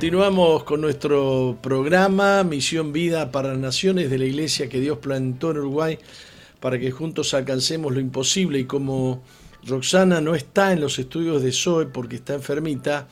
Continuamos 0.00 0.64
con 0.64 0.80
nuestro 0.80 1.58
programa 1.60 2.42
Misión 2.42 2.90
Vida 2.90 3.30
para 3.30 3.54
Naciones 3.54 4.08
de 4.08 4.16
la 4.16 4.24
Iglesia 4.24 4.66
que 4.66 4.80
Dios 4.80 4.96
plantó 4.96 5.50
en 5.50 5.58
Uruguay 5.58 5.98
para 6.58 6.78
que 6.78 6.90
juntos 6.90 7.34
alcancemos 7.34 7.92
lo 7.92 8.00
imposible. 8.00 8.58
Y 8.60 8.64
como 8.64 9.22
Roxana 9.66 10.22
no 10.22 10.34
está 10.34 10.72
en 10.72 10.80
los 10.80 10.98
estudios 10.98 11.42
de 11.42 11.52
SOE 11.52 11.84
porque 11.84 12.16
está 12.16 12.32
enfermita, 12.32 13.08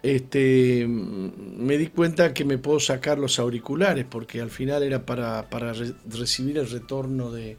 este, 0.00 0.86
me 0.86 1.76
di 1.76 1.88
cuenta 1.88 2.32
que 2.32 2.44
me 2.44 2.56
puedo 2.56 2.78
sacar 2.78 3.18
los 3.18 3.40
auriculares 3.40 4.06
porque 4.08 4.40
al 4.40 4.50
final 4.50 4.84
era 4.84 5.04
para, 5.04 5.50
para 5.50 5.72
recibir 6.08 6.56
el 6.56 6.70
retorno 6.70 7.32
de, 7.32 7.56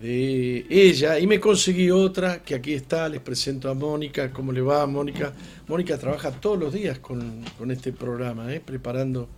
de 0.00 0.66
ella 0.70 1.18
y 1.18 1.26
me 1.26 1.40
conseguí 1.40 1.90
otra 1.90 2.42
que 2.42 2.54
aquí 2.54 2.74
está, 2.74 3.08
les 3.08 3.20
presento 3.20 3.68
a 3.70 3.74
Mónica, 3.74 4.30
¿cómo 4.30 4.52
le 4.52 4.60
va 4.60 4.86
Mónica? 4.86 5.32
Mónica 5.66 5.98
trabaja 5.98 6.30
todos 6.30 6.58
los 6.58 6.72
días 6.72 6.98
con, 6.98 7.44
este 7.70 7.92
programa, 7.92 8.52
¿eh? 8.52 8.60
preparando 8.64 9.28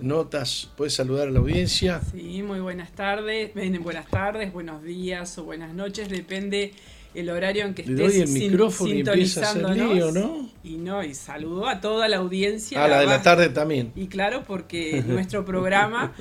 notas, 0.00 0.70
puedes 0.76 0.94
saludar 0.94 1.28
a 1.28 1.30
la 1.30 1.38
audiencia. 1.38 2.00
Sí, 2.12 2.42
muy 2.42 2.60
buenas 2.60 2.92
tardes, 2.92 3.52
buenas 3.80 4.08
tardes, 4.08 4.52
buenos 4.52 4.82
días 4.82 5.38
o 5.38 5.44
buenas 5.44 5.72
noches, 5.74 6.08
depende 6.08 6.72
el 7.14 7.30
horario 7.30 7.64
en 7.64 7.74
que 7.74 7.82
estés 7.82 7.96
Le 7.96 8.04
doy 8.04 8.20
el 8.20 8.28
micrófono 8.28 8.94
y 8.94 9.00
empieza 9.00 9.40
a 9.40 9.50
hacer 9.50 9.76
lío, 9.76 10.12
¿no? 10.12 10.50
Y 10.62 10.76
no, 10.76 11.02
y 11.02 11.14
saludo 11.14 11.66
a 11.66 11.80
toda 11.80 12.08
la 12.08 12.18
audiencia. 12.18 12.84
A 12.84 12.88
la 12.88 13.00
de 13.00 13.06
la 13.06 13.22
tarde 13.22 13.48
también. 13.48 13.92
Y 13.96 14.06
claro, 14.06 14.44
porque 14.46 15.02
nuestro 15.06 15.44
programa 15.44 16.12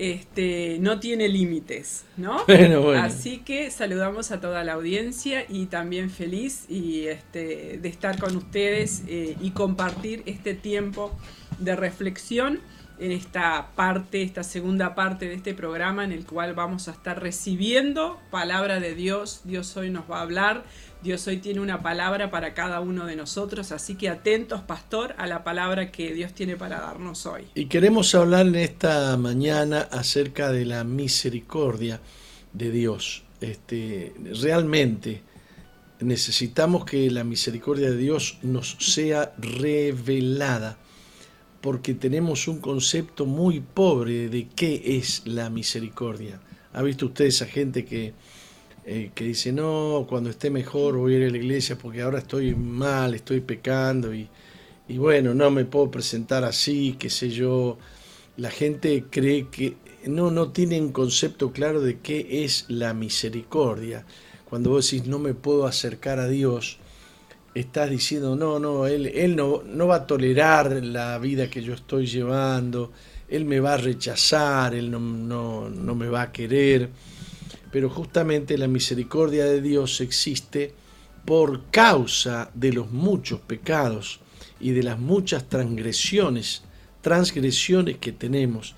este, 0.00 0.78
no 0.80 0.98
tiene 0.98 1.28
límites, 1.28 2.06
¿no? 2.16 2.38
Así 2.96 3.38
que 3.38 3.70
saludamos 3.70 4.30
a 4.30 4.40
toda 4.40 4.64
la 4.64 4.72
audiencia 4.72 5.44
y 5.46 5.66
también 5.66 6.08
feliz 6.08 6.64
y 6.70 7.04
este, 7.04 7.78
de 7.80 7.88
estar 7.90 8.18
con 8.18 8.34
ustedes 8.34 9.02
eh, 9.08 9.36
y 9.42 9.50
compartir 9.50 10.22
este 10.24 10.54
tiempo 10.54 11.14
de 11.58 11.76
reflexión 11.76 12.60
en 12.98 13.12
esta 13.12 13.72
parte, 13.76 14.22
esta 14.22 14.42
segunda 14.42 14.94
parte 14.94 15.28
de 15.28 15.34
este 15.34 15.52
programa 15.52 16.02
en 16.02 16.12
el 16.12 16.24
cual 16.24 16.54
vamos 16.54 16.88
a 16.88 16.92
estar 16.92 17.20
recibiendo 17.20 18.18
palabra 18.30 18.80
de 18.80 18.94
Dios. 18.94 19.42
Dios 19.44 19.76
hoy 19.76 19.90
nos 19.90 20.10
va 20.10 20.20
a 20.20 20.22
hablar 20.22 20.64
Dios 21.02 21.26
hoy 21.26 21.38
tiene 21.38 21.60
una 21.60 21.82
palabra 21.82 22.30
para 22.30 22.52
cada 22.52 22.80
uno 22.80 23.06
de 23.06 23.16
nosotros, 23.16 23.72
así 23.72 23.94
que 23.94 24.10
atentos, 24.10 24.60
pastor, 24.60 25.14
a 25.16 25.26
la 25.26 25.42
palabra 25.44 25.90
que 25.90 26.12
Dios 26.12 26.34
tiene 26.34 26.56
para 26.56 26.78
darnos 26.78 27.24
hoy. 27.24 27.46
Y 27.54 27.66
queremos 27.66 28.14
hablar 28.14 28.46
en 28.46 28.56
esta 28.56 29.16
mañana 29.16 29.88
acerca 29.90 30.52
de 30.52 30.66
la 30.66 30.84
misericordia 30.84 32.00
de 32.52 32.70
Dios. 32.70 33.24
Este, 33.40 34.12
realmente 34.42 35.22
necesitamos 36.00 36.84
que 36.84 37.10
la 37.10 37.24
misericordia 37.24 37.90
de 37.90 37.96
Dios 37.96 38.36
nos 38.42 38.76
sea 38.78 39.32
revelada, 39.38 40.76
porque 41.62 41.94
tenemos 41.94 42.46
un 42.46 42.58
concepto 42.60 43.24
muy 43.24 43.60
pobre 43.60 44.28
de 44.28 44.48
qué 44.48 44.98
es 44.98 45.22
la 45.24 45.48
misericordia. 45.48 46.42
¿Ha 46.74 46.82
visto 46.82 47.06
usted 47.06 47.24
esa 47.24 47.46
gente 47.46 47.86
que 47.86 48.12
eh, 48.92 49.12
que 49.14 49.22
dice, 49.22 49.52
no, 49.52 50.04
cuando 50.08 50.30
esté 50.30 50.50
mejor 50.50 50.96
voy 50.96 51.14
a 51.14 51.18
ir 51.18 51.28
a 51.28 51.30
la 51.30 51.36
iglesia 51.36 51.78
porque 51.78 52.02
ahora 52.02 52.18
estoy 52.18 52.56
mal, 52.56 53.14
estoy 53.14 53.40
pecando 53.40 54.12
y, 54.12 54.28
y 54.88 54.98
bueno, 54.98 55.32
no 55.32 55.48
me 55.52 55.64
puedo 55.64 55.92
presentar 55.92 56.42
así, 56.42 56.96
qué 56.98 57.08
sé 57.08 57.30
yo. 57.30 57.78
La 58.36 58.50
gente 58.50 59.04
cree 59.08 59.46
que 59.46 59.76
no, 60.06 60.32
no 60.32 60.50
tienen 60.50 60.90
concepto 60.90 61.52
claro 61.52 61.80
de 61.80 62.00
qué 62.00 62.42
es 62.42 62.64
la 62.66 62.92
misericordia. 62.92 64.04
Cuando 64.44 64.70
vos 64.70 64.90
decís, 64.90 65.06
no 65.06 65.20
me 65.20 65.34
puedo 65.34 65.68
acercar 65.68 66.18
a 66.18 66.26
Dios, 66.26 66.78
estás 67.54 67.90
diciendo, 67.90 68.34
no, 68.34 68.58
no, 68.58 68.88
Él, 68.88 69.06
él 69.06 69.36
no, 69.36 69.62
no 69.62 69.86
va 69.86 69.96
a 69.98 70.06
tolerar 70.08 70.84
la 70.84 71.16
vida 71.18 71.48
que 71.48 71.62
yo 71.62 71.74
estoy 71.74 72.06
llevando, 72.06 72.90
Él 73.28 73.44
me 73.44 73.60
va 73.60 73.74
a 73.74 73.76
rechazar, 73.76 74.74
Él 74.74 74.90
no, 74.90 74.98
no, 74.98 75.70
no 75.70 75.94
me 75.94 76.08
va 76.08 76.22
a 76.22 76.32
querer 76.32 76.90
pero 77.70 77.88
justamente 77.88 78.58
la 78.58 78.68
misericordia 78.68 79.44
de 79.44 79.60
Dios 79.60 80.00
existe 80.00 80.72
por 81.24 81.70
causa 81.70 82.50
de 82.54 82.72
los 82.72 82.90
muchos 82.90 83.40
pecados 83.40 84.20
y 84.58 84.70
de 84.70 84.82
las 84.82 84.98
muchas 84.98 85.48
transgresiones, 85.48 86.62
transgresiones 87.00 87.98
que 87.98 88.12
tenemos. 88.12 88.74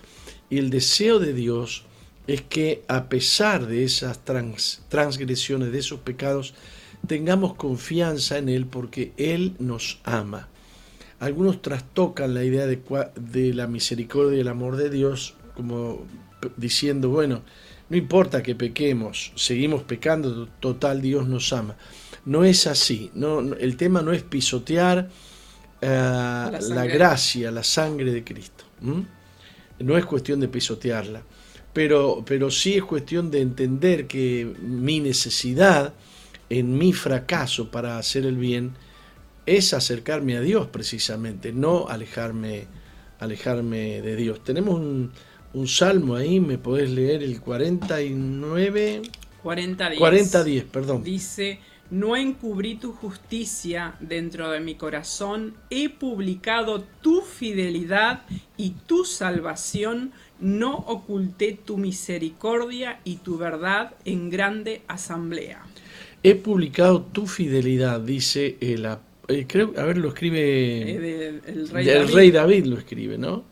Y 0.51 0.59
el 0.59 0.71
deseo 0.71 1.19
de 1.19 1.33
Dios 1.33 1.85
es 2.27 2.43
que 2.43 2.83
a 2.89 3.09
pesar 3.09 3.67
de 3.67 3.85
esas 3.85 4.21
transgresiones, 4.25 5.73
de 5.73 5.79
esos 5.79 6.01
pecados, 6.01 6.55
tengamos 7.07 7.55
confianza 7.55 8.39
en 8.39 8.49
Él 8.49 8.67
porque 8.67 9.13
Él 9.17 9.55
nos 9.59 10.01
ama. 10.05 10.49
Algunos 11.19 11.63
trastocan 11.63 12.35
la 12.35 12.45
idea 12.45 12.67
de, 12.67 12.81
de 13.17 13.55
la 13.55 13.67
misericordia 13.67 14.39
y 14.39 14.41
el 14.41 14.49
amor 14.49 14.77
de 14.77 14.91
Dios 14.91 15.35
como 15.55 16.05
diciendo, 16.57 17.09
bueno, 17.11 17.43
no 17.93 17.99
importa 17.99 18.43
que 18.43 18.55
pequemos, 18.55 19.33
seguimos 19.35 19.83
pecando, 19.83 20.49
total 20.61 21.03
Dios 21.03 21.29
nos 21.29 21.53
ama. 21.53 21.77
No 22.25 22.43
es 22.43 22.67
así. 22.67 23.11
No, 23.13 23.41
el 23.41 23.77
tema 23.77 24.01
no 24.01 24.15
es 24.15 24.23
pisotear 24.23 25.11
eh, 25.79 25.87
la, 25.87 26.87
gracia, 26.87 27.51
la 27.51 27.63
sangre 27.63 28.11
de 28.11 28.25
Cristo. 28.25 28.65
No 29.79 29.99
es 29.99 30.07
cuestión 30.07 30.41
de 30.41 30.49
pisotearla. 30.49 31.21
Pero, 31.75 32.25
pero 32.27 32.51
sí 32.51 32.77
es 32.77 32.83
cuestión 32.83 33.31
de 33.31 33.43
entender 33.43 34.07
que 34.07 34.51
mi 34.63 35.01
necesidad 35.01 35.93
en 36.49 36.79
mi 36.79 36.95
fracaso 36.95 37.71
para 37.71 37.99
hacer 37.99 38.25
el 38.25 38.39
bien 38.39 38.73
es 39.45 39.75
acercarme 39.75 40.39
a 40.39 40.41
Dios 40.41 40.67
precisamente, 40.69 41.53
no 41.53 41.89
alejarme, 41.89 42.69
alejarme 43.19 44.01
de 44.01 44.17
Dios. 44.17 44.43
Tenemos 44.43 44.81
un, 44.81 45.13
un 45.55 45.69
salmo 45.69 46.17
ahí, 46.17 46.41
¿me 46.41 46.59
podés 46.59 46.91
leer 46.91 47.23
el 47.23 47.41
49? 47.41 49.03
40 49.43 49.89
10. 49.91 49.99
40 49.99 50.45
10, 50.45 50.65
perdón. 50.65 51.03
Dice, 51.03 51.59
no 51.93 52.17
encubrí 52.17 52.77
tu 52.77 52.93
justicia 52.93 53.97
dentro 54.01 54.51
de 54.51 54.61
mi 54.61 54.77
corazón, 54.77 55.55
he 55.69 55.91
publicado 55.91 56.85
tu 57.03 57.21
fidelidad 57.21 58.23
y 58.57 58.71
tu 58.87 59.05
salvación, 59.05 60.13
no 60.41 60.75
oculté 60.75 61.53
tu 61.53 61.77
misericordia 61.77 63.01
y 63.05 63.17
tu 63.17 63.37
verdad 63.37 63.95
en 64.07 64.31
grande 64.31 64.81
asamblea. 64.89 65.63
He 66.23 66.35
publicado 66.35 67.03
tu 67.03 67.27
fidelidad, 67.27 68.01
dice 68.01 68.57
el... 68.61 68.89
Eh, 69.29 69.45
creo, 69.47 69.75
a 69.77 69.85
ver, 69.85 69.99
lo 69.99 70.09
escribe... 70.09 70.41
Eh, 70.41 71.41
el, 71.47 71.69
rey, 72.09 72.31
David. 72.31 72.67
lo 72.67 72.79
escribe, 72.79 73.19
¿no? 73.19 73.45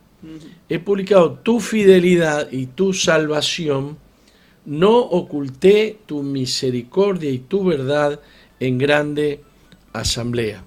He 0.68 0.78
publicado 0.78 1.32
tu 1.34 1.60
fidelidad 1.60 2.50
y 2.52 2.66
tu 2.66 2.92
salvación, 2.92 3.96
no 4.66 4.98
oculté 4.98 5.98
tu 6.06 6.22
misericordia 6.22 7.30
y 7.30 7.38
tu 7.38 7.64
verdad 7.64 8.20
en 8.60 8.78
grande 8.78 9.40
asamblea. 9.92 10.64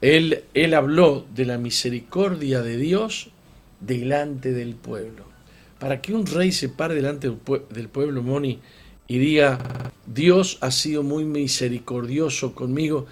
Él, 0.00 0.44
él 0.54 0.74
habló 0.74 1.26
de 1.34 1.44
la 1.44 1.58
misericordia 1.58 2.62
de 2.62 2.76
Dios 2.76 3.30
delante 3.80 4.52
del 4.52 4.74
pueblo. 4.74 5.24
Para 5.78 6.00
que 6.00 6.14
un 6.14 6.26
rey 6.26 6.52
se 6.52 6.68
pare 6.68 6.94
delante 6.94 7.30
del 7.70 7.88
pueblo, 7.88 8.22
Moni, 8.22 8.60
y 9.08 9.18
diga, 9.18 9.58
Dios 10.06 10.58
ha 10.60 10.70
sido 10.70 11.02
muy 11.02 11.24
misericordioso 11.24 12.54
conmigo. 12.54 13.06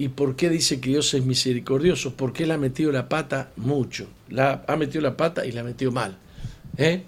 ¿Y 0.00 0.08
por 0.08 0.34
qué 0.34 0.48
dice 0.48 0.80
que 0.80 0.88
Dios 0.88 1.12
es 1.12 1.26
misericordioso? 1.26 2.14
Porque 2.16 2.44
Él 2.44 2.52
ha 2.52 2.56
metido 2.56 2.90
la 2.90 3.10
pata 3.10 3.52
mucho. 3.56 4.06
La, 4.30 4.64
ha 4.66 4.76
metido 4.76 5.02
la 5.02 5.14
pata 5.14 5.44
y 5.44 5.52
la 5.52 5.62
metió 5.62 5.92
mal. 5.92 6.16
¿eh? 6.78 7.02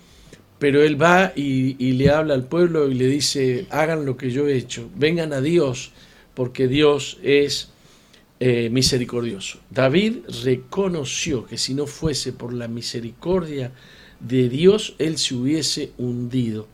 Pero 0.59 0.83
Él 0.83 1.01
va 1.01 1.33
y, 1.35 1.93
le 1.95 2.11
habla 2.11 2.35
al 2.35 2.45
pueblo 2.45 2.91
y 2.91 2.95
le 2.95 3.07
dice, 3.07 3.67
hagan 3.71 4.05
lo 4.05 4.19
que 4.19 4.31
yo 4.31 4.47
he 4.47 4.59
hecho. 4.59 4.91
Vengan 4.95 5.33
a 5.33 5.41
Dios, 5.41 5.93
porque 6.35 6.69
Dios 6.69 7.17
es 7.23 7.71
eh, 8.41 8.69
misericordioso. 8.69 9.61
David 9.71 10.17
reconoció 10.45 11.47
que 11.47 11.57
si 11.57 11.73
no 11.73 11.87
fuese 11.87 12.35
por 12.35 12.53
la 12.53 12.69
misericordia 12.69 13.73
de 14.21 14.51
Dios, 14.51 14.97
Él 14.99 15.17
se 15.17 15.35
hubiese 15.35 15.93
hundido 15.97 16.69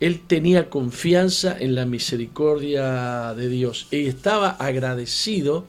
él 0.00 0.20
tenía 0.26 0.70
confianza 0.70 1.56
en 1.58 1.74
la 1.74 1.86
misericordia 1.86 3.34
de 3.34 3.48
Dios 3.48 3.86
y 3.90 4.06
estaba 4.06 4.50
agradecido 4.50 5.66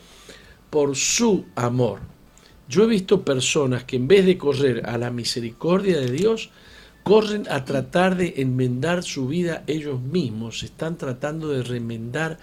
por 0.69 0.95
su 0.95 1.45
amor. 1.56 2.00
Yo 2.68 2.83
he 2.83 2.88
visto 2.88 3.24
personas 3.24 3.83
que 3.83 3.98
en 3.98 4.07
vez 4.07 4.25
de 4.25 4.38
correr 4.38 4.88
a 4.88 4.98
la 4.98 5.12
misericordia 5.12 6.00
de 6.00 6.12
Dios, 6.12 6.50
corren 7.04 7.45
a 7.51 7.66
tratar 7.66 8.18
de 8.18 8.33
enmendar 8.38 9.04
su 9.04 9.27
vida 9.27 9.63
ellos 9.68 10.01
mismos, 10.01 10.63
están 10.63 10.98
tratando 10.98 11.50
de 11.50 11.62
remendar 11.62 12.39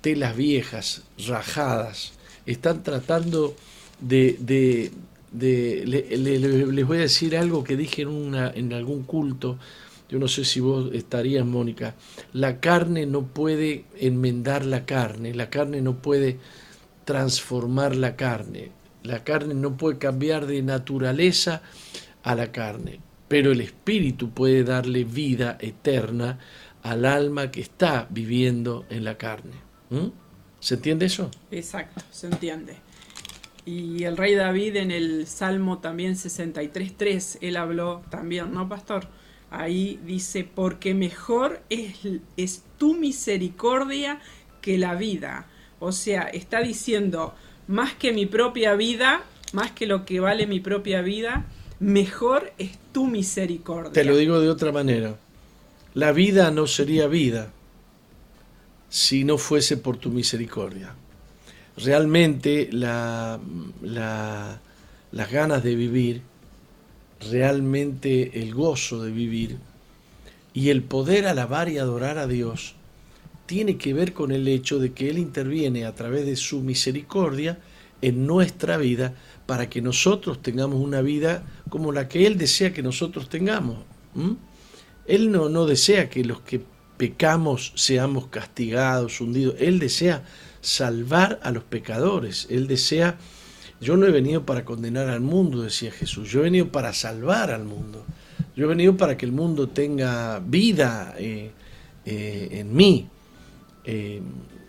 telas 0.00 0.36
viejas, 0.36 1.02
rajadas, 1.26 2.12
están 2.46 2.82
tratando 2.82 3.54
de... 4.00 4.36
de, 4.40 4.92
les 5.32 6.86
voy 6.86 6.98
a 6.98 7.02
decir 7.02 7.36
algo 7.36 7.62
que 7.62 7.76
dije 7.76 8.02
en, 8.02 8.08
una, 8.08 8.50
en 8.50 8.72
algún 8.72 9.02
culto, 9.02 9.58
yo 10.10 10.18
no 10.18 10.26
sé 10.26 10.44
si 10.44 10.58
vos 10.58 10.90
estarías, 10.92 11.46
Mónica, 11.46 11.94
la 12.32 12.58
carne 12.58 13.06
no 13.06 13.22
puede 13.22 13.84
enmendar 13.96 14.66
la 14.66 14.84
carne, 14.84 15.32
la 15.34 15.50
carne 15.50 15.80
no 15.80 16.02
puede 16.02 16.38
transformar 17.04 17.94
la 17.94 18.16
carne, 18.16 18.72
la 19.04 19.22
carne 19.22 19.54
no 19.54 19.76
puede 19.76 19.98
cambiar 19.98 20.46
de 20.46 20.62
naturaleza 20.62 21.62
a 22.24 22.34
la 22.34 22.50
carne, 22.50 22.98
pero 23.28 23.52
el 23.52 23.60
espíritu 23.60 24.30
puede 24.30 24.64
darle 24.64 25.04
vida 25.04 25.56
eterna 25.60 26.40
al 26.82 27.04
alma 27.04 27.52
que 27.52 27.60
está 27.60 28.08
viviendo 28.10 28.86
en 28.90 29.04
la 29.04 29.16
carne. 29.16 29.54
¿Se 30.58 30.74
entiende 30.74 31.06
eso? 31.06 31.30
Exacto, 31.52 32.02
se 32.10 32.26
entiende. 32.26 32.74
Y 33.64 34.02
el 34.02 34.16
rey 34.16 34.34
David 34.34 34.74
en 34.74 34.90
el 34.90 35.28
Salmo 35.28 35.78
también 35.78 36.14
63.3, 36.14 37.38
él 37.42 37.56
habló 37.56 38.02
también, 38.10 38.52
¿no, 38.52 38.68
pastor? 38.68 39.06
Ahí 39.50 39.98
dice, 40.06 40.44
porque 40.44 40.94
mejor 40.94 41.60
es, 41.70 41.94
es 42.36 42.62
tu 42.78 42.94
misericordia 42.94 44.20
que 44.60 44.78
la 44.78 44.94
vida. 44.94 45.46
O 45.80 45.92
sea, 45.92 46.22
está 46.22 46.60
diciendo, 46.60 47.34
más 47.66 47.94
que 47.94 48.12
mi 48.12 48.26
propia 48.26 48.74
vida, 48.74 49.22
más 49.52 49.72
que 49.72 49.86
lo 49.86 50.04
que 50.04 50.20
vale 50.20 50.46
mi 50.46 50.60
propia 50.60 51.02
vida, 51.02 51.46
mejor 51.80 52.52
es 52.58 52.78
tu 52.92 53.06
misericordia. 53.06 53.92
Te 53.92 54.04
lo 54.04 54.16
digo 54.16 54.40
de 54.40 54.50
otra 54.50 54.70
manera. 54.70 55.16
La 55.94 56.12
vida 56.12 56.50
no 56.50 56.66
sería 56.66 57.08
vida 57.08 57.52
si 58.88 59.24
no 59.24 59.38
fuese 59.38 59.76
por 59.76 59.96
tu 59.96 60.10
misericordia. 60.10 60.94
Realmente 61.76 62.68
la, 62.72 63.40
las 63.82 65.30
ganas 65.30 65.62
de 65.62 65.74
vivir 65.74 66.22
realmente 67.20 68.40
el 68.40 68.54
gozo 68.54 69.02
de 69.02 69.10
vivir 69.10 69.58
y 70.52 70.70
el 70.70 70.82
poder 70.82 71.26
alabar 71.26 71.68
y 71.68 71.78
adorar 71.78 72.18
a 72.18 72.26
Dios 72.26 72.74
tiene 73.46 73.78
que 73.78 73.94
ver 73.94 74.12
con 74.12 74.30
el 74.30 74.46
hecho 74.48 74.78
de 74.78 74.92
que 74.92 75.10
Él 75.10 75.18
interviene 75.18 75.84
a 75.84 75.94
través 75.94 76.24
de 76.24 76.36
su 76.36 76.60
misericordia 76.60 77.58
en 78.02 78.26
nuestra 78.26 78.76
vida 78.76 79.14
para 79.46 79.68
que 79.68 79.82
nosotros 79.82 80.40
tengamos 80.40 80.80
una 80.80 81.02
vida 81.02 81.44
como 81.68 81.92
la 81.92 82.08
que 82.08 82.26
Él 82.26 82.38
desea 82.38 82.72
que 82.72 82.82
nosotros 82.82 83.28
tengamos. 83.28 83.78
Él 85.06 85.32
no, 85.32 85.48
no 85.48 85.66
desea 85.66 86.08
que 86.08 86.24
los 86.24 86.40
que 86.40 86.62
pecamos 86.96 87.72
seamos 87.74 88.28
castigados, 88.28 89.20
hundidos. 89.20 89.56
Él 89.58 89.78
desea 89.78 90.22
salvar 90.60 91.40
a 91.42 91.50
los 91.50 91.64
pecadores. 91.64 92.46
Él 92.50 92.66
desea 92.66 93.18
yo 93.80 93.96
no 93.96 94.06
he 94.06 94.10
venido 94.10 94.44
para 94.44 94.64
condenar 94.64 95.08
al 95.08 95.20
mundo, 95.20 95.62
decía 95.62 95.90
Jesús, 95.90 96.30
yo 96.30 96.40
he 96.40 96.44
venido 96.44 96.68
para 96.68 96.92
salvar 96.92 97.50
al 97.50 97.64
mundo. 97.64 98.04
Yo 98.54 98.66
he 98.66 98.68
venido 98.68 98.96
para 98.96 99.16
que 99.16 99.24
el 99.24 99.32
mundo 99.32 99.68
tenga 99.68 100.38
vida 100.40 101.14
eh, 101.18 101.50
eh, 102.04 102.48
en 102.52 102.74
mí. 102.74 103.08
Eh, 103.84 104.20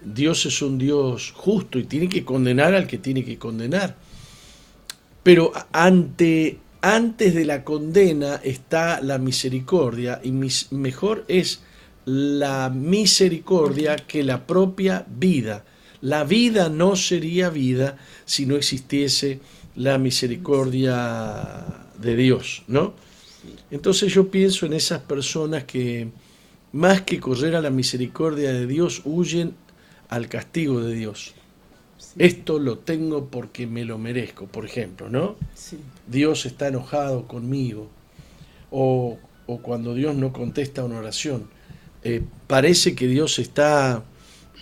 Dios 0.04 0.46
es 0.46 0.62
un 0.62 0.78
Dios 0.78 1.34
justo 1.36 1.78
y 1.78 1.84
tiene 1.84 2.08
que 2.08 2.24
condenar 2.24 2.74
al 2.74 2.88
que 2.88 2.98
tiene 3.00 3.26
que 3.26 3.38
condenar. 3.38 3.98
Pero 5.24 5.52
ante, 5.74 6.60
antes 6.82 7.36
de 7.36 7.46
la 7.46 7.64
condena 7.64 8.40
está 8.44 9.02
la 9.02 9.18
misericordia 9.18 10.22
y 10.24 10.32
mejor 10.32 11.26
es 11.28 11.62
la 12.06 12.70
misericordia 12.70 13.98
que 13.98 14.24
la 14.24 14.48
propia 14.48 15.06
vida. 15.08 15.66
La 16.02 16.24
vida 16.24 16.70
no 16.70 16.96
sería 16.96 17.50
vida 17.50 17.98
si 18.26 18.46
no 18.46 18.56
existiese 18.56 19.40
la 19.76 19.98
misericordia 19.98 21.88
de 21.98 22.16
Dios, 22.16 22.64
¿no? 22.68 22.94
Entonces 23.70 24.14
yo 24.14 24.30
pienso 24.30 24.66
en 24.66 24.74
esas 24.74 25.02
personas 25.02 25.64
que 25.64 26.10
más 26.72 27.02
que 27.02 27.20
correr 27.20 27.56
a 27.56 27.62
la 27.62 27.70
misericordia 27.70 28.52
de 28.54 28.68
Dios, 28.68 29.02
huyen 29.06 29.54
al 30.10 30.28
castigo 30.28 30.82
de 30.82 30.94
Dios. 30.94 31.34
Esto 32.18 32.60
lo 32.60 32.80
tengo 32.80 33.28
porque 33.28 33.68
me 33.68 33.86
lo 33.86 33.98
merezco, 33.98 34.46
por 34.48 34.66
ejemplo, 34.66 35.10
¿no? 35.10 35.36
Dios 36.08 36.46
está 36.46 36.68
enojado 36.68 37.28
conmigo. 37.28 37.90
O, 38.70 39.18
cuando 39.62 39.94
Dios 39.94 40.16
no 40.16 40.32
contesta 40.32 40.84
una 40.84 41.00
oración. 41.00 41.50
Eh, 42.04 42.24
parece 42.48 42.96
que 42.96 43.08
Dios 43.08 43.38
está 43.38 44.04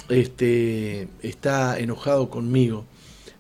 este, 0.08 1.08
está 1.22 1.78
enojado 1.80 2.30
conmigo. 2.30 2.86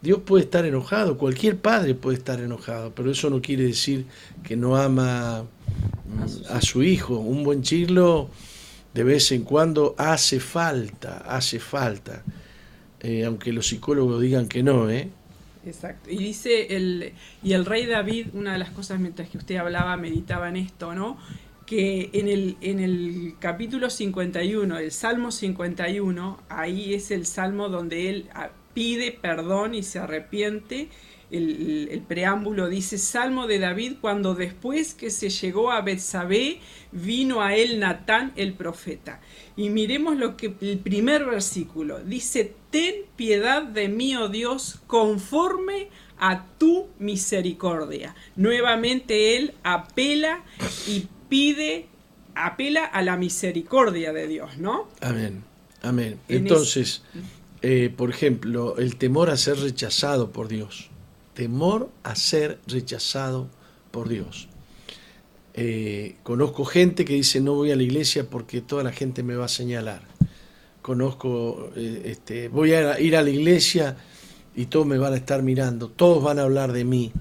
Dios 0.02 0.20
puede 0.26 0.46
estar 0.46 0.66
enojado, 0.66 1.18
cualquier 1.18 1.58
padre 1.58 1.94
puede 1.94 2.18
estar 2.18 2.40
enojado, 2.40 2.94
pero 2.96 3.12
eso 3.12 3.30
no 3.30 3.42
quiere 3.42 3.64
decir 3.64 4.06
que 4.44 4.56
no 4.56 4.78
ama 4.78 5.46
a 6.50 6.62
su 6.62 6.84
hijo. 6.84 7.18
Un 7.18 7.44
buen 7.44 7.64
chirlo 7.64 8.30
de 8.94 9.04
vez 9.04 9.32
en 9.32 9.44
cuando 9.44 9.96
hace 9.98 10.40
falta, 10.40 11.18
hace 11.28 11.60
falta, 11.60 12.24
eh, 13.02 13.26
aunque 13.26 13.52
los 13.52 13.68
psicólogos 13.68 14.22
digan 14.22 14.48
que 14.48 14.64
no, 14.64 14.90
¿eh? 14.90 15.10
Exacto. 15.66 16.10
Y 16.10 16.18
dice 16.18 16.76
el 16.76 17.14
y 17.44 17.54
el 17.54 17.66
rey 17.66 17.86
David, 17.86 18.28
una 18.34 18.54
de 18.54 18.60
las 18.60 18.70
cosas 18.72 19.00
mientras 19.00 19.30
que 19.30 19.38
usted 19.38 19.58
hablaba, 19.58 19.98
meditaba 19.98 20.48
en 20.50 20.56
esto, 20.56 20.96
¿no? 20.96 21.18
Que 21.70 22.10
en 22.14 22.28
el, 22.28 22.58
en 22.62 22.80
el 22.80 23.36
capítulo 23.38 23.92
51, 23.92 24.80
el 24.80 24.92
Salmo 24.92 25.32
51, 25.32 26.42
ahí 26.50 26.96
es 26.96 27.12
el 27.12 27.28
salmo 27.28 27.70
donde 27.70 28.10
él 28.10 28.28
ah, 28.34 28.50
pide 28.74 29.12
perdón 29.12 29.76
y 29.76 29.84
se 29.84 30.00
arrepiente. 30.00 30.90
El, 31.30 32.04
preámbulo 32.08 32.70
dice 32.70 32.98
Salmo 32.98 33.46
de 33.46 33.60
David 33.60 33.98
cuando 34.02 34.34
después 34.34 34.96
que 34.96 35.12
se 35.12 35.30
llegó 35.30 35.72
a 35.72 35.82
Betsabé 35.82 36.60
vino 36.92 37.44
a 37.44 37.56
él 37.56 37.80
Natán 37.80 38.34
el 38.36 38.54
profeta. 38.54 39.22
Y 39.56 39.70
miremos 39.70 40.18
lo 40.18 40.38
que 40.38 40.56
el 40.62 40.80
primer 40.80 41.24
versículo 41.28 42.00
dice, 42.00 42.56
ten 42.72 42.96
piedad 43.16 43.62
de 43.62 43.90
mí, 43.90 44.16
oh 44.16 44.28
Dios, 44.28 44.82
conforme 44.88 45.90
a 46.18 46.48
tu 46.58 46.88
misericordia. 46.98 48.16
Nuevamente 48.36 49.38
él 49.38 49.54
apela 49.64 50.44
y 50.88 51.06
pide, 51.30 51.88
apela 52.36 52.86
a 52.86 53.02
la 53.02 53.16
misericordia 53.16 54.12
de 54.12 54.28
Dios, 54.28 54.58
¿no? 54.58 54.88
Amén, 55.02 55.44
amén. 55.82 56.20
Entonces, 56.28 57.04
eh, 57.62 57.94
por 57.96 58.10
ejemplo, 58.10 58.78
el 58.78 58.96
temor 58.98 59.30
a 59.30 59.38
ser 59.38 59.60
rechazado 59.60 60.32
por 60.32 60.48
Dios. 60.48 60.90
Temor 61.34 61.90
a 62.04 62.16
ser 62.16 62.60
rechazado 62.68 63.48
por 63.92 64.10
Dios. 64.10 64.50
Eh, 65.54 66.16
conozco 66.24 66.64
gente 66.64 67.04
que 67.06 67.14
dice 67.14 67.42
no 67.42 67.54
voy 67.54 67.72
a 67.72 67.76
la 67.76 67.84
iglesia 67.84 68.30
porque 68.30 68.62
toda 68.62 68.84
la 68.84 68.92
gente 68.92 69.24
me 69.24 69.36
va 69.36 69.46
a 69.46 69.50
señalar. 69.50 70.02
Conozco, 70.82 71.72
eh, 71.76 72.04
este, 72.06 72.48
voy 72.48 72.74
a 72.74 73.00
ir 73.00 73.16
a 73.16 73.22
la 73.22 73.30
iglesia 73.30 73.98
y 74.56 74.68
todos 74.68 74.86
me 74.86 74.98
van 74.98 75.14
a 75.14 75.18
estar 75.18 75.44
mirando, 75.44 75.90
todos 75.90 76.24
van 76.24 76.40
a 76.40 76.44
hablar 76.44 76.72
de 76.72 76.86
mí. 76.86 77.12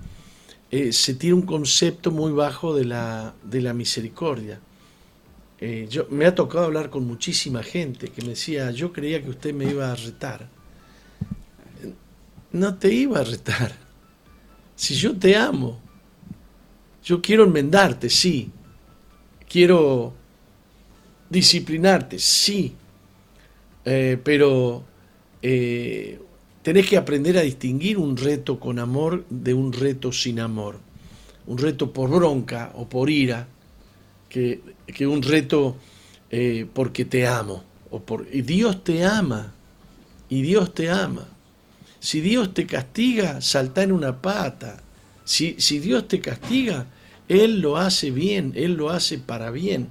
Eh, 0.70 0.92
se 0.92 1.14
tiene 1.14 1.34
un 1.34 1.42
concepto 1.42 2.10
muy 2.10 2.32
bajo 2.32 2.74
de 2.74 2.84
la, 2.84 3.34
de 3.42 3.60
la 3.62 3.72
misericordia. 3.72 4.60
Eh, 5.60 5.86
yo, 5.90 6.06
me 6.10 6.26
ha 6.26 6.34
tocado 6.34 6.66
hablar 6.66 6.90
con 6.90 7.06
muchísima 7.06 7.62
gente 7.62 8.08
que 8.08 8.22
me 8.22 8.30
decía, 8.30 8.70
yo 8.70 8.92
creía 8.92 9.22
que 9.22 9.30
usted 9.30 9.54
me 9.54 9.64
iba 9.64 9.90
a 9.90 9.96
retar. 9.96 10.48
No 12.52 12.76
te 12.76 12.92
iba 12.92 13.20
a 13.20 13.24
retar. 13.24 13.72
Si 14.76 14.94
yo 14.94 15.16
te 15.16 15.36
amo, 15.36 15.80
Yo 17.04 17.22
quiero 17.22 17.44
enmendarte, 17.44 18.10
sí. 18.10 18.50
Quiero 19.48 20.12
disciplinarte, 21.30 22.18
sí. 22.18 22.74
Eh, 23.84 24.18
pero 24.22 24.84
eh, 25.40 26.20
tenés 26.68 26.86
que 26.86 26.98
aprender 26.98 27.38
a 27.38 27.40
distinguir 27.40 27.96
un 27.96 28.14
reto 28.14 28.60
con 28.60 28.78
amor 28.78 29.24
de 29.30 29.54
un 29.54 29.72
reto 29.72 30.12
sin 30.12 30.38
amor. 30.38 30.78
Un 31.46 31.56
reto 31.56 31.94
por 31.94 32.10
bronca 32.10 32.72
o 32.74 32.86
por 32.86 33.08
ira, 33.08 33.48
que, 34.28 34.60
un 35.06 35.22
reto 35.22 35.78
eh, 36.30 36.66
porque 36.70 37.06
te 37.06 37.26
amo. 37.26 37.64
O 37.90 38.00
por, 38.00 38.26
y 38.30 38.42
Dios 38.42 38.84
te 38.84 39.02
ama. 39.02 39.54
Y 40.28 40.42
Dios 40.42 40.74
te 40.74 40.90
ama. 40.90 41.26
Si 42.00 42.20
Dios 42.20 42.52
te 42.52 42.66
castiga, 42.66 43.40
salta 43.40 43.82
en 43.82 43.90
una 43.90 44.20
pata. 44.20 44.82
Si, 45.24 45.56
si 45.58 45.78
Dios 45.78 46.06
te 46.06 46.20
castiga, 46.20 46.84
Él 47.28 47.60
lo 47.62 47.78
hace 47.78 48.10
bien, 48.10 48.52
Él 48.54 48.74
lo 48.74 48.90
hace 48.90 49.16
para 49.16 49.50
bien. 49.50 49.88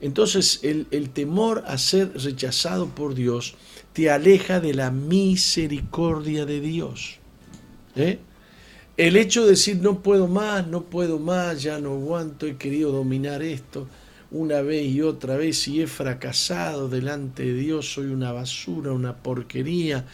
Entonces 0.00 0.60
el, 0.62 1.10
temor 1.10 1.64
a 1.66 1.78
ser 1.78 2.12
rechazado 2.14 2.88
por 2.88 3.16
Dios 3.16 3.54
te 3.92 4.10
aleja 4.10 4.60
de 4.60 4.74
la 4.74 4.90
misericordia 4.90 6.46
de 6.46 6.60
Dios. 6.60 7.18
¿eh? 7.96 8.18
El 8.96 9.16
hecho 9.16 9.42
de 9.44 9.50
decir 9.50 9.76
no 9.76 10.02
puedo 10.02 10.28
más, 10.28 10.66
no 10.66 10.82
puedo 10.82 11.18
más, 11.18 11.62
ya 11.62 11.78
no 11.78 11.92
aguanto, 11.92 12.46
he 12.46 12.56
querido 12.56 12.92
dominar 12.92 13.42
esto 13.42 13.86
una 14.32 14.62
vez 14.62 14.86
y 14.86 15.02
otra 15.02 15.36
vez 15.36 15.68
y 15.68 15.82
he 15.82 15.86
fracasado 15.86 16.88
delante 16.88 17.44
de 17.44 17.54
Dios, 17.54 17.92
soy 17.92 18.06
una 18.06 18.32
basura, 18.32 18.92
una 18.92 19.16
porquería. 19.16 20.06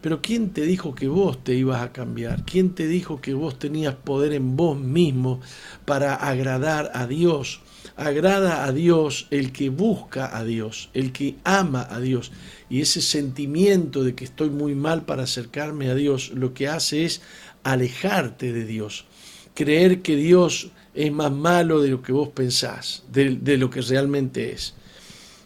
Pero 0.00 0.20
¿quién 0.20 0.50
te 0.50 0.62
dijo 0.62 0.94
que 0.94 1.08
vos 1.08 1.42
te 1.42 1.54
ibas 1.54 1.82
a 1.82 1.92
cambiar? 1.92 2.44
¿Quién 2.44 2.74
te 2.74 2.86
dijo 2.86 3.20
que 3.20 3.34
vos 3.34 3.58
tenías 3.58 3.94
poder 3.94 4.32
en 4.32 4.56
vos 4.56 4.78
mismo 4.78 5.40
para 5.84 6.14
agradar 6.14 6.90
a 6.94 7.06
Dios? 7.06 7.60
Agrada 7.96 8.64
a 8.64 8.72
Dios 8.72 9.26
el 9.30 9.52
que 9.52 9.70
busca 9.70 10.36
a 10.36 10.44
Dios, 10.44 10.90
el 10.92 11.12
que 11.12 11.36
ama 11.44 11.86
a 11.90 11.98
Dios. 11.98 12.30
Y 12.68 12.82
ese 12.82 13.00
sentimiento 13.00 14.04
de 14.04 14.14
que 14.14 14.24
estoy 14.24 14.50
muy 14.50 14.74
mal 14.74 15.06
para 15.06 15.22
acercarme 15.22 15.88
a 15.88 15.94
Dios, 15.94 16.30
lo 16.34 16.52
que 16.52 16.68
hace 16.68 17.06
es 17.06 17.22
alejarte 17.62 18.52
de 18.52 18.66
Dios. 18.66 19.06
Creer 19.54 20.02
que 20.02 20.14
Dios 20.14 20.70
es 20.94 21.12
más 21.12 21.32
malo 21.32 21.80
de 21.80 21.88
lo 21.88 22.02
que 22.02 22.12
vos 22.12 22.28
pensás, 22.28 23.04
de, 23.10 23.56
lo 23.56 23.70
que 23.70 23.80
realmente 23.80 24.52
es. 24.52 24.74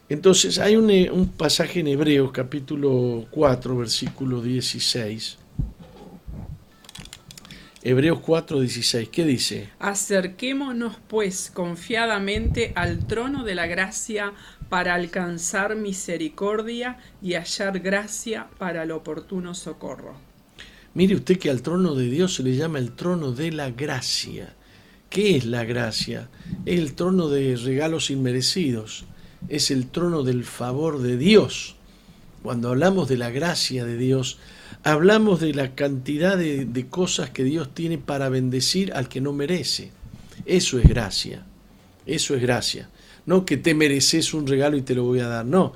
Entonces 0.09 0.59
hay 0.59 0.76
un, 0.76 0.90
un, 0.90 1.28
pasaje 1.28 1.80
en 1.80 1.87
Hebreos 1.87 2.33
capítulo 2.33 3.26
4, 3.30 3.76
versículo 3.76 4.42
16, 4.42 5.38
Hebreos 7.82 8.18
4:16, 8.18 9.08
¿qué 9.08 9.25
dice? 9.25 9.70
Acerquémonos 9.78 10.96
pues 11.08 11.50
confiadamente 11.50 12.72
al 12.75 13.06
trono 13.06 13.42
de 13.42 13.54
la 13.54 13.66
gracia 13.66 14.34
para 14.68 14.94
alcanzar 14.94 15.76
misericordia 15.76 16.99
y 17.22 17.34
hallar 17.34 17.80
gracia 17.80 18.49
para 18.58 18.82
el 18.82 18.90
oportuno 18.90 19.54
socorro. 19.54 20.14
Mire 20.92 21.14
usted 21.14 21.38
que 21.38 21.49
al 21.49 21.62
trono 21.62 21.94
de 21.94 22.10
Dios 22.10 22.34
se 22.34 22.42
le 22.42 22.54
llama 22.54 22.78
el 22.78 22.92
trono 22.92 23.32
de 23.32 23.50
la 23.50 23.70
gracia. 23.70 24.54
¿Qué 25.08 25.37
es 25.37 25.46
la 25.46 25.64
gracia? 25.64 26.28
Es 26.66 26.78
el 26.78 26.92
trono 26.92 27.28
de 27.28 27.56
regalos 27.56 28.10
inmerecidos, 28.10 29.06
es 29.49 29.70
el 29.70 29.87
trono 29.87 30.22
del 30.22 30.44
favor 30.44 31.00
de 31.00 31.16
Dios. 31.16 31.76
Cuando 32.42 32.68
hablamos 32.68 33.08
de 33.08 33.16
la 33.16 33.30
gracia 33.30 33.87
de 33.87 33.96
Dios, 33.96 34.38
hablamos 34.84 35.40
de 35.40 35.54
la 35.54 35.75
cantidad 35.75 36.37
de, 36.37 36.87
cosas 36.88 37.30
que 37.30 37.44
Dios 37.44 37.75
tiene 37.75 37.99
para 37.99 38.28
bendecir 38.28 38.92
al 38.92 39.08
que 39.08 39.20
no 39.20 39.32
merece. 39.32 39.92
Eso 40.46 40.78
es 40.78 40.88
gracia. 40.88 41.44
Eso 42.06 42.34
es 42.34 42.42
gracia. 42.42 42.88
No 43.26 43.44
que 43.44 43.56
te 43.56 43.75
mereces 43.75 44.34
un 44.34 44.46
regalo 44.46 44.76
y 44.76 44.82
te 44.82 44.94
lo 44.94 45.04
voy 45.04 45.20
a 45.20 45.28
dar. 45.28 45.44
No. 45.44 45.72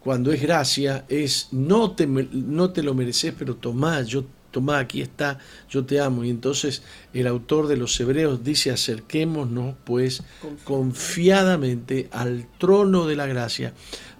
Cuando 0.00 0.32
es 0.32 0.42
gracia 0.42 1.04
es 1.08 1.48
no 1.52 1.92
te, 1.92 2.06
no 2.06 2.70
te 2.70 2.82
lo 2.82 2.94
mereces, 2.94 3.34
pero 3.36 3.56
tomá, 3.56 4.02
yo 4.02 4.24
tomá, 4.50 4.78
aquí 4.78 5.00
está, 5.02 5.38
yo 5.68 5.84
te 5.84 6.00
amo. 6.00 6.24
Y 6.24 6.30
entonces 6.30 6.82
el 7.12 7.26
autor 7.26 7.66
de 7.66 7.76
los 7.76 7.98
Hebreos 7.98 8.44
dice, 8.44 8.70
acerquémonos 8.70 9.74
pues 9.84 10.22
confiadamente 10.62 12.08
al 12.12 12.46
trono 12.58 13.06
de 13.06 13.16
la 13.16 13.26
gracia 13.26 13.74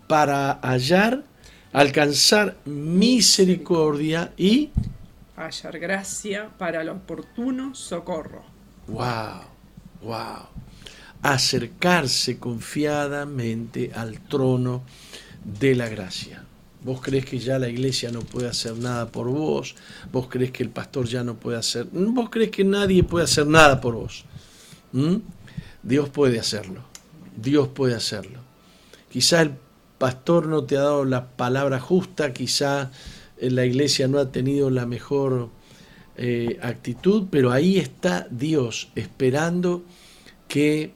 para 0.08 0.54
hallar 0.54 1.24
alcanzar 1.75 2.57
misericordia 2.66 4.33
y 4.37 4.71
hallar 5.37 5.78
gracia 5.81 6.49
para 6.57 6.83
el 6.83 6.88
oportuno 6.88 7.75
socorro. 7.75 8.45
Wow, 8.87 9.40
wow. 10.02 10.47
Acercarse 11.21 12.38
confiadamente 12.38 13.90
al 13.93 14.21
trono 14.21 14.85
de 15.43 15.75
la 15.75 15.88
gracia. 15.88 16.45
Vos 16.85 17.00
crees 17.00 17.25
que 17.25 17.40
ya 17.40 17.59
la 17.59 17.69
iglesia 17.69 18.12
no 18.12 18.21
puede 18.21 18.49
hacer 18.49 18.76
nada 18.76 19.09
por 19.09 19.28
vos, 19.28 19.75
vos 20.12 20.28
crees 20.28 20.52
que 20.52 20.62
el 20.62 20.71
pastor 20.71 21.07
ya 21.07 21.25
no 21.25 21.35
puede 21.35 21.59
hacer, 21.59 21.87
vos 21.90 22.31
crees 22.31 22.50
que 22.50 22.62
nadie 22.62 23.02
puede 23.02 23.25
hacer 23.25 23.49
nada 23.49 23.81
por 23.81 23.95
vos. 23.95 24.25
¿Mm? 24.93 25.16
Dios 25.83 26.09
puede 26.11 26.38
hacerlo, 26.38 26.85
Dios 27.37 27.66
puede 27.69 27.97
hacerlo. 27.97 28.38
Quizá 29.11 29.43
el 29.43 29.63
pastor 29.98 30.46
no 30.46 30.64
te 30.64 30.76
ha 30.76 30.82
dado 30.82 31.04
la 31.04 31.28
palabra 31.28 31.80
justa, 31.80 32.32
quizá 32.32 32.90
la 33.40 33.64
iglesia 33.64 34.08
no 34.08 34.18
ha 34.18 34.30
tenido 34.30 34.70
la 34.70 34.86
mejor 34.86 35.50
eh, 36.16 36.58
actitud, 36.62 37.26
pero 37.30 37.50
ahí 37.50 37.78
está 37.78 38.26
Dios 38.30 38.90
esperando 38.94 39.82
que 40.48 40.92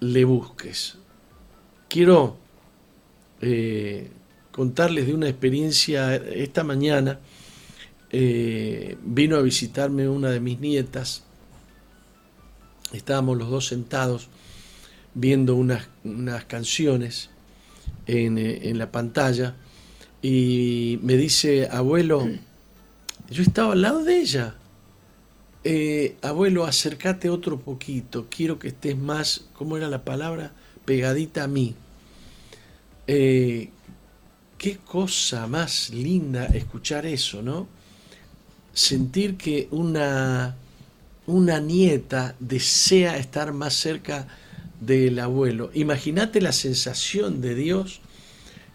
le 0.00 0.24
busques. 0.24 0.98
Quiero 1.88 2.36
eh, 3.40 4.10
contarles 4.50 5.06
de 5.06 5.14
una 5.14 5.28
experiencia 5.28 6.14
esta 6.16 6.64
mañana. 6.64 7.20
Eh, 8.12 8.96
vino 9.04 9.36
a 9.36 9.42
visitarme 9.42 10.08
una 10.08 10.30
de 10.30 10.40
mis 10.40 10.58
nietas. 10.58 11.24
Estábamos 12.92 13.38
los 13.38 13.50
dos 13.50 13.66
sentados 13.68 14.28
viendo 15.14 15.54
unas 15.54 15.88
canciones 16.46 17.30
eh, 18.12 18.60
en, 18.64 18.76
la 18.76 18.90
pantalla 18.90 19.54
y 20.20 20.98
me 21.00 21.16
dice, 21.16 21.68
abuelo, 21.70 22.28
yo 23.30 23.42
estaba 23.44 23.74
al 23.74 23.82
lado 23.82 24.02
de 24.02 24.18
ella. 24.18 24.56
Eh, 25.62 26.16
abuelo, 26.20 26.64
acércate 26.64 27.30
otro 27.30 27.60
poquito, 27.60 28.26
quiero 28.28 28.58
que 28.58 28.68
estés 28.68 28.98
más, 28.98 29.44
¿cómo 29.52 29.76
era 29.76 29.88
la 29.88 30.04
palabra? 30.04 30.50
Pegadita 30.84 31.44
a 31.44 31.46
mí. 31.46 31.76
Eh, 33.06 33.70
qué 34.58 34.78
cosa 34.78 35.46
más 35.46 35.90
linda 35.90 36.46
escuchar 36.46 37.06
eso, 37.06 37.42
¿no? 37.42 37.68
Sentir 38.72 39.36
que 39.36 39.68
una, 39.70 40.56
una 41.28 41.60
nieta 41.60 42.34
desea 42.40 43.18
estar 43.18 43.52
más 43.52 43.74
cerca 43.74 44.26
del 44.80 45.18
abuelo. 45.18 45.70
Imagínate 45.74 46.40
la 46.40 46.52
sensación 46.52 47.40
de 47.40 47.54
Dios 47.54 47.99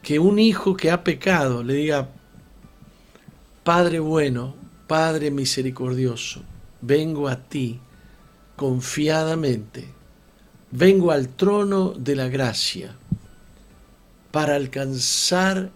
que 0.06 0.20
un 0.20 0.38
hijo 0.38 0.78
que 0.78 0.92
ha 0.92 1.04
pecado 1.04 1.64
le 1.64 1.74
diga, 1.74 2.10
Padre 3.64 4.00
bueno, 4.00 4.54
Padre 4.86 5.32
misericordioso, 5.32 6.44
vengo 6.80 7.28
a 7.28 7.38
ti 7.38 7.80
confiadamente, 8.56 9.90
vengo 10.70 11.10
al 11.10 11.30
trono 11.30 11.96
de 11.98 12.16
la 12.16 12.28
gracia 12.28 12.96
para 14.30 14.54
alcanzar 14.54 15.72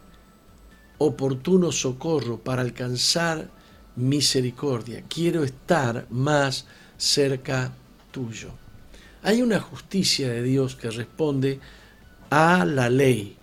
oportuno 1.00 1.72
socorro, 1.72 2.38
para 2.38 2.62
alcanzar 2.62 3.50
misericordia. 3.96 5.06
Quiero 5.10 5.44
estar 5.44 6.06
más 6.12 6.68
cerca 6.98 7.74
tuyo. 8.12 8.52
Hay 9.24 9.42
una 9.42 9.60
justicia 9.60 10.30
de 10.30 10.44
Dios 10.44 10.76
que 10.76 10.92
responde 10.92 11.60
a 12.30 12.64
la 12.64 12.92
ley, 12.92 13.39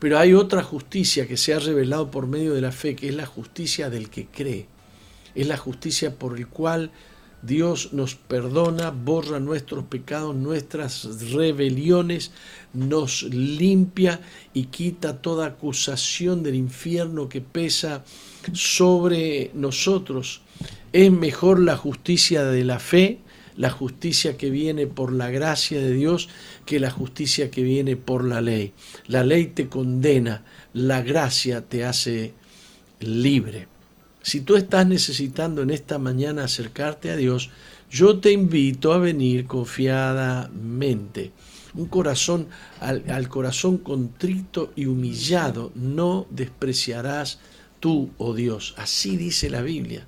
pero 0.00 0.18
hay 0.18 0.32
otra 0.32 0.62
justicia 0.62 1.28
que 1.28 1.36
se 1.36 1.54
ha 1.54 1.58
revelado 1.58 2.10
por 2.10 2.26
medio 2.26 2.54
de 2.54 2.62
la 2.62 2.72
fe, 2.72 2.96
que 2.96 3.08
es 3.08 3.14
la 3.14 3.26
justicia 3.26 3.90
del 3.90 4.08
que 4.08 4.26
cree. 4.26 4.66
Es 5.34 5.46
la 5.46 5.58
justicia 5.58 6.18
por 6.18 6.36
el 6.36 6.48
cual 6.48 6.90
Dios 7.42 7.92
nos 7.92 8.14
perdona, 8.14 8.90
borra 8.90 9.40
nuestros 9.40 9.84
pecados, 9.84 10.34
nuestras 10.34 11.30
rebeliones, 11.32 12.32
nos 12.72 13.22
limpia 13.24 14.20
y 14.54 14.64
quita 14.64 15.20
toda 15.20 15.46
acusación 15.46 16.42
del 16.42 16.54
infierno 16.54 17.28
que 17.28 17.42
pesa 17.42 18.02
sobre 18.54 19.50
nosotros. 19.52 20.40
Es 20.92 21.12
mejor 21.12 21.60
la 21.60 21.76
justicia 21.76 22.44
de 22.44 22.64
la 22.64 22.78
fe 22.78 23.20
la 23.60 23.68
justicia 23.68 24.38
que 24.38 24.48
viene 24.48 24.86
por 24.86 25.12
la 25.12 25.28
gracia 25.30 25.78
de 25.82 25.92
Dios 25.92 26.30
que 26.64 26.80
la 26.80 26.90
justicia 26.90 27.50
que 27.50 27.62
viene 27.62 27.94
por 27.94 28.24
la 28.24 28.40
ley. 28.40 28.72
La 29.06 29.22
ley 29.22 29.48
te 29.48 29.68
condena, 29.68 30.44
la 30.72 31.02
gracia 31.02 31.60
te 31.60 31.84
hace 31.84 32.32
libre. 33.00 33.68
Si 34.22 34.40
tú 34.40 34.56
estás 34.56 34.86
necesitando 34.86 35.60
en 35.60 35.68
esta 35.68 35.98
mañana 35.98 36.44
acercarte 36.44 37.10
a 37.10 37.16
Dios, 37.16 37.50
yo 37.90 38.18
te 38.18 38.32
invito 38.32 38.94
a 38.94 38.98
venir 38.98 39.44
confiadamente. 39.44 41.32
Un 41.74 41.88
corazón, 41.88 42.48
al, 42.80 43.04
al 43.10 43.28
corazón 43.28 43.76
contrito 43.76 44.72
y 44.74 44.86
humillado, 44.86 45.70
no 45.74 46.26
despreciarás 46.30 47.40
tú, 47.78 48.08
oh 48.16 48.32
Dios. 48.32 48.72
Así 48.78 49.18
dice 49.18 49.50
la 49.50 49.60
Biblia. 49.60 50.06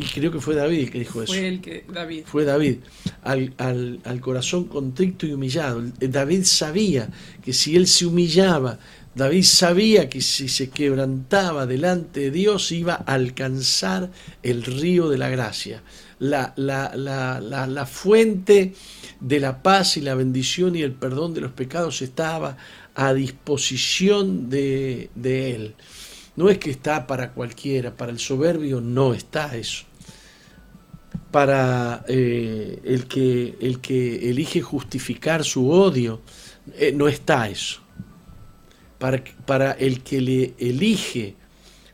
Y 0.00 0.04
creo 0.04 0.32
que 0.32 0.40
fue 0.40 0.54
David 0.54 0.78
el 0.78 0.90
que 0.90 0.98
dijo 1.00 1.22
eso. 1.22 1.34
Fue 1.34 1.46
el 1.46 1.60
que, 1.60 1.84
David. 1.92 2.22
Fue 2.24 2.46
David. 2.46 2.78
Al, 3.22 3.52
al, 3.58 4.20
corazón 4.20 4.64
contrito 4.64 5.26
y 5.26 5.32
humillado. 5.34 5.82
David 6.00 6.44
sabía 6.44 7.10
que 7.42 7.52
si 7.52 7.76
él 7.76 7.86
se 7.86 8.06
humillaba, 8.06 8.78
David 9.14 9.44
sabía 9.44 10.08
que 10.08 10.22
si 10.22 10.48
se 10.48 10.70
quebrantaba 10.70 11.66
delante 11.66 12.20
de 12.20 12.30
Dios 12.30 12.72
iba 12.72 12.94
a 12.94 13.12
alcanzar 13.12 14.10
el 14.42 14.62
río 14.62 15.10
de 15.10 15.18
la 15.18 15.28
gracia. 15.28 15.82
La, 16.18 16.54
la, 16.56 16.92
la, 16.96 17.40
la, 17.40 17.86
fuente 17.86 18.72
de 19.20 19.40
la 19.40 19.62
paz 19.62 19.98
y 19.98 20.00
la 20.00 20.14
bendición 20.14 20.76
y 20.76 20.82
el 20.82 20.92
perdón 20.92 21.34
de 21.34 21.42
los 21.42 21.52
pecados 21.52 22.00
estaba 22.00 22.56
a 22.94 23.12
disposición 23.12 24.48
de, 24.48 25.10
de 25.14 25.54
él. 25.54 25.74
No 26.36 26.48
es 26.48 26.56
que 26.56 26.70
está 26.70 27.06
para 27.06 27.32
cualquiera, 27.32 27.94
para 27.94 28.12
el 28.12 28.18
soberbio 28.18 28.80
no 28.80 29.12
está 29.12 29.54
eso. 29.56 29.89
Para 31.30 32.04
eh, 32.08 32.80
el, 32.84 33.06
que, 33.06 33.56
el 33.60 33.80
que 33.80 34.30
elige 34.30 34.60
justificar 34.60 35.44
su 35.44 35.70
odio, 35.70 36.20
eh, 36.74 36.92
no 36.92 37.08
está 37.08 37.48
eso. 37.48 37.80
Para, 38.98 39.22
para 39.46 39.72
el 39.72 40.02
que 40.02 40.20
le 40.20 40.54
elige 40.58 41.36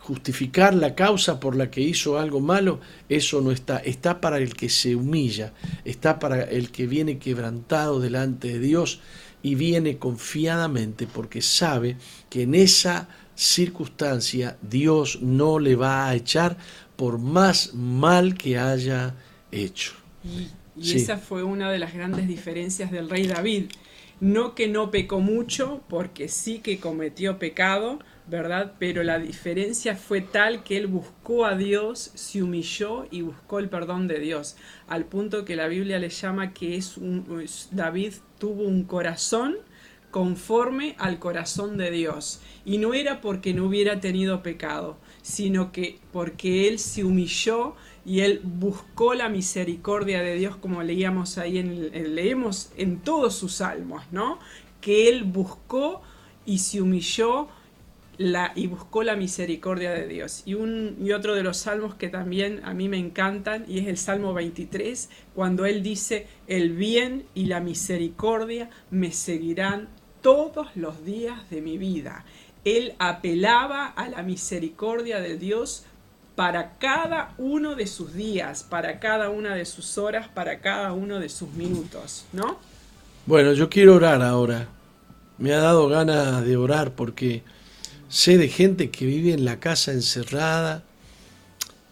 justificar 0.06 0.72
la 0.72 0.94
causa 0.94 1.40
por 1.40 1.56
la 1.56 1.68
que 1.68 1.80
hizo 1.80 2.18
algo 2.18 2.40
malo, 2.40 2.80
eso 3.08 3.40
no 3.40 3.50
está. 3.50 3.78
Está 3.78 4.20
para 4.20 4.38
el 4.38 4.54
que 4.54 4.68
se 4.68 4.94
humilla, 4.94 5.52
está 5.84 6.18
para 6.20 6.44
el 6.44 6.70
que 6.70 6.86
viene 6.86 7.18
quebrantado 7.18 7.98
delante 7.98 8.48
de 8.48 8.58
Dios 8.60 9.00
y 9.42 9.56
viene 9.56 9.98
confiadamente 9.98 11.06
porque 11.06 11.42
sabe 11.42 11.96
que 12.30 12.42
en 12.42 12.54
esa 12.54 13.08
circunstancia 13.34 14.56
Dios 14.62 15.20
no 15.22 15.58
le 15.58 15.76
va 15.76 16.08
a 16.08 16.14
echar 16.14 16.56
por 16.96 17.18
más 17.18 17.74
mal 17.74 18.34
que 18.34 18.58
haya 18.58 19.14
hecho. 19.62 19.92
Y, 20.24 20.48
esa 20.94 21.16
fue 21.16 21.42
una 21.42 21.70
de 21.70 21.78
las 21.78 21.94
grandes 21.94 22.28
diferencias 22.28 22.90
del 22.90 23.08
rey 23.08 23.26
David. 23.26 23.70
No 24.20 24.54
que 24.54 24.68
no 24.68 24.90
pecó 24.90 25.20
mucho, 25.20 25.82
porque 25.88 26.28
sí 26.28 26.58
que 26.60 26.78
cometió 26.78 27.38
pecado, 27.38 27.98
¿verdad? 28.26 28.74
Pero 28.78 29.02
la 29.02 29.18
diferencia 29.18 29.94
fue 29.94 30.20
tal 30.20 30.64
que 30.64 30.76
él 30.76 30.86
buscó 30.86 31.46
a 31.46 31.56
Dios, 31.56 32.12
se 32.14 32.42
humilló 32.42 33.06
y 33.10 33.22
buscó 33.22 33.58
el 33.58 33.68
perdón 33.68 34.08
de 34.08 34.18
Dios, 34.18 34.56
al 34.88 35.04
punto 35.04 35.44
que 35.44 35.56
la 35.56 35.68
Biblia 35.68 35.98
le 35.98 36.08
llama 36.08 36.52
que 36.52 36.76
es 36.76 36.96
un, 36.96 37.46
David 37.70 38.14
tuvo 38.38 38.62
un 38.62 38.84
corazón 38.84 39.56
conforme 40.16 40.94
al 40.96 41.18
corazón 41.18 41.76
de 41.76 41.90
Dios. 41.90 42.40
Y 42.64 42.78
no 42.78 42.94
era 42.94 43.20
porque 43.20 43.52
no 43.52 43.66
hubiera 43.66 44.00
tenido 44.00 44.42
pecado, 44.42 44.96
sino 45.20 45.72
que 45.72 45.98
porque 46.10 46.68
Él 46.68 46.78
se 46.78 47.04
humilló 47.04 47.74
y 48.06 48.20
Él 48.20 48.40
buscó 48.42 49.12
la 49.12 49.28
misericordia 49.28 50.22
de 50.22 50.36
Dios, 50.36 50.56
como 50.56 50.82
leíamos 50.82 51.36
ahí, 51.36 51.58
en, 51.58 52.14
leemos 52.14 52.70
en 52.78 53.00
todos 53.00 53.34
sus 53.34 53.56
salmos, 53.56 54.04
¿no? 54.10 54.38
Que 54.80 55.10
Él 55.10 55.24
buscó 55.24 56.00
y 56.46 56.60
se 56.60 56.80
humilló 56.80 57.48
la, 58.16 58.52
y 58.54 58.68
buscó 58.68 59.02
la 59.02 59.16
misericordia 59.16 59.90
de 59.90 60.08
Dios. 60.08 60.44
Y, 60.46 60.54
un, 60.54 60.96
y 60.98 61.12
otro 61.12 61.34
de 61.34 61.42
los 61.42 61.58
salmos 61.58 61.94
que 61.94 62.08
también 62.08 62.62
a 62.64 62.72
mí 62.72 62.88
me 62.88 62.96
encantan, 62.96 63.66
y 63.68 63.80
es 63.80 63.86
el 63.86 63.98
Salmo 63.98 64.32
23, 64.32 65.10
cuando 65.34 65.66
Él 65.66 65.82
dice, 65.82 66.26
el 66.46 66.72
bien 66.72 67.26
y 67.34 67.44
la 67.44 67.60
misericordia 67.60 68.70
me 68.90 69.12
seguirán 69.12 69.90
todos 70.22 70.68
los 70.74 71.04
días 71.04 71.48
de 71.50 71.60
mi 71.60 71.78
vida. 71.78 72.24
Él 72.64 72.94
apelaba 72.98 73.86
a 73.86 74.08
la 74.08 74.22
misericordia 74.22 75.20
de 75.20 75.38
Dios 75.38 75.84
para 76.34 76.78
cada 76.78 77.34
uno 77.38 77.74
de 77.74 77.86
sus 77.86 78.12
días, 78.14 78.62
para 78.62 79.00
cada 79.00 79.30
una 79.30 79.54
de 79.54 79.64
sus 79.64 79.98
horas, 79.98 80.28
para 80.28 80.60
cada 80.60 80.92
uno 80.92 81.18
de 81.18 81.28
sus 81.28 81.50
minutos, 81.52 82.24
¿no? 82.32 82.58
Bueno, 83.24 83.52
yo 83.54 83.70
quiero 83.70 83.94
orar 83.94 84.22
ahora. 84.22 84.68
Me 85.38 85.52
ha 85.52 85.58
dado 85.58 85.88
ganas 85.88 86.44
de 86.44 86.56
orar 86.56 86.92
porque 86.92 87.42
sé 88.08 88.38
de 88.38 88.48
gente 88.48 88.90
que 88.90 89.06
vive 89.06 89.32
en 89.32 89.44
la 89.44 89.58
casa 89.58 89.92
encerrada 89.92 90.82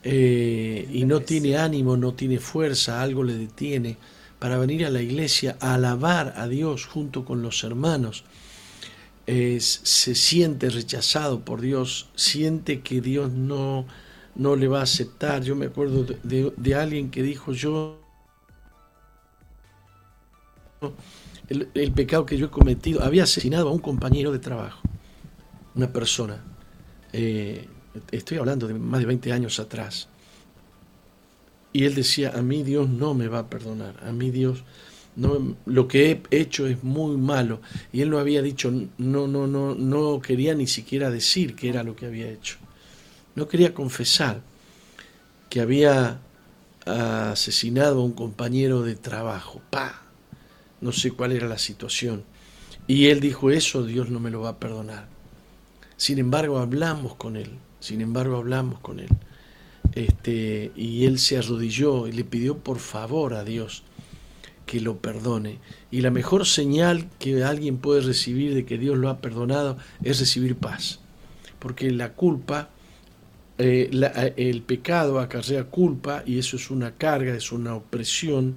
eh, 0.02 0.88
y 0.92 1.04
no 1.04 1.20
tiene 1.20 1.56
ánimo, 1.56 1.96
no 1.96 2.12
tiene 2.14 2.38
fuerza, 2.38 3.02
algo 3.02 3.24
le 3.24 3.34
detiene 3.34 3.96
para 4.44 4.58
venir 4.58 4.84
a 4.84 4.90
la 4.90 5.00
iglesia 5.00 5.56
a 5.58 5.72
alabar 5.72 6.34
a 6.36 6.46
Dios 6.48 6.84
junto 6.84 7.24
con 7.24 7.40
los 7.40 7.64
hermanos. 7.64 8.24
se 9.26 10.14
siente 10.14 10.68
rechazado 10.68 11.46
por 11.46 11.62
Dios, 11.62 12.10
siente 12.14 12.82
que 12.82 13.00
Dios 13.00 13.32
no, 13.32 13.86
no 14.34 14.54
le 14.54 14.68
va 14.68 14.80
a 14.80 14.82
aceptar. 14.82 15.42
Yo 15.42 15.56
me 15.56 15.64
acuerdo 15.64 16.04
de, 16.22 16.74
alguien 16.74 17.10
que 17.10 17.22
dijo, 17.22 17.54
yo, 17.54 18.02
el, 21.48 21.70
el, 21.72 21.92
pecado 21.92 22.26
que 22.26 22.36
yo 22.36 22.48
he 22.48 22.50
cometido, 22.50 23.02
había 23.02 23.22
asesinado 23.22 23.70
a 23.70 23.72
un 23.72 23.78
compañero 23.78 24.30
de 24.30 24.40
trabajo, 24.40 24.82
una 25.74 25.90
persona. 25.90 26.44
Eh, 27.14 27.66
estoy 28.10 28.36
hablando 28.36 28.68
de 28.68 28.74
más 28.74 29.00
de 29.00 29.06
20 29.06 29.32
años 29.32 29.58
atrás. 29.58 30.06
Y 31.74 31.86
él 31.86 31.96
decía, 31.96 32.30
a 32.36 32.40
mí 32.40 32.62
Dios 32.62 32.88
no 32.88 33.14
me 33.14 33.26
va 33.26 33.40
a 33.40 33.50
perdonar, 33.50 33.96
a 34.06 34.12
mí 34.12 34.30
Dios, 34.30 34.62
no, 35.16 35.56
lo 35.66 35.88
que 35.88 36.22
he 36.30 36.38
hecho 36.38 36.68
es 36.68 36.84
muy 36.84 37.16
malo. 37.16 37.60
Y 37.92 38.00
él 38.00 38.10
no 38.10 38.20
había 38.20 38.42
dicho, 38.42 38.70
no, 38.96 39.26
no, 39.26 39.48
no, 39.48 39.74
no 39.74 40.20
quería 40.20 40.54
ni 40.54 40.68
siquiera 40.68 41.10
decir 41.10 41.56
qué 41.56 41.70
era 41.70 41.82
lo 41.82 41.96
que 41.96 42.06
había 42.06 42.30
hecho. 42.30 42.58
No 43.34 43.48
quería 43.48 43.74
confesar 43.74 44.40
que 45.50 45.60
había 45.60 46.20
asesinado 46.86 48.00
a 48.00 48.04
un 48.04 48.12
compañero 48.12 48.82
de 48.82 48.94
trabajo. 48.94 49.60
Pa, 49.70 50.00
no 50.80 50.92
sé 50.92 51.10
cuál 51.10 51.32
era 51.32 51.48
la 51.48 51.58
situación. 51.58 52.22
Y 52.86 53.06
él 53.06 53.18
dijo, 53.18 53.50
eso 53.50 53.82
Dios 53.82 54.10
no 54.10 54.20
me 54.20 54.30
lo 54.30 54.42
va 54.42 54.50
a 54.50 54.58
perdonar. 54.60 55.08
Sin 55.96 56.20
embargo, 56.20 56.58
hablamos 56.58 57.16
con 57.16 57.36
él, 57.36 57.50
sin 57.80 58.00
embargo, 58.00 58.36
hablamos 58.36 58.78
con 58.78 59.00
él. 59.00 59.08
Este, 59.92 60.72
y 60.74 61.04
él 61.04 61.18
se 61.18 61.38
arrodilló 61.38 62.08
y 62.08 62.12
le 62.12 62.24
pidió 62.24 62.58
por 62.58 62.78
favor 62.78 63.34
a 63.34 63.44
Dios 63.44 63.84
que 64.66 64.80
lo 64.80 64.98
perdone. 64.98 65.58
Y 65.90 66.00
la 66.00 66.10
mejor 66.10 66.46
señal 66.46 67.08
que 67.18 67.44
alguien 67.44 67.78
puede 67.78 68.00
recibir 68.00 68.54
de 68.54 68.64
que 68.64 68.78
Dios 68.78 68.96
lo 68.96 69.08
ha 69.08 69.18
perdonado 69.18 69.76
es 70.02 70.20
recibir 70.20 70.56
paz. 70.56 71.00
Porque 71.58 71.90
la 71.90 72.12
culpa, 72.12 72.70
eh, 73.58 73.90
el 74.36 74.62
pecado 74.62 75.20
acarrea 75.20 75.64
culpa 75.64 76.22
y 76.26 76.38
eso 76.38 76.56
es 76.56 76.70
una 76.70 76.92
carga, 76.92 77.34
es 77.34 77.52
una 77.52 77.74
opresión, 77.74 78.56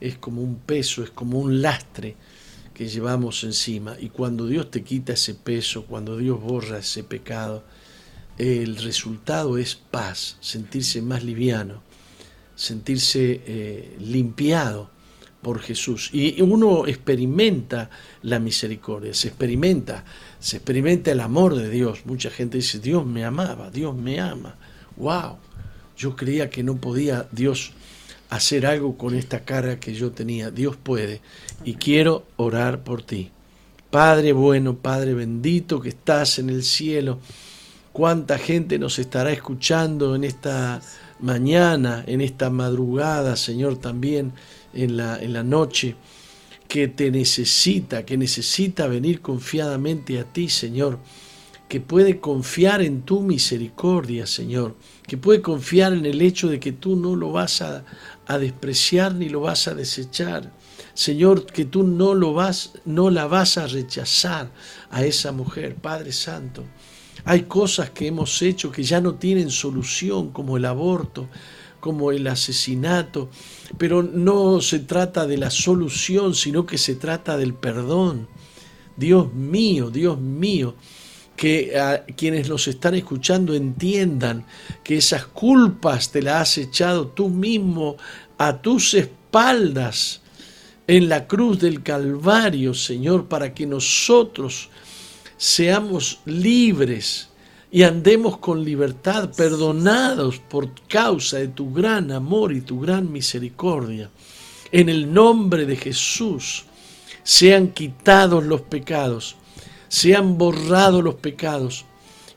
es 0.00 0.18
como 0.18 0.42
un 0.42 0.56
peso, 0.56 1.02
es 1.04 1.10
como 1.10 1.38
un 1.38 1.62
lastre 1.62 2.16
que 2.74 2.88
llevamos 2.88 3.44
encima. 3.44 3.96
Y 4.00 4.08
cuando 4.08 4.46
Dios 4.46 4.70
te 4.70 4.82
quita 4.82 5.12
ese 5.12 5.34
peso, 5.34 5.84
cuando 5.86 6.16
Dios 6.16 6.40
borra 6.40 6.78
ese 6.78 7.04
pecado, 7.04 7.62
el 8.38 8.76
resultado 8.76 9.58
es 9.58 9.74
paz, 9.74 10.36
sentirse 10.40 11.02
más 11.02 11.22
liviano, 11.22 11.82
sentirse 12.54 13.40
eh, 13.46 13.96
limpiado 14.00 14.90
por 15.42 15.60
Jesús. 15.60 16.10
Y 16.12 16.40
uno 16.40 16.86
experimenta 16.86 17.90
la 18.22 18.38
misericordia, 18.38 19.12
se 19.12 19.28
experimenta, 19.28 20.04
se 20.38 20.56
experimenta 20.56 21.10
el 21.10 21.20
amor 21.20 21.54
de 21.56 21.68
Dios. 21.68 22.06
Mucha 22.06 22.30
gente 22.30 22.58
dice, 22.58 22.78
Dios 22.78 23.04
me 23.04 23.24
amaba, 23.24 23.70
Dios 23.70 23.94
me 23.94 24.20
ama. 24.20 24.56
¡Wow! 24.96 25.36
Yo 25.96 26.16
creía 26.16 26.48
que 26.48 26.62
no 26.62 26.76
podía 26.76 27.28
Dios 27.32 27.72
hacer 28.30 28.64
algo 28.64 28.96
con 28.96 29.14
esta 29.14 29.44
carga 29.44 29.78
que 29.78 29.94
yo 29.94 30.12
tenía. 30.12 30.50
Dios 30.50 30.76
puede. 30.76 31.20
Y 31.64 31.74
quiero 31.74 32.24
orar 32.36 32.82
por 32.82 33.02
ti. 33.02 33.30
Padre 33.90 34.32
bueno, 34.32 34.76
Padre 34.76 35.12
bendito 35.12 35.80
que 35.80 35.90
estás 35.90 36.38
en 36.38 36.48
el 36.48 36.62
cielo 36.62 37.18
cuánta 37.92 38.38
gente 38.38 38.78
nos 38.78 38.98
estará 38.98 39.32
escuchando 39.32 40.14
en 40.14 40.24
esta 40.24 40.80
mañana, 41.20 42.04
en 42.06 42.20
esta 42.20 42.50
madrugada, 42.50 43.36
Señor, 43.36 43.78
también 43.78 44.32
en 44.74 44.96
la, 44.96 45.22
en 45.22 45.32
la 45.32 45.42
noche, 45.42 45.94
que 46.68 46.88
te 46.88 47.10
necesita, 47.10 48.04
que 48.04 48.16
necesita 48.16 48.86
venir 48.86 49.20
confiadamente 49.20 50.18
a 50.18 50.24
ti, 50.24 50.48
Señor, 50.48 50.98
que 51.68 51.80
puede 51.80 52.18
confiar 52.18 52.82
en 52.82 53.02
tu 53.02 53.20
misericordia, 53.20 54.26
Señor, 54.26 54.76
que 55.06 55.16
puede 55.16 55.42
confiar 55.42 55.92
en 55.92 56.06
el 56.06 56.20
hecho 56.22 56.48
de 56.48 56.58
que 56.58 56.72
tú 56.72 56.96
no 56.96 57.14
lo 57.14 57.32
vas 57.32 57.62
a, 57.62 57.84
a 58.26 58.38
despreciar 58.38 59.14
ni 59.14 59.28
lo 59.28 59.40
vas 59.40 59.68
a 59.68 59.74
desechar. 59.74 60.50
Señor, 60.94 61.46
que 61.46 61.64
tú 61.64 61.82
no 61.82 62.14
lo 62.14 62.34
vas, 62.34 62.72
no 62.84 63.10
la 63.10 63.26
vas 63.26 63.58
a 63.58 63.66
rechazar 63.66 64.50
a 64.90 65.04
esa 65.04 65.32
mujer, 65.32 65.76
Padre 65.76 66.12
Santo. 66.12 66.64
Hay 67.24 67.42
cosas 67.42 67.90
que 67.90 68.08
hemos 68.08 68.42
hecho 68.42 68.72
que 68.72 68.82
ya 68.82 69.00
no 69.00 69.14
tienen 69.14 69.50
solución, 69.50 70.30
como 70.30 70.56
el 70.56 70.64
aborto, 70.64 71.28
como 71.80 72.12
el 72.12 72.26
asesinato, 72.26 73.28
pero 73.78 74.02
no 74.02 74.60
se 74.60 74.80
trata 74.80 75.26
de 75.26 75.36
la 75.36 75.50
solución, 75.50 76.34
sino 76.34 76.64
que 76.64 76.78
se 76.78 76.94
trata 76.94 77.36
del 77.36 77.54
perdón. 77.54 78.28
Dios 78.96 79.32
mío, 79.34 79.90
Dios 79.90 80.20
mío, 80.20 80.74
que 81.36 81.78
a 81.78 82.04
quienes 82.04 82.48
los 82.48 82.68
están 82.68 82.94
escuchando 82.94 83.54
entiendan 83.54 84.46
que 84.84 84.96
esas 84.96 85.26
culpas 85.26 86.12
te 86.12 86.22
las 86.22 86.42
has 86.42 86.58
echado 86.58 87.08
tú 87.08 87.28
mismo 87.28 87.96
a 88.38 88.60
tus 88.60 88.94
espaldas 88.94 90.20
en 90.86 91.08
la 91.08 91.26
cruz 91.26 91.58
del 91.58 91.82
Calvario, 91.82 92.74
Señor, 92.74 93.26
para 93.26 93.54
que 93.54 93.66
nosotros 93.66 94.68
seamos 95.42 96.20
libres 96.24 97.28
y 97.68 97.82
andemos 97.82 98.38
con 98.38 98.64
libertad, 98.64 99.28
perdonados 99.36 100.38
por 100.38 100.70
causa 100.86 101.38
de 101.38 101.48
tu 101.48 101.72
gran 101.72 102.12
amor 102.12 102.52
y 102.52 102.60
tu 102.60 102.78
gran 102.78 103.10
misericordia. 103.10 104.08
En 104.70 104.88
el 104.88 105.12
nombre 105.12 105.66
de 105.66 105.74
Jesús 105.74 106.66
sean 107.24 107.72
quitados 107.72 108.44
los 108.44 108.60
pecados, 108.60 109.34
sean 109.88 110.38
borrados 110.38 111.02
los 111.02 111.16
pecados 111.16 111.86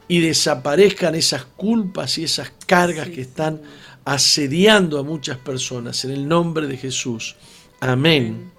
y 0.07 0.21
desaparezcan 0.21 1.13
esas 1.13 1.45
culpas 1.45 2.17
y 2.17 2.23
esas 2.23 2.53
cargas 2.65 3.09
que 3.09 3.21
están 3.21 3.61
asediando 4.03 4.97
a 4.97 5.03
muchas 5.03 5.37
personas. 5.37 6.03
En 6.05 6.09
el 6.09 6.27
nombre 6.27 6.65
de 6.65 6.77
Jesús. 6.77 7.35
Amén. 7.81 8.51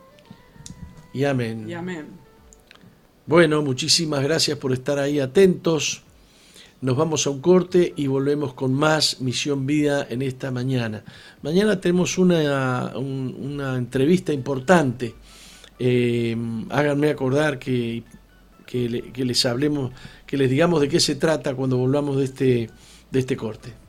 Y 1.13 1.25
amén. 1.25 1.69
Y 1.69 1.73
amén. 1.73 2.26
Bueno, 3.29 3.61
muchísimas 3.61 4.23
gracias 4.23 4.57
por 4.57 4.73
estar 4.73 5.01
ahí 5.01 5.19
atentos. 5.19 6.03
Nos 6.81 6.97
vamos 6.97 7.27
a 7.27 7.31
un 7.31 7.41
corte 7.41 7.93
y 7.97 8.07
volvemos 8.07 8.55
con 8.55 8.73
más 8.73 9.21
Misión 9.21 9.67
Vida 9.67 10.07
en 10.09 10.23
esta 10.23 10.53
mañana. 10.53 11.03
Mañana 11.43 11.81
tenemos 11.81 12.19
una, 12.19 12.97
una 12.97 13.79
entrevista 13.79 14.33
importante. 14.33 15.17
Eh, 15.81 16.37
háganme 16.71 17.11
acordar 17.11 17.59
que, 17.59 18.05
que, 18.65 19.11
que, 19.13 19.25
les 19.25 19.45
hablemos, 19.45 19.91
que 20.25 20.37
les 20.37 20.49
digamos 20.49 20.81
de 20.81 20.89
qué 20.89 21.01
se 21.01 21.17
trata 21.17 21.57
cuando 21.57 21.79
volvamos 21.79 22.19
de 22.19 22.25
este, 22.27 22.71
de 23.11 23.19
este 23.19 23.37
corte. 23.37 23.86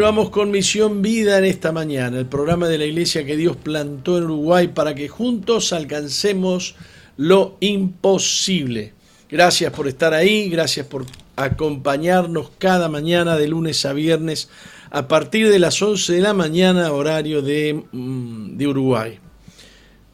Continuamos 0.00 0.30
con 0.30 0.50
Misión 0.50 1.02
Vida 1.02 1.36
en 1.36 1.44
esta 1.44 1.72
mañana, 1.72 2.18
el 2.18 2.24
programa 2.24 2.68
de 2.68 2.78
la 2.78 2.86
iglesia 2.86 3.26
que 3.26 3.36
Dios 3.36 3.58
plantó 3.58 4.16
en 4.16 4.24
Uruguay 4.24 4.68
para 4.68 4.94
que 4.94 5.08
juntos 5.08 5.74
alcancemos 5.74 6.74
lo 7.18 7.58
imposible. 7.60 8.94
Gracias 9.28 9.70
por 9.74 9.88
estar 9.88 10.14
ahí, 10.14 10.48
gracias 10.48 10.86
por 10.86 11.04
acompañarnos 11.36 12.50
cada 12.56 12.88
mañana 12.88 13.36
de 13.36 13.48
lunes 13.48 13.84
a 13.84 13.92
viernes 13.92 14.48
a 14.88 15.06
partir 15.06 15.50
de 15.50 15.58
las 15.58 15.82
11 15.82 16.14
de 16.14 16.20
la 16.22 16.32
mañana 16.32 16.90
horario 16.92 17.42
de, 17.42 17.84
mm, 17.92 18.56
de 18.56 18.66
Uruguay. 18.66 19.18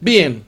Bien, 0.01 0.43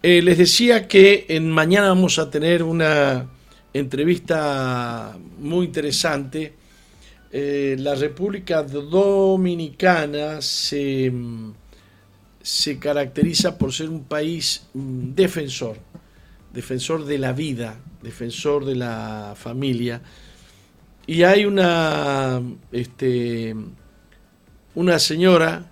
eh, 0.00 0.22
les 0.22 0.38
decía 0.38 0.86
que 0.86 1.26
en 1.28 1.50
mañana 1.50 1.88
vamos 1.88 2.20
a 2.20 2.30
tener 2.30 2.62
una 2.62 3.26
entrevista 3.74 5.18
muy 5.40 5.66
interesante 5.66 6.59
eh, 7.32 7.76
la 7.78 7.94
República 7.94 8.64
Dominicana 8.64 10.42
se, 10.42 11.12
se, 12.42 12.78
caracteriza 12.80 13.56
por 13.56 13.72
ser 13.72 13.88
un 13.88 14.02
país 14.02 14.66
mm, 14.74 15.14
defensor, 15.14 15.76
defensor 16.52 17.04
de 17.04 17.18
la 17.18 17.32
vida, 17.32 17.78
defensor 18.02 18.64
de 18.64 18.74
la 18.74 19.34
familia. 19.36 20.02
Y 21.06 21.22
hay 21.22 21.44
una, 21.44 22.42
este, 22.72 23.54
una 24.74 24.98
señora 24.98 25.70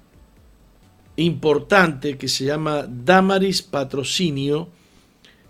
importante 1.16 2.16
que 2.16 2.28
se 2.28 2.44
llama 2.44 2.86
Damaris 2.88 3.62
Patrocinio, 3.62 4.68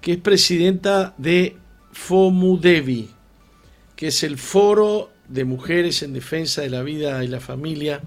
que 0.01 0.13
es 0.13 0.19
presidenta 0.19 1.15
de 1.19 1.55
FOMUDEVI, 1.93 3.11
que 3.95 4.07
es 4.07 4.23
el 4.23 4.39
Foro 4.39 5.18
de 5.29 5.45
mujeres 5.45 6.03
en 6.03 6.13
defensa 6.13 6.63
de 6.63 6.71
la 6.71 6.83
vida 6.83 7.23
y 7.23 7.29
la 7.29 7.41
familia 7.41 8.01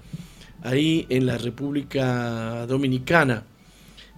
ahí 0.62 1.06
en 1.08 1.26
la 1.26 1.38
República 1.38 2.66
Dominicana. 2.66 3.44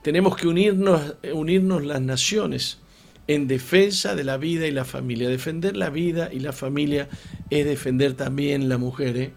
Tenemos 0.02 0.36
que 0.36 0.46
unirnos, 0.46 1.16
unirnos 1.32 1.84
las 1.84 2.00
naciones 2.00 2.78
en 3.26 3.46
defensa 3.46 4.14
de 4.14 4.24
la 4.24 4.36
vida 4.36 4.66
y 4.66 4.70
la 4.70 4.84
familia. 4.84 5.28
Defender 5.28 5.76
la 5.76 5.90
vida 5.90 6.30
y 6.32 6.40
la 6.40 6.52
familia 6.52 7.08
es 7.50 7.64
defender 7.64 8.14
también 8.14 8.68
la 8.68 8.78
mujer, 8.78 9.16
¿eh? 9.16 9.32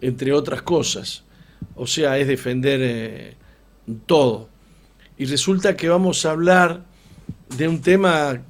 entre 0.00 0.32
otras 0.32 0.62
cosas. 0.62 1.24
O 1.74 1.86
sea, 1.86 2.18
es 2.18 2.28
defender 2.28 2.80
eh, 2.82 3.34
todo. 4.06 4.48
Y 5.18 5.24
resulta 5.26 5.76
que 5.76 5.88
vamos 5.88 6.24
a 6.24 6.30
hablar 6.30 6.84
de 7.56 7.68
un 7.68 7.80
tema 7.80 8.42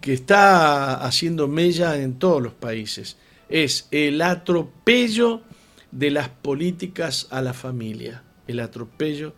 que 0.00 0.12
está 0.12 0.96
haciendo 1.04 1.46
mella 1.46 1.96
en 2.00 2.18
todos 2.18 2.42
los 2.42 2.54
países 2.54 3.16
es 3.48 3.88
el 3.90 4.22
atropello 4.22 5.42
de 5.90 6.10
las 6.10 6.28
políticas 6.28 7.28
a 7.30 7.40
la 7.40 7.54
familia. 7.54 8.22
El 8.46 8.60
atropello 8.60 9.34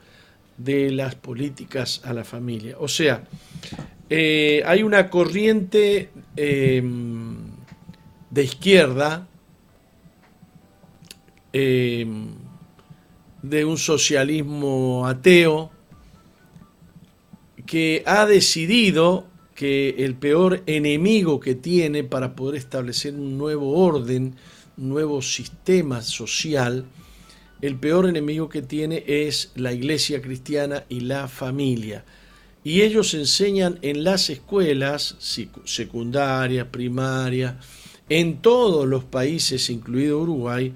de 0.56 0.90
las 0.90 1.14
políticas 1.14 2.00
a 2.04 2.12
la 2.12 2.24
familia. 2.24 2.76
O 2.78 2.88
sea, 2.88 3.24
eh, 4.08 4.62
hay 4.66 4.82
una 4.82 5.10
corriente 5.10 6.10
em, 6.36 7.36
de 8.30 8.44
izquierda, 8.44 9.28
em, 11.52 12.28
de 13.42 13.64
un 13.64 13.78
socialismo 13.78 15.06
ateo, 15.06 15.70
que 17.66 18.02
ha 18.06 18.26
decidido 18.26 19.26
que 19.56 20.04
el 20.04 20.14
peor 20.14 20.62
enemigo 20.66 21.40
que 21.40 21.56
tiene 21.56 22.04
para 22.04 22.36
poder 22.36 22.56
establecer 22.56 23.14
un 23.14 23.36
nuevo 23.38 23.72
orden, 23.72 24.36
un 24.76 24.88
nuevo 24.88 25.22
sistema 25.22 26.02
social, 26.02 26.84
el 27.62 27.76
peor 27.76 28.06
enemigo 28.06 28.48
que 28.48 28.62
tiene 28.62 29.02
es 29.06 29.50
la 29.56 29.72
iglesia 29.72 30.20
cristiana 30.20 30.84
y 30.88 31.00
la 31.00 31.26
familia. 31.26 32.04
Y 32.62 32.82
ellos 32.82 33.14
enseñan 33.14 33.78
en 33.80 34.04
las 34.04 34.28
escuelas 34.28 35.16
secundarias, 35.64 36.66
primarias, 36.66 37.54
en 38.08 38.42
todos 38.42 38.86
los 38.86 39.04
países, 39.04 39.70
incluido 39.70 40.20
Uruguay, 40.20 40.74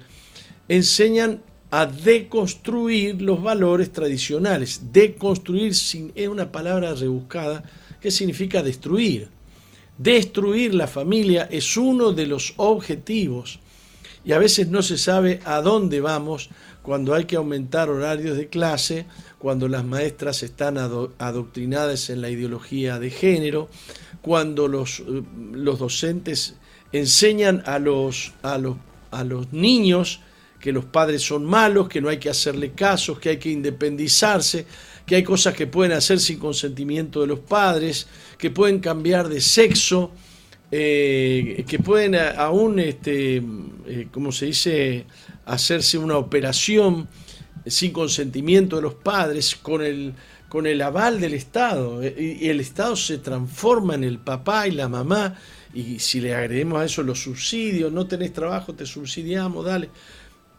enseñan 0.67 1.41
a 1.69 1.85
deconstruir 1.85 3.21
los 3.21 3.41
valores 3.43 3.91
tradicionales. 3.91 4.91
Deconstruir 4.91 5.71
es 5.71 6.27
una 6.27 6.51
palabra 6.51 6.93
rebuscada, 6.93 7.63
¿Qué 8.01 8.09
significa 8.09 8.63
destruir? 8.63 9.29
Destruir 9.97 10.73
la 10.73 10.87
familia 10.87 11.47
es 11.51 11.77
uno 11.77 12.11
de 12.11 12.25
los 12.25 12.53
objetivos 12.57 13.59
y 14.25 14.31
a 14.31 14.39
veces 14.39 14.67
no 14.69 14.81
se 14.81 14.97
sabe 14.97 15.39
a 15.45 15.61
dónde 15.61 16.01
vamos 16.01 16.49
cuando 16.81 17.13
hay 17.13 17.25
que 17.25 17.35
aumentar 17.35 17.89
horarios 17.89 18.37
de 18.37 18.47
clase, 18.47 19.05
cuando 19.37 19.67
las 19.67 19.85
maestras 19.85 20.41
están 20.41 20.79
adoctrinadas 20.79 22.09
en 22.09 22.21
la 22.21 22.29
ideología 22.29 22.97
de 22.97 23.11
género, 23.11 23.69
cuando 24.21 24.67
los, 24.67 25.01
eh, 25.01 25.23
docentes 25.53 26.55
enseñan 26.91 27.61
a, 27.67 27.77
los, 27.77 28.33
a 28.41 28.57
los 28.57 29.53
niños 29.53 30.21
que 30.59 30.71
los 30.71 30.85
padres 30.85 31.23
son 31.23 31.45
malos, 31.45 31.89
que 31.89 32.01
no 32.01 32.09
hay 32.09 32.17
que 32.17 32.29
hacerle 32.29 32.71
casos, 32.71 33.19
que 33.19 33.29
hay 33.29 33.37
que 33.37 33.49
independizarse, 33.49 34.65
que 35.05 35.15
hay 35.15 35.23
cosas 35.23 35.53
que 35.55 35.67
pueden 35.67 35.91
hacer 35.91 36.19
sin 36.19 36.39
consentimiento 36.39 37.21
de 37.21 37.27
los 37.27 37.39
padres, 37.39 38.07
que 38.37 38.49
pueden 38.49 38.79
cambiar 38.79 39.29
de 39.29 39.41
sexo, 39.41 40.11
eh, 40.71 41.65
que 41.67 41.79
pueden 41.79 42.15
aún, 42.15 42.79
este, 42.79 43.41
eh, 43.87 44.07
como 44.11 44.31
se 44.31 44.45
dice, 44.47 45.05
hacerse 45.45 45.97
una 45.97 46.17
operación 46.17 47.09
sin 47.65 47.91
consentimiento 47.91 48.77
de 48.77 48.81
los 48.83 48.93
padres, 48.93 49.55
con 49.55 49.81
el, 49.81 50.13
con 50.47 50.65
el 50.65 50.81
aval 50.81 51.19
del 51.19 51.33
Estado. 51.33 52.01
Eh, 52.01 52.37
y 52.41 52.47
el 52.49 52.59
Estado 52.59 52.95
se 52.95 53.17
transforma 53.17 53.95
en 53.95 54.03
el 54.03 54.19
papá 54.19 54.67
y 54.67 54.71
la 54.71 54.87
mamá. 54.87 55.35
Y 55.73 55.99
si 55.99 56.19
le 56.19 56.33
agregamos 56.33 56.81
a 56.81 56.85
eso 56.85 57.03
los 57.03 57.21
subsidios, 57.21 57.91
no 57.91 58.07
tenés 58.07 58.33
trabajo, 58.33 58.73
te 58.73 58.85
subsidiamos, 58.85 59.65
dale. 59.65 59.89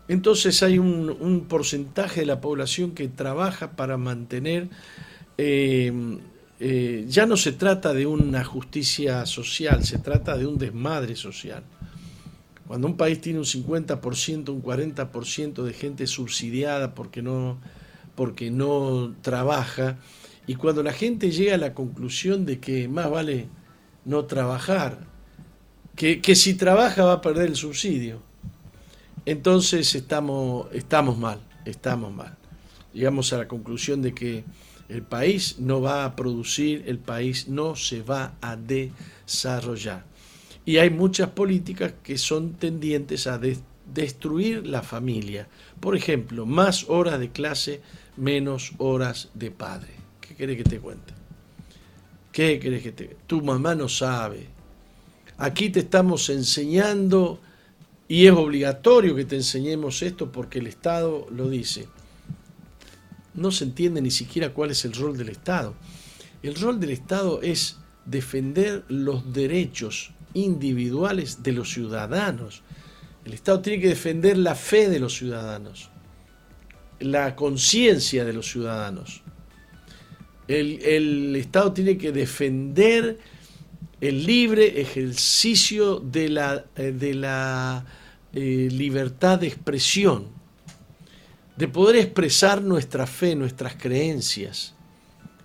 Entonces 0.08 0.62
hay 0.62 0.78
un, 0.78 1.46
porcentaje 1.48 2.20
de 2.20 2.26
la 2.26 2.40
población 2.40 2.92
que 2.92 3.08
trabaja 3.08 3.72
para 3.72 3.96
mantener... 3.96 4.68
Eh, 5.38 5.92
eh, 6.64 7.06
ya 7.08 7.26
no 7.26 7.36
se 7.36 7.50
trata 7.50 7.92
de 7.92 8.06
una 8.06 8.44
justicia 8.44 9.26
social, 9.26 9.84
se 9.84 9.98
trata 9.98 10.36
de 10.36 10.46
un 10.46 10.58
desmadre 10.58 11.16
social. 11.16 11.64
Cuando 12.68 12.86
un 12.86 12.96
país 12.96 13.20
tiene 13.20 13.40
un 13.40 13.44
50%, 13.44 14.48
un 14.50 14.62
40% 14.62 15.64
de 15.64 15.72
gente 15.72 16.06
subsidiada 16.06 16.94
porque 16.94 17.20
no 17.20 17.58
porque 18.14 18.50
no 18.50 19.14
trabaja, 19.22 19.98
y 20.46 20.54
cuando 20.54 20.82
la 20.82 20.92
gente 20.92 21.30
llega 21.30 21.54
a 21.54 21.58
la 21.58 21.74
conclusión 21.74 22.44
de 22.44 22.60
que 22.60 22.88
más 22.88 23.10
vale 23.10 23.48
no 24.04 24.24
trabajar, 24.26 25.06
que, 25.96 26.20
si 26.34 26.54
trabaja 26.54 27.04
va 27.04 27.14
a 27.14 27.20
perder 27.20 27.48
el 27.48 27.56
subsidio, 27.56 28.22
entonces 29.24 29.94
estamos, 29.94 30.66
estamos 30.72 31.16
mal, 31.18 31.40
estamos 31.64 32.12
mal. 32.12 32.36
Llegamos 32.92 33.32
a 33.32 33.38
la 33.38 33.48
conclusión 33.48 34.02
de 34.02 34.14
que 34.14 34.44
el 34.88 35.02
país 35.02 35.56
no 35.58 35.80
va 35.80 36.04
a 36.04 36.16
producir, 36.16 36.84
el 36.86 36.98
país 36.98 37.48
no 37.48 37.76
se 37.76 38.02
va 38.02 38.34
a 38.40 38.56
desarrollar. 38.56 40.04
Y 40.64 40.76
hay 40.76 40.90
muchas 40.90 41.30
políticas 41.30 41.94
que 42.02 42.18
son 42.18 42.54
tendientes 42.54 43.26
a 43.26 43.40
destruir 43.92 44.66
la 44.66 44.82
familia. 44.82 45.48
Por 45.80 45.96
ejemplo, 45.96 46.46
más 46.46 46.88
horas 46.88 47.18
de 47.18 47.30
clase 47.30 47.80
menos 48.16 48.72
horas 48.78 49.30
de 49.34 49.50
padre. 49.50 49.90
¿Qué 50.20 50.34
querés 50.34 50.58
que 50.58 50.64
te 50.64 50.78
cuente? 50.78 51.14
¿Qué 52.30 52.58
querés 52.58 52.82
que 52.82 52.92
te 52.92 53.16
Tu 53.26 53.42
mamá 53.42 53.74
no 53.74 53.88
sabe. 53.88 54.46
Aquí 55.38 55.70
te 55.70 55.80
estamos 55.80 56.28
enseñando 56.28 57.40
y 58.12 58.26
es 58.26 58.32
obligatorio 58.32 59.16
que 59.16 59.24
te 59.24 59.36
enseñemos 59.36 60.02
esto 60.02 60.30
porque 60.30 60.58
el 60.58 60.66
Estado 60.66 61.26
lo 61.30 61.48
dice. 61.48 61.88
No 63.32 63.50
se 63.50 63.64
entiende 63.64 64.02
ni 64.02 64.10
siquiera 64.10 64.52
cuál 64.52 64.70
es 64.72 64.84
el 64.84 64.92
rol 64.92 65.16
del 65.16 65.30
Estado. 65.30 65.72
El 66.42 66.56
rol 66.56 66.78
del 66.78 66.90
Estado 66.90 67.40
es 67.40 67.78
defender 68.04 68.84
los 68.88 69.32
derechos 69.32 70.12
individuales 70.34 71.42
de 71.42 71.52
los 71.52 71.72
ciudadanos. 71.72 72.62
El 73.24 73.32
Estado 73.32 73.62
tiene 73.62 73.80
que 73.80 73.88
defender 73.88 74.36
la 74.36 74.56
fe 74.56 74.90
de 74.90 75.00
los 75.00 75.14
ciudadanos 75.14 75.88
la 77.00 77.34
conciencia 77.34 78.26
de 78.26 78.34
los 78.34 78.46
ciudadanos. 78.46 79.22
El, 80.48 81.34
Estado 81.34 81.72
tiene 81.72 81.96
que 81.96 82.12
defender 82.12 83.18
el 84.02 84.26
libre 84.26 84.82
ejercicio 84.82 85.98
de 86.00 86.28
la, 86.28 86.66
eh, 86.76 86.92
de 86.92 87.14
la 87.14 87.86
eh, 88.34 88.68
libertad 88.70 89.38
de 89.38 89.48
expresión, 89.48 90.28
de 91.56 91.68
poder 91.68 91.96
expresar 91.96 92.62
nuestra 92.62 93.06
fe, 93.06 93.34
nuestras 93.34 93.74
creencias 93.76 94.74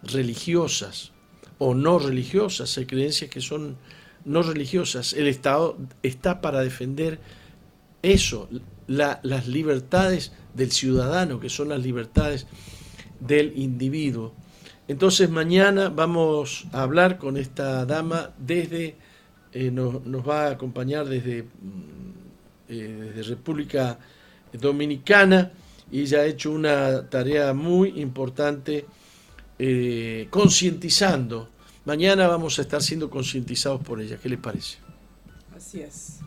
religiosas 0.03 1.11
o 1.57 1.73
no 1.73 1.99
religiosas, 1.99 2.77
hay 2.77 2.85
creencias 2.85 3.29
que 3.29 3.41
son 3.41 3.77
no 4.25 4.43
religiosas. 4.43 5.13
El 5.13 5.27
Estado 5.27 5.77
está 6.03 6.41
para 6.41 6.61
defender 6.61 7.19
eso, 8.03 8.47
las 8.87 9.47
libertades 9.47 10.31
del 10.53 10.71
ciudadano, 10.71 11.39
que 11.39 11.49
son 11.49 11.69
las 11.69 11.81
libertades 11.81 12.47
del 13.19 13.57
individuo. 13.57 14.33
Entonces 14.87 15.29
mañana 15.29 15.89
vamos 15.89 16.67
a 16.71 16.83
hablar 16.83 17.17
con 17.17 17.37
esta 17.37 17.85
dama 17.85 18.31
desde, 18.37 18.95
eh, 19.51 19.71
nos, 19.71 20.01
va 20.27 20.47
a 20.47 20.51
acompañar 20.51 21.07
desde, 21.07 21.43
mm, 21.43 21.96
eh, 22.69 23.11
desde 23.15 23.29
República 23.29 23.97
Dominicana 24.53 25.51
y 25.91 26.01
ella 26.01 26.19
ha 26.19 26.25
hecho 26.25 26.51
una 26.51 27.09
tarea 27.09 27.53
muy 27.53 27.99
importante 27.99 28.85
eh, 29.59 30.27
concientizando. 30.29 31.49
Mañana 31.85 32.27
vamos 32.27 32.59
a 32.59 32.63
estar 32.63 32.81
siendo 32.81 33.09
concientizados 33.09 33.81
por 33.81 34.01
ella. 34.01 34.17
¿Qué 34.21 34.29
le 34.29 34.37
parece? 34.37 34.77
Así 35.55 35.81
es. 35.81 36.19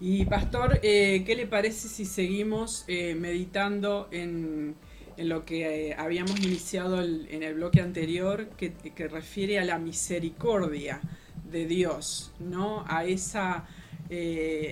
Y 0.00 0.24
Pastor, 0.24 0.80
eh, 0.82 1.22
¿qué 1.24 1.36
le 1.36 1.46
parece 1.46 1.88
si 1.88 2.04
seguimos 2.04 2.84
eh, 2.88 3.14
meditando 3.14 4.08
en, 4.10 4.74
lo 5.16 5.44
que 5.44 5.94
habíamos 5.96 6.40
iniciado 6.40 7.00
en 7.02 7.42
el 7.42 7.54
bloque 7.54 7.80
anterior, 7.80 8.48
que, 8.56 8.72
refiere 9.08 9.60
a 9.60 9.64
la 9.64 9.78
misericordia 9.78 11.00
de 11.48 11.66
Dios, 11.66 12.32
¿no? 12.40 12.84
A 12.88 13.04
esa, 13.04 13.68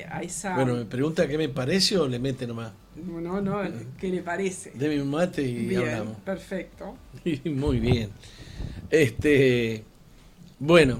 a 0.08 0.22
esa... 0.22 0.54
Bueno, 0.54 0.74
¿me 0.74 0.84
pregunta 0.84 1.26
qué 1.26 1.38
me 1.38 1.48
parece 1.48 1.96
o 1.98 2.06
le 2.06 2.18
mete 2.18 2.46
nomás? 2.46 2.72
No, 2.96 3.40
no, 3.40 3.62
¿qué 3.98 4.08
le 4.08 4.22
parece? 4.22 4.72
Deme 4.74 5.00
un 5.00 5.10
mate 5.10 5.42
y 5.42 5.66
bien, 5.66 5.82
hablamos. 5.82 6.16
Perfecto. 6.18 6.96
Muy 7.44 7.80
bien. 7.80 8.10
Este, 8.90 9.84
bueno, 10.58 10.98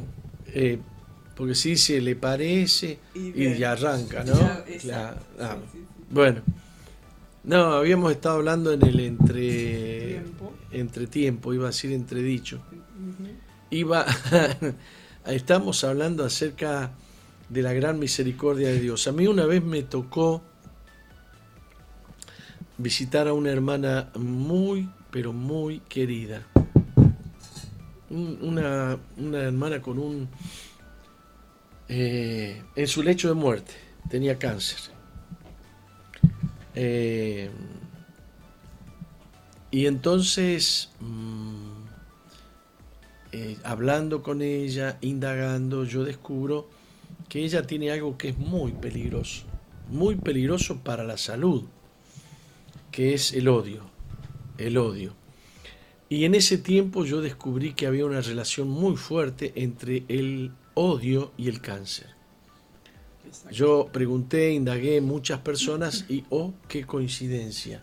porque 1.37 1.55
si 1.55 1.76
se 1.76 2.00
le 2.00 2.16
parece 2.16 2.98
y, 3.14 3.55
ya 3.55 3.72
arranca, 3.72 4.24
¿no? 4.24 4.35
Ah, 5.38 5.57
bueno, 6.11 6.42
no, 7.44 7.74
habíamos 7.74 8.12
estado 8.12 8.37
hablando 8.37 8.72
en 8.72 8.85
el 8.87 9.00
entre 9.00 10.20
entre 10.70 11.07
tiempo, 11.07 11.53
iba 11.55 11.64
a 11.64 11.68
decir 11.68 11.92
entredicho. 11.92 12.61
Iba 13.70 14.07
estamos 15.26 15.85
hablando 15.85 16.24
acerca 16.24 16.92
de 17.50 17.62
la 17.62 17.72
gran 17.72 17.98
misericordia 17.98 18.68
de 18.68 18.80
Dios. 18.80 19.06
A 19.08 19.12
mí 19.12 19.26
una 19.26 19.44
vez 19.44 19.62
me 19.62 19.82
tocó 19.82 20.42
visitar 22.78 23.28
a 23.28 23.34
una 23.34 23.50
hermana 23.50 24.10
muy, 24.14 24.88
pero 25.10 25.32
muy 25.32 25.80
querida. 25.80 26.46
Una, 28.08 28.98
una 29.18 29.38
hermana 29.38 29.80
con 29.82 29.98
un 29.98 30.28
eh, 31.92 32.62
en 32.76 32.86
su 32.86 33.02
lecho 33.02 33.26
de 33.26 33.34
muerte, 33.34 33.72
tenía 34.08 34.38
cáncer. 34.38 34.78
Eh, 36.76 37.50
y 39.72 39.86
entonces, 39.86 40.90
mm, 41.00 41.82
eh, 43.32 43.58
hablando 43.64 44.22
con 44.22 44.40
ella, 44.40 44.98
indagando, 45.00 45.82
yo 45.82 46.04
descubro 46.04 46.70
que 47.30 47.44
ella 47.44 47.62
tiene 47.62 47.92
algo 47.92 48.18
que 48.18 48.30
es 48.30 48.38
muy 48.38 48.72
peligroso, 48.72 49.44
muy 49.88 50.16
peligroso 50.16 50.80
para 50.80 51.04
la 51.04 51.16
salud, 51.16 51.62
que 52.90 53.14
es 53.14 53.32
el 53.32 53.46
odio, 53.46 53.84
el 54.58 54.76
odio. 54.76 55.14
Y 56.08 56.24
en 56.24 56.34
ese 56.34 56.58
tiempo 56.58 57.04
yo 57.04 57.22
descubrí 57.22 57.72
que 57.72 57.86
había 57.86 58.04
una 58.04 58.20
relación 58.20 58.68
muy 58.68 58.96
fuerte 58.96 59.52
entre 59.54 60.02
el 60.08 60.50
odio 60.74 61.30
y 61.38 61.48
el 61.48 61.60
cáncer. 61.60 62.08
Yo 63.52 63.88
pregunté, 63.92 64.52
indagué 64.52 65.00
muchas 65.00 65.38
personas 65.38 66.06
y, 66.08 66.24
oh, 66.30 66.52
qué 66.66 66.84
coincidencia, 66.84 67.80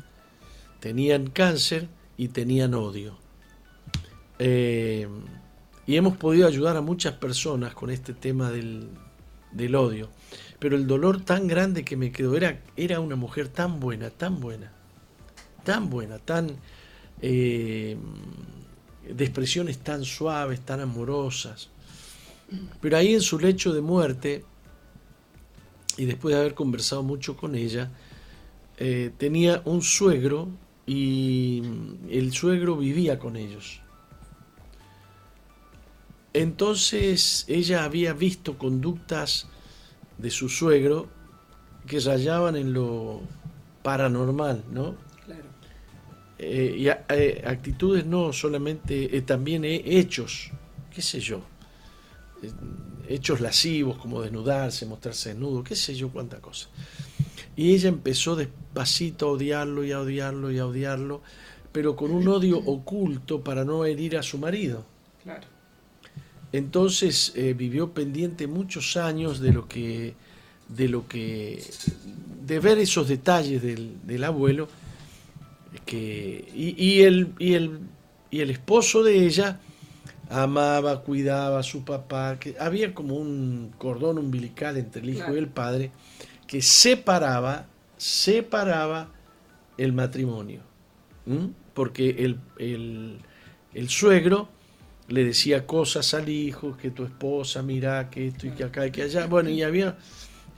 tenían 0.81 1.27
cáncer 1.27 1.87
y 2.17 2.27
tenían 2.27 2.73
odio. 2.73 3.17
Eh, 4.39 5.07
y 5.85 5.95
hemos 5.95 6.17
podido 6.17 6.49
ayudar 6.49 6.75
a 6.75 6.81
muchas 6.81 7.13
personas 7.13 7.73
con 7.73 7.89
este 7.89 8.13
tema 8.13 8.51
del, 8.51 8.89
odio. 9.75 10.09
Pero 10.59 10.75
el 10.75 10.87
dolor 10.87 11.23
tan 11.23 11.47
grande 11.47 11.83
que 11.83 11.95
me 11.95 12.11
quedó, 12.11 12.35
era, 12.35 12.61
era 12.75 12.99
una 12.99 13.15
mujer 13.15 13.47
tan 13.47 13.79
buena, 13.79 14.09
tan 14.09 14.39
buena, 14.39 14.71
tan 15.63 15.89
buena, 15.89 16.19
tan... 16.19 16.51
Eh, 17.21 17.97
de 19.13 19.23
expresiones 19.23 19.79
tan 19.79 20.03
suaves, 20.03 20.61
tan 20.61 20.81
amorosas. 20.81 21.69
Pero 22.81 22.97
ahí 22.97 23.13
en 23.13 23.21
su 23.21 23.39
lecho 23.39 23.73
de 23.73 23.81
muerte, 23.81 24.43
y 25.97 26.05
después 26.05 26.33
de 26.33 26.41
haber 26.41 26.53
conversado 26.53 27.03
mucho 27.03 27.35
con 27.35 27.55
ella, 27.55 27.91
eh, 28.77 29.11
tenía 29.17 29.61
un 29.65 29.81
suegro 29.81 30.49
y 30.85 31.61
el 32.09 32.31
suegro 32.31 32.77
vivía 32.77 33.19
con 33.19 33.35
ellos. 33.35 33.81
Entonces 36.37 37.45
ella 37.47 37.83
había 37.83 38.13
visto 38.13 38.59
conductas 38.59 39.47
de 40.19 40.29
su 40.29 40.49
suegro 40.49 41.09
que 41.87 41.99
rayaban 41.99 42.55
en 42.55 42.73
lo 42.73 43.21
paranormal, 43.81 44.63
¿no? 44.71 44.95
Claro. 45.25 45.45
Eh, 46.37 46.75
y 46.77 46.87
eh, 46.89 47.43
actitudes 47.43 48.05
no 48.05 48.33
solamente, 48.33 49.19
también 49.21 49.65
hechos, 49.65 50.51
qué 50.93 51.01
sé 51.01 51.19
yo 51.19 51.41
eh, 52.43 52.51
hechos 53.09 53.41
lascivos 53.41 53.97
como 53.97 54.21
desnudarse, 54.21 54.85
mostrarse 54.85 55.29
desnudo, 55.29 55.63
qué 55.63 55.75
sé 55.75 55.95
yo 55.95 56.09
cuánta 56.09 56.39
cosa. 56.39 56.69
Y 57.55 57.73
ella 57.73 57.89
empezó 57.89 58.35
despacito 58.35 59.27
a 59.27 59.31
odiarlo 59.31 59.83
y 59.83 59.91
a 59.91 60.01
odiarlo 60.01 60.51
y 60.51 60.59
a 60.59 60.67
odiarlo, 60.67 61.23
pero 61.71 61.95
con 61.95 62.11
un 62.11 62.27
odio 62.27 62.59
oculto 62.59 63.43
para 63.43 63.65
no 63.65 63.85
herir 63.85 64.17
a 64.17 64.21
su 64.21 64.37
marido. 64.37 64.85
Claro. 65.23 65.56
Entonces 66.51 67.33
eh, 67.35 67.53
vivió 67.53 67.91
pendiente 67.93 68.47
muchos 68.47 68.97
años 68.97 69.39
de 69.39 69.53
lo 69.53 69.67
que, 69.67 70.13
de 70.69 70.87
lo 70.87 71.07
que, 71.07 71.63
de 72.45 72.59
ver 72.59 72.77
esos 72.79 73.07
detalles 73.07 73.61
del, 73.61 74.23
abuelo, 74.23 74.69
que, 75.85 76.49
y, 76.55 77.01
el, 77.01 77.33
y, 77.39 77.53
el, 77.53 77.79
y 78.31 78.39
el 78.39 78.49
esposo 78.49 79.03
de 79.03 79.25
ella 79.25 79.59
amaba, 80.29 81.01
cuidaba 81.01 81.59
a 81.59 81.63
su 81.63 81.83
papá, 81.83 82.37
que 82.39 82.55
había 82.59 82.93
como 82.93 83.15
un 83.15 83.73
cordón 83.77 84.17
umbilical 84.17 84.77
entre 84.77 85.01
el 85.01 85.09
hijo 85.11 85.33
y 85.33 85.37
el 85.37 85.47
padre 85.47 85.91
que 86.47 86.61
separaba, 86.61 87.65
separaba 87.97 89.09
el 89.77 89.93
matrimonio. 89.93 90.61
Porque 91.73 92.09
el, 92.09 92.39
el, 93.73 93.89
suegro 93.89 94.49
le 95.07 95.23
decía 95.23 95.65
cosas 95.65 96.13
al 96.13 96.29
hijo, 96.29 96.75
que 96.77 96.91
tu 96.91 97.03
esposa, 97.03 97.61
mira, 97.61 98.09
que 98.09 98.27
esto 98.27 98.47
y 98.47 98.51
que 98.51 98.63
acá 98.63 98.85
y 98.87 98.91
que 98.91 99.03
allá. 99.03 99.27
Bueno, 99.27 99.49
y 99.49 99.63
había. 99.63 99.97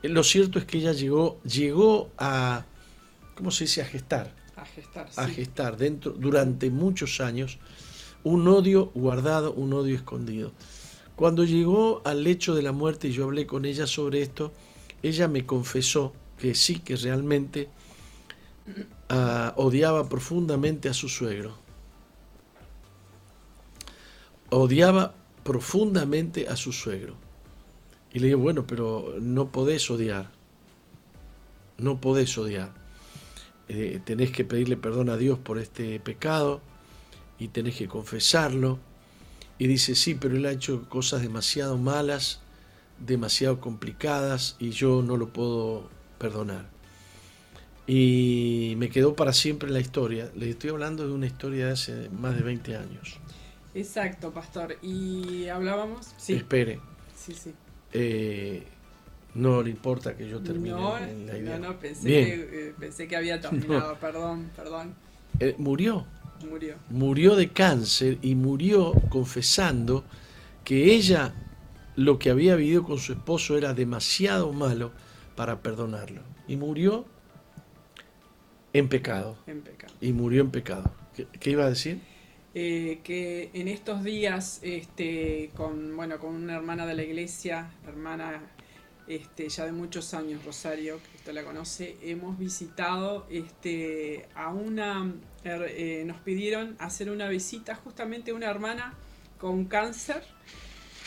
Lo 0.02 0.24
cierto 0.24 0.60
es 0.60 0.66
que 0.66 0.78
ella 0.78 0.94
llegó, 0.94 1.40
llegó 1.44 2.10
a. 2.18 2.66
¿Cómo 3.36 3.52
se 3.52 3.66
dice? 3.66 3.82
A 3.82 3.86
gestar. 3.86 4.34
A 4.56 4.66
gestar. 4.66 5.10
A 5.16 5.28
gestar 5.28 5.78
dentro, 5.78 6.12
durante 6.12 6.70
muchos 6.70 7.22
años 7.22 7.60
un 8.24 8.48
odio 8.48 8.92
guardado, 8.96 9.54
un 9.54 9.74
odio 9.74 9.96
escondido. 9.96 10.52
Cuando 11.16 11.44
llegó 11.44 12.02
al 12.06 12.24
lecho 12.24 12.56
de 12.56 12.62
la 12.62 12.72
muerte 12.72 13.10
y 13.10 13.12
yo 13.12 13.26
hablé 13.26 13.46
con 13.46 13.66
ella 13.66 13.88
sobre 13.88 14.22
esto, 14.22 14.54
ella 15.04 15.28
me 15.28 15.46
confesó 15.46 16.14
que 16.38 16.56
sí, 16.56 16.80
que 16.80 16.96
realmente 16.96 17.70
ah, 19.10 19.54
odiaba 19.58 20.08
profundamente 20.10 20.90
a 20.90 20.94
su 20.94 21.10
suegro. 21.10 21.58
Odiaba 24.52 25.14
profundamente 25.44 26.48
a 26.48 26.56
su 26.56 26.72
suegro. 26.72 27.16
Y 28.12 28.20
le 28.20 28.28
digo, 28.28 28.40
bueno, 28.40 28.66
pero 28.66 29.16
no 29.20 29.52
podés 29.52 29.90
odiar. 29.92 30.32
No 31.78 32.02
podés 32.02 32.38
odiar. 32.38 32.74
Eh, 33.68 34.02
tenés 34.04 34.32
que 34.32 34.44
pedirle 34.44 34.78
perdón 34.78 35.10
a 35.10 35.18
Dios 35.18 35.38
por 35.38 35.60
este 35.60 36.00
pecado 36.00 36.62
y 37.38 37.50
tenés 37.50 37.76
que 37.76 37.88
confesarlo. 37.88 38.80
Y 39.60 39.68
dice, 39.68 39.94
sí, 39.96 40.16
pero 40.16 40.36
él 40.36 40.46
ha 40.46 40.52
hecho 40.52 40.90
cosas 40.90 41.22
demasiado 41.22 41.78
malas, 41.78 42.42
demasiado 42.98 43.60
complicadas 43.60 44.56
y 44.60 44.72
yo 44.72 45.04
no 45.04 45.18
lo 45.18 45.32
puedo 45.32 45.90
perdonar. 46.18 46.70
Y 47.86 48.76
me 48.78 48.90
quedó 48.90 49.16
para 49.16 49.34
siempre 49.34 49.70
la 49.70 49.80
historia. 49.80 50.32
Le 50.36 50.50
estoy 50.50 50.70
hablando 50.70 51.08
de 51.08 51.14
una 51.14 51.26
historia 51.26 51.68
de 51.68 51.72
hace 51.72 52.10
más 52.10 52.36
de 52.36 52.44
20 52.44 52.76
años. 52.76 53.20
Exacto, 53.80 54.32
pastor. 54.32 54.78
Y 54.82 55.48
hablábamos... 55.48 56.13
Sí. 56.18 56.34
Espere. 56.34 56.80
Sí, 57.15 57.34
sí. 57.34 57.54
Eh, 57.94 58.63
no 59.36 59.62
le 59.62 59.70
importa 59.70 60.15
que 60.15 60.28
yo 60.28 60.39
termine 60.39 60.76
no, 60.76 61.00
la 61.00 61.38
idea. 61.38 61.60
No, 61.60 61.70
no, 61.70 61.80
pensé, 61.80 62.08
que, 62.08 62.34
eh, 62.34 62.74
pensé 62.80 63.08
que 63.08 63.15
había 63.15 63.39
terminado. 63.42 63.98
Perdón, 64.00 64.52
perdón. 64.56 64.96
Eh, 65.39 65.56
murió. 65.58 66.06
Murió. 66.50 66.76
Murió 66.89 67.36
de 67.36 67.50
cáncer 67.50 68.18
y 68.22 68.36
murió 68.36 68.94
confesando 69.10 70.04
que 70.63 70.94
ella 70.94 71.34
lo 71.96 72.18
que 72.18 72.30
había 72.30 72.56
vivido 72.56 72.84
con 72.84 72.98
su 72.98 73.13
esposo 73.13 73.58
era 73.58 73.74
demasiado 73.74 74.54
malo 74.54 74.92
para 75.36 75.62
perdonarlo. 75.62 76.22
Y 76.48 76.56
murió 76.56 77.06
en 78.74 78.88
pecado. 78.88 79.38
En 79.48 79.62
pecado. 79.62 79.94
Y 80.00 80.13
murió 80.13 80.42
en 80.42 80.52
pecado. 80.52 80.92
¿Qué, 81.39 81.50
iba 81.50 81.65
a 81.65 81.70
decir? 81.70 82.02
Eh, 82.62 83.00
que 83.06 83.52
en 83.54 83.69
estos 83.69 84.04
días, 84.04 84.60
este, 84.63 85.50
con, 85.56 85.95
bueno, 85.95 86.19
con 86.19 86.36
una 86.36 86.56
hermana 86.58 86.86
de 86.86 86.93
la 86.93 87.04
iglesia, 87.04 87.72
hermana 87.88 88.41
este, 89.08 89.48
ya 89.48 89.63
de 89.63 89.72
muchos 89.72 90.13
años, 90.13 90.43
Rosario, 90.43 90.98
que 91.02 91.17
usted 91.19 91.32
la 91.32 91.45
conoce, 91.45 91.95
hemos 92.02 92.38
visitado 92.38 93.26
este, 93.30 94.28
a 94.36 94.50
una, 94.50 95.10
er, 95.45 95.67
eh, 95.69 96.04
nos 96.06 96.17
pidieron 96.17 96.76
hacer 96.80 97.10
una 97.10 97.30
visita 97.30 97.76
justamente 97.76 98.32
a 98.32 98.34
una 98.34 98.50
hermana 98.50 98.93
con 99.38 99.63
cáncer 99.63 100.22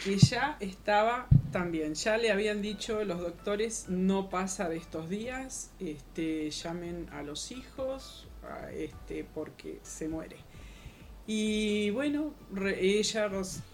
que 0.05 0.17
ya 0.17 0.57
estaba 0.59 1.29
también, 1.51 1.93
ya 1.93 2.17
le 2.17 2.33
habían 2.33 2.63
dicho 2.63 3.05
los 3.05 3.21
doctores, 3.21 3.91
no 3.91 4.31
pasa 4.31 4.71
de 4.71 4.79
estos 4.79 5.11
días, 5.11 5.71
este, 5.81 6.51
llamen 6.51 7.11
a 7.13 7.23
los 7.23 7.53
hijos, 7.53 8.27
este, 8.73 9.25
porque 9.35 9.81
se 9.83 10.09
muere. 10.09 10.39
Y 11.27 11.91
bueno, 11.91 12.35
ella 12.79 13.31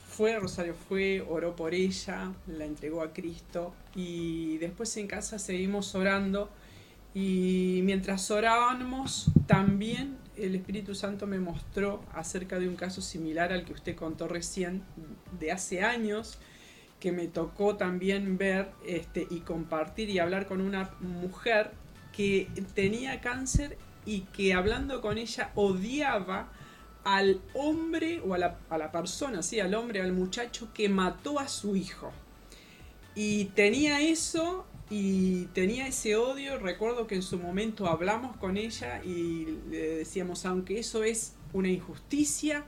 fue, 0.07 0.39
Rosario 0.39 0.75
fue, 0.75 1.25
oró 1.29 1.57
por 1.57 1.75
ella, 1.75 2.33
la 2.47 2.65
entregó 2.65 3.03
a 3.03 3.13
Cristo 3.13 3.75
y 3.95 4.59
después 4.59 4.97
en 4.97 5.07
casa 5.07 5.39
seguimos 5.39 5.95
orando. 5.95 6.51
Y 7.15 7.81
mientras 7.85 8.31
orábamos 8.31 9.31
también 9.47 10.19
el 10.37 10.55
Espíritu 10.55 10.95
Santo 10.95 11.27
me 11.27 11.41
mostró 11.41 12.05
acerca 12.15 12.59
de 12.59 12.69
un 12.69 12.77
caso 12.77 13.01
similar 13.01 13.53
al 13.53 13.65
que 13.65 13.73
usted 13.73 13.97
contó 13.97 14.29
recién 14.29 14.83
de 15.41 15.51
hace 15.51 15.83
años 15.83 16.39
que 17.01 17.13
me 17.13 17.29
tocó 17.29 17.77
también 17.77 18.39
ver 18.39 18.71
este, 18.87 19.27
y 19.31 19.41
compartir 19.41 20.11
y 20.11 20.19
hablar 20.19 20.47
con 20.47 20.61
una 20.61 20.91
mujer 21.01 21.71
que 22.13 22.49
tenía 22.75 23.21
cáncer 23.21 23.79
y 24.05 24.23
que 24.23 24.55
hablando 24.55 25.01
con 25.01 25.19
ella 25.19 25.53
odiaba 25.55 26.51
al 27.05 27.41
hombre 27.55 28.21
o 28.21 28.35
a 28.35 28.39
la, 28.39 28.59
a 28.69 28.79
la 28.79 28.93
persona, 28.93 29.43
sí, 29.43 29.61
al 29.61 29.75
hombre, 29.75 30.01
al 30.03 30.13
muchacho 30.13 30.69
que 30.75 30.89
mató 30.89 31.39
a 31.39 31.49
su 31.49 31.77
hijo. 31.77 32.13
Y 33.15 33.47
tenía 33.47 34.01
eso 34.01 34.67
y 34.91 35.47
tenía 35.47 35.87
ese 35.87 36.17
odio. 36.17 36.59
Recuerdo 36.59 37.07
que 37.07 37.17
en 37.17 37.23
su 37.23 37.39
momento 37.39 37.87
hablamos 37.87 38.37
con 38.37 38.57
ella 38.57 39.03
y 39.05 39.59
le 39.71 39.97
decíamos, 39.97 40.47
aunque 40.47 40.79
eso 40.79 41.03
es 41.05 41.35
una 41.53 41.69
injusticia, 41.69 42.65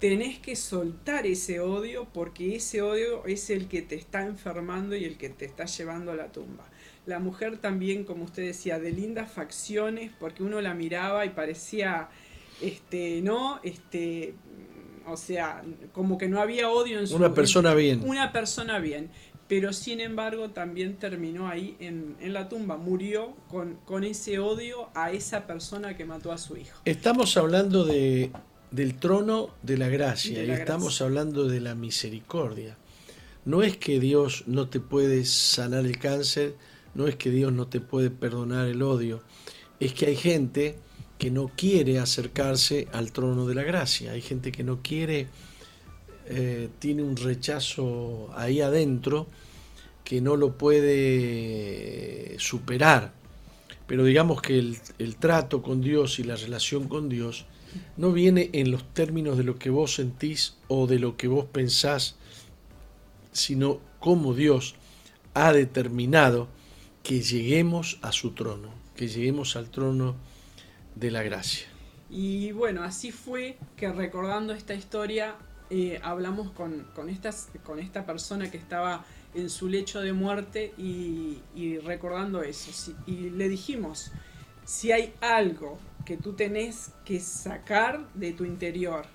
tenés 0.00 0.38
que 0.38 0.56
soltar 0.56 1.26
ese 1.26 1.60
odio 1.60 2.08
porque 2.12 2.56
ese 2.56 2.82
odio 2.82 3.24
es 3.26 3.50
el 3.50 3.68
que 3.68 3.82
te 3.82 3.94
está 3.94 4.26
enfermando 4.26 4.96
y 4.96 5.04
el 5.04 5.16
que 5.16 5.28
te 5.28 5.44
está 5.44 5.64
llevando 5.66 6.12
a 6.12 6.16
la 6.16 6.32
tumba. 6.32 6.64
La 7.06 7.18
mujer 7.18 7.58
también, 7.58 8.04
como 8.04 8.24
usted 8.24 8.44
decía, 8.44 8.78
de 8.78 8.90
lindas 8.90 9.30
facciones, 9.30 10.10
porque 10.18 10.42
uno 10.42 10.60
la 10.60 10.74
miraba 10.74 11.26
y 11.26 11.30
parecía 11.30 12.08
este, 12.60 13.20
¿no? 13.22 13.60
Este, 13.62 14.34
o 15.06 15.16
sea, 15.16 15.62
como 15.92 16.18
que 16.18 16.28
no 16.28 16.40
había 16.40 16.70
odio 16.70 16.98
en 16.98 17.06
su 17.06 17.16
Una 17.16 17.34
persona 17.34 17.74
bien. 17.74 18.02
Una 18.04 18.32
persona 18.32 18.78
bien. 18.78 19.10
Pero 19.46 19.74
sin 19.74 20.00
embargo 20.00 20.50
también 20.50 20.96
terminó 20.96 21.48
ahí 21.48 21.76
en, 21.78 22.16
la 22.32 22.48
tumba, 22.48 22.78
murió 22.78 23.36
con, 23.48 23.74
con, 23.84 24.02
ese 24.02 24.38
odio 24.38 24.88
a 24.94 25.12
esa 25.12 25.46
persona 25.46 25.98
que 25.98 26.06
mató 26.06 26.32
a 26.32 26.38
su 26.38 26.56
hijo. 26.56 26.80
Estamos 26.86 27.36
hablando 27.36 27.84
de, 27.84 28.32
del 28.74 28.96
trono 28.96 29.50
de 29.62 29.76
la 29.76 29.88
gracia 29.88 30.42
y 30.42 30.50
estamos 30.50 31.00
hablando 31.00 31.46
de 31.46 31.60
la 31.60 31.74
misericordia. 31.74 32.76
No 33.44 33.62
es 33.62 33.76
que 33.76 34.00
Dios 34.00 34.44
no 34.46 34.68
te 34.68 34.80
puede 34.80 35.24
sanar 35.26 35.84
el 35.84 35.98
cáncer, 35.98 36.56
no 36.94 37.06
es 37.06 37.14
que 37.14 37.30
Dios 37.30 37.52
no 37.52 37.68
te 37.68 37.80
puede 37.80 38.10
perdonar 38.10 38.66
el 38.66 38.82
odio, 38.82 39.22
es 39.78 39.92
que 39.92 40.06
hay 40.06 40.16
gente 40.16 40.78
que 41.24 41.30
no 41.30 41.50
quiere 41.56 41.98
acercarse 41.98 42.86
al 42.92 43.10
trono 43.10 43.46
de 43.46 43.54
la 43.54 43.62
gracia. 43.62 44.12
Hay 44.12 44.20
gente 44.20 44.52
que 44.52 44.62
no 44.62 44.82
quiere, 44.82 45.28
eh, 46.26 46.68
tiene 46.80 47.02
un 47.02 47.16
rechazo 47.16 48.28
ahí 48.36 48.60
adentro 48.60 49.26
que 50.04 50.20
no 50.20 50.36
lo 50.36 50.58
puede 50.58 52.36
superar. 52.38 53.14
Pero 53.86 54.04
digamos 54.04 54.42
que 54.42 54.58
el, 54.58 54.76
el 54.98 55.16
trato 55.16 55.62
con 55.62 55.80
Dios 55.80 56.18
y 56.18 56.24
la 56.24 56.36
relación 56.36 56.88
con 56.88 57.08
Dios 57.08 57.46
no 57.96 58.12
viene 58.12 58.50
en 58.52 58.70
los 58.70 58.84
términos 58.92 59.38
de 59.38 59.44
lo 59.44 59.56
que 59.56 59.70
vos 59.70 59.94
sentís 59.94 60.58
o 60.68 60.86
de 60.86 60.98
lo 60.98 61.16
que 61.16 61.28
vos 61.28 61.46
pensás, 61.46 62.16
sino 63.32 63.80
cómo 63.98 64.34
Dios 64.34 64.74
ha 65.32 65.54
determinado 65.54 66.48
que 67.02 67.22
lleguemos 67.22 67.98
a 68.02 68.12
su 68.12 68.32
trono, 68.32 68.68
que 68.94 69.08
lleguemos 69.08 69.56
al 69.56 69.70
trono 69.70 70.16
de 70.94 71.10
la 71.10 71.22
gracia. 71.22 71.66
Y 72.10 72.52
bueno, 72.52 72.82
así 72.82 73.10
fue 73.10 73.58
que 73.76 73.90
recordando 73.90 74.52
esta 74.52 74.74
historia, 74.74 75.34
eh, 75.70 75.98
hablamos 76.02 76.50
con, 76.50 76.86
con, 76.94 77.08
estas, 77.08 77.48
con 77.64 77.78
esta 77.78 78.06
persona 78.06 78.50
que 78.50 78.56
estaba 78.56 79.04
en 79.34 79.50
su 79.50 79.68
lecho 79.68 80.00
de 80.00 80.12
muerte 80.12 80.72
y, 80.78 81.40
recordando 81.84 82.42
eso. 82.42 82.94
y 83.06 83.30
le 83.30 83.48
dijimos, 83.48 84.12
si 84.64 84.92
hay 84.92 85.12
algo 85.20 85.78
que 86.04 86.16
tú 86.16 86.34
tenés 86.34 86.92
que 87.04 87.18
sacar 87.20 88.06
de 88.14 88.32
tu 88.32 88.44
interior, 88.44 89.06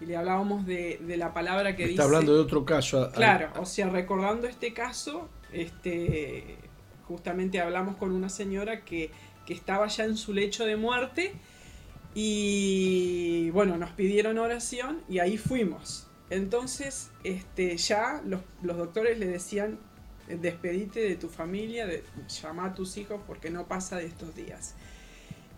y 0.00 0.06
le 0.06 0.16
hablábamos 0.16 0.66
de, 0.66 1.00
la 1.16 1.32
palabra 1.32 1.74
que 1.74 1.84
Está 1.84 1.90
dice... 1.90 2.02
hablando 2.02 2.34
de 2.34 2.40
otro 2.40 2.64
caso. 2.64 3.10
Claro, 3.12 3.50
o 3.58 3.64
sea, 3.64 3.88
recordando 3.88 4.46
este 4.46 4.72
caso, 4.72 5.28
este, 5.52 6.56
justamente 7.04 7.60
hablamos 7.60 7.96
con 7.96 8.12
una 8.12 8.28
señora 8.28 8.84
que, 8.84 9.10
que 9.46 9.54
estaba 9.54 9.86
ya 9.86 10.04
en 10.04 10.16
su 10.16 10.34
lecho 10.34 10.66
de 10.66 10.76
muerte 10.76 11.32
Y 12.14 13.50
bueno, 13.50 13.76
nos 13.78 13.90
pidieron 13.90 14.38
oración 14.38 15.02
y 15.08 15.18
ahí 15.18 15.38
fuimos. 15.38 16.06
Entonces, 16.30 17.10
este, 17.24 17.76
ya 17.76 18.22
los, 18.24 18.40
doctores 18.62 19.18
le 19.18 19.26
decían, 19.26 19.78
despedite 20.28 21.00
de 21.00 21.16
tu 21.16 21.28
familia, 21.28 21.86
de, 21.86 22.02
llama 22.42 22.66
a 22.66 22.74
tus 22.74 22.96
hijos 22.96 23.20
porque 23.26 23.50
no 23.50 23.68
pasa 23.68 23.96
de 23.96 24.06
estos 24.06 24.34
días. 24.34 24.74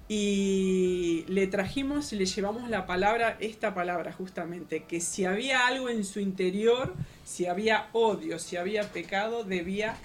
Y 0.08 1.24
le 1.28 1.46
trajimos 1.46 2.12
le 2.12 2.24
llevamos 2.24 2.68
la 2.70 2.86
palabra, 2.86 3.36
esta 3.40 3.74
palabra 3.74 4.12
justamente, 4.12 4.84
que 4.84 5.00
si 5.00 5.26
había 5.26 5.66
algo 5.66 5.90
en 5.90 6.04
su 6.04 6.18
interior, 6.18 6.94
si 7.24 7.46
había 7.46 7.88
odio, 7.92 8.38
si 8.38 8.56
había 8.56 8.90
pecado, 8.90 9.44
debía, 9.44 9.96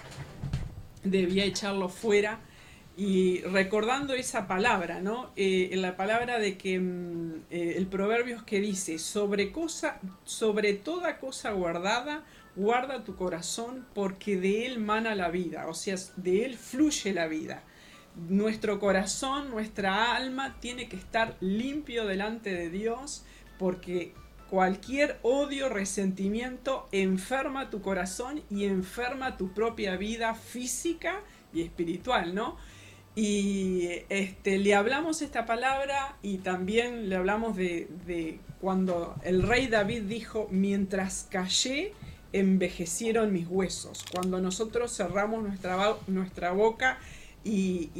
debía 1.02 1.44
echarlo 1.44 1.88
fuera 1.88 2.38
y 2.96 3.40
recordando 3.42 4.14
esa 4.14 4.46
palabra, 4.46 5.00
¿no? 5.00 5.32
Eh, 5.34 5.70
la 5.74 5.96
palabra 5.96 6.38
de 6.38 6.56
que 6.56 6.78
mm, 6.78 7.42
eh, 7.50 7.74
el 7.76 7.86
proverbio 7.86 8.36
es 8.36 8.42
que 8.42 8.60
dice, 8.60 8.98
sobre, 8.98 9.50
cosa, 9.50 9.98
sobre 10.24 10.74
toda 10.74 11.18
cosa 11.18 11.50
guardada, 11.52 12.24
guarda 12.54 13.02
tu 13.02 13.16
corazón 13.16 13.84
porque 13.94 14.36
de 14.36 14.66
él 14.66 14.78
mana 14.78 15.16
la 15.16 15.28
vida, 15.28 15.66
o 15.66 15.74
sea, 15.74 15.96
de 16.16 16.44
él 16.44 16.56
fluye 16.56 17.12
la 17.12 17.26
vida. 17.26 17.64
Nuestro 18.28 18.78
corazón, 18.78 19.50
nuestra 19.50 20.14
alma 20.14 20.60
tiene 20.60 20.88
que 20.88 20.96
estar 20.96 21.36
limpio 21.40 22.06
delante 22.06 22.54
de 22.54 22.70
Dios 22.70 23.24
porque 23.58 24.14
cualquier 24.48 25.18
odio, 25.22 25.68
resentimiento 25.68 26.88
enferma 26.92 27.70
tu 27.70 27.82
corazón 27.82 28.44
y 28.50 28.66
enferma 28.66 29.36
tu 29.36 29.52
propia 29.52 29.96
vida 29.96 30.36
física 30.36 31.22
y 31.52 31.62
espiritual, 31.62 32.36
¿no? 32.36 32.56
Y 33.16 33.88
este, 34.08 34.58
le 34.58 34.74
hablamos 34.74 35.22
esta 35.22 35.46
palabra 35.46 36.16
y 36.20 36.38
también 36.38 37.08
le 37.08 37.16
hablamos 37.16 37.56
de, 37.56 38.40
cuando 38.60 39.14
el 39.22 39.42
rey 39.42 39.68
David 39.68 40.02
dijo, 40.02 40.48
mientras 40.50 41.28
callé, 41.30 41.92
envejecieron 42.32 43.32
mis 43.32 43.46
huesos. 43.46 44.04
Cuando 44.12 44.40
nosotros 44.40 44.96
cerramos 44.96 45.44
nuestra, 45.44 45.94
nuestra 46.08 46.50
boca 46.50 46.98
y, 47.44 47.90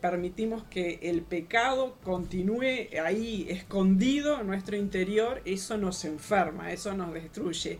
permitimos 0.00 0.62
que 0.64 1.00
el 1.02 1.22
pecado 1.22 1.96
continúe 2.02 2.88
ahí 3.04 3.46
escondido 3.50 4.40
en 4.40 4.46
nuestro 4.46 4.76
interior, 4.76 5.42
eso 5.44 5.76
nos 5.76 6.04
enferma, 6.06 6.72
eso 6.72 6.94
nos 6.94 7.12
destruye. 7.12 7.78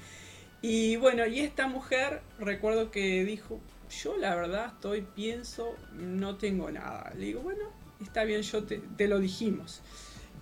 Y 0.60 0.96
bueno, 0.96 1.26
y 1.26 1.40
esta 1.40 1.68
mujer, 1.68 2.22
recuerdo 2.38 2.90
que 2.90 3.24
dijo, 3.24 3.60
yo 4.02 4.16
la 4.16 4.34
verdad 4.34 4.72
estoy, 4.74 5.02
pienso, 5.02 5.74
no 5.92 6.36
tengo 6.36 6.70
nada. 6.70 7.12
Le 7.16 7.26
digo, 7.26 7.40
bueno, 7.40 7.64
está 8.00 8.24
bien, 8.24 8.42
yo 8.42 8.64
te, 8.64 9.08
lo 9.08 9.18
dijimos. 9.18 9.82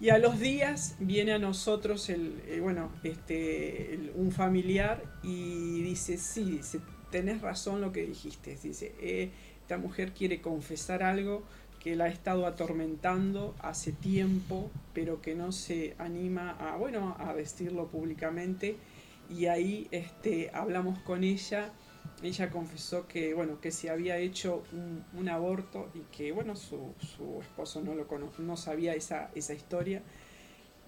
Y 0.01 0.11
a 0.11 0.19
los 0.19 0.41
días 0.41 0.97
viene 0.99 1.33
a 1.33 1.39
nosotros 1.39 2.09
el, 2.09 2.43
eh, 2.47 2.61
bueno, 2.61 2.91
este, 3.05 4.11
un 4.15 4.33
familiar 4.33 5.03
y 5.23 5.83
dice, 5.83 6.17
sí, 6.17 6.45
dice, 6.45 6.81
tenés 7.11 7.41
razón 7.41 7.81
lo 7.81 7.93
que 7.93 8.05
dijiste. 8.05 8.59
Dice, 8.61 8.95
eh, 9.01 9.31
esta 9.61 9.79
mujer 9.79 10.13
quiere 10.13 10.41
confesar 10.41 11.03
algo 11.03 11.45
que 11.79 11.95
la 11.97 12.05
ha 12.05 12.09
estado 12.09 12.47
atormentando 12.47 13.55
hace 13.61 13.93
tiempo, 13.93 14.71
pero 14.93 15.21
que 15.21 15.35
no 15.35 15.53
se 15.53 15.95
anima 15.99 16.51
a, 16.51 16.77
bueno, 16.77 17.17
a 17.19 17.35
decirlo 17.35 17.89
públicamente. 17.89 18.77
Y 19.31 19.47
ahí 19.47 19.89
este, 19.91 20.51
hablamos 20.53 20.99
con 21.01 21.25
ella 21.25 21.73
ella 22.23 22.51
confesó 22.51 23.07
que, 23.07 23.35
bueno, 23.35 23.61
que 23.61 23.71
se 23.71 23.91
había 23.91 24.17
hecho 24.19 24.63
un, 25.17 25.29
aborto 25.29 25.91
y 25.95 26.01
que, 26.17 26.33
bueno, 26.33 26.55
su, 26.57 26.95
esposo 27.41 27.83
no, 27.83 27.95
lo 27.95 28.07
no 28.39 28.57
sabía 28.57 28.95
esa, 28.95 29.31
esa 29.35 29.55
historia. 29.55 30.03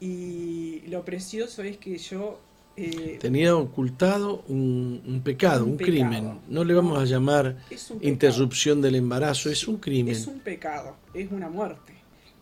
Y 0.00 0.82
lo 0.88 1.04
precioso 1.04 1.62
es 1.62 1.78
que 1.78 1.96
yo... 1.98 2.40
Eh, 2.76 3.18
Tenía 3.20 3.56
ocultado 3.56 4.42
un, 4.48 5.22
pecado, 5.24 5.64
un, 5.64 5.76
crimen. 5.76 6.40
No 6.48 6.64
le 6.64 6.74
vamos 6.74 6.98
a 6.98 7.04
llamar 7.04 7.56
interrupción 8.00 8.82
del 8.82 8.96
embarazo, 8.96 9.48
es 9.48 9.66
un 9.68 9.76
crimen. 9.76 10.14
Es 10.14 10.26
un 10.26 10.40
pecado, 10.40 10.96
es 11.14 11.30
una 11.30 11.48
muerte, 11.48 11.92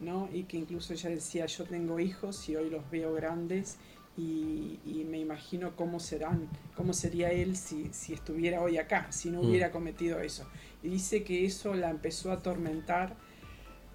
¿no? 0.00 0.28
Y 0.32 0.44
que 0.44 0.56
incluso 0.56 0.94
ella 0.94 1.10
decía, 1.10 1.44
yo 1.46 1.64
tengo 1.64 2.00
hijos 2.00 2.48
y 2.48 2.56
hoy 2.56 2.70
los 2.70 2.90
veo 2.90 3.12
grandes 3.12 3.76
y, 4.16 5.04
me 5.08 5.18
imagino 5.18 5.76
cómo 5.76 6.00
serán, 6.00 6.48
cómo 6.74 6.92
sería 6.92 7.30
él 7.30 7.56
si, 7.56 7.88
si 7.92 8.12
estuviera 8.14 8.62
hoy 8.62 8.78
acá, 8.78 9.10
si 9.10 9.30
no 9.30 9.42
mm. 9.42 9.46
hubiera 9.46 9.70
cometido 9.70 10.20
eso. 10.20 10.46
Y 10.82 10.88
dice 10.88 11.22
que 11.22 11.44
eso 11.44 11.74
la 11.74 11.90
empezó 11.90 12.30
a 12.30 12.34
atormentar. 12.34 13.16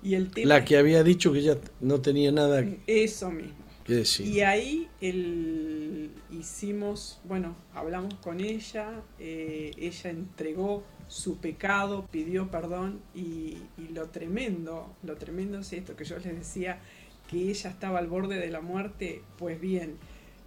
Y 0.03 0.13
el 0.13 0.31
tema 0.31 0.49
la 0.49 0.65
que 0.65 0.77
había 0.77 1.03
dicho 1.03 1.33
que 1.33 1.41
ya 1.41 1.57
no 1.81 2.01
tenía 2.01 2.31
nada 2.31 2.63
eso 2.85 3.31
mismo. 3.31 3.55
que 3.83 3.93
decir. 3.93 4.27
Y 4.27 4.41
ahí 4.41 4.87
el, 5.01 6.11
hicimos, 6.29 7.19
bueno, 7.23 7.55
hablamos 7.73 8.13
con 8.15 8.39
ella, 8.39 9.01
eh, 9.19 9.71
ella 9.77 10.09
entregó 10.11 10.83
su 11.07 11.37
pecado, 11.37 12.07
pidió 12.11 12.51
perdón 12.51 13.01
y, 13.15 13.57
y, 13.77 13.87
lo 13.93 14.09
tremendo, 14.09 14.93
lo 15.03 15.15
tremendo 15.15 15.59
es 15.59 15.73
esto 15.73 15.95
que 15.95 16.03
yo 16.03 16.17
les 16.19 16.35
decía, 16.35 16.79
que 17.27 17.49
ella 17.49 17.69
estaba 17.69 17.99
al 17.99 18.07
borde 18.07 18.39
de 18.39 18.49
la 18.49 18.61
muerte, 18.61 19.21
pues 19.37 19.59
bien, 19.59 19.97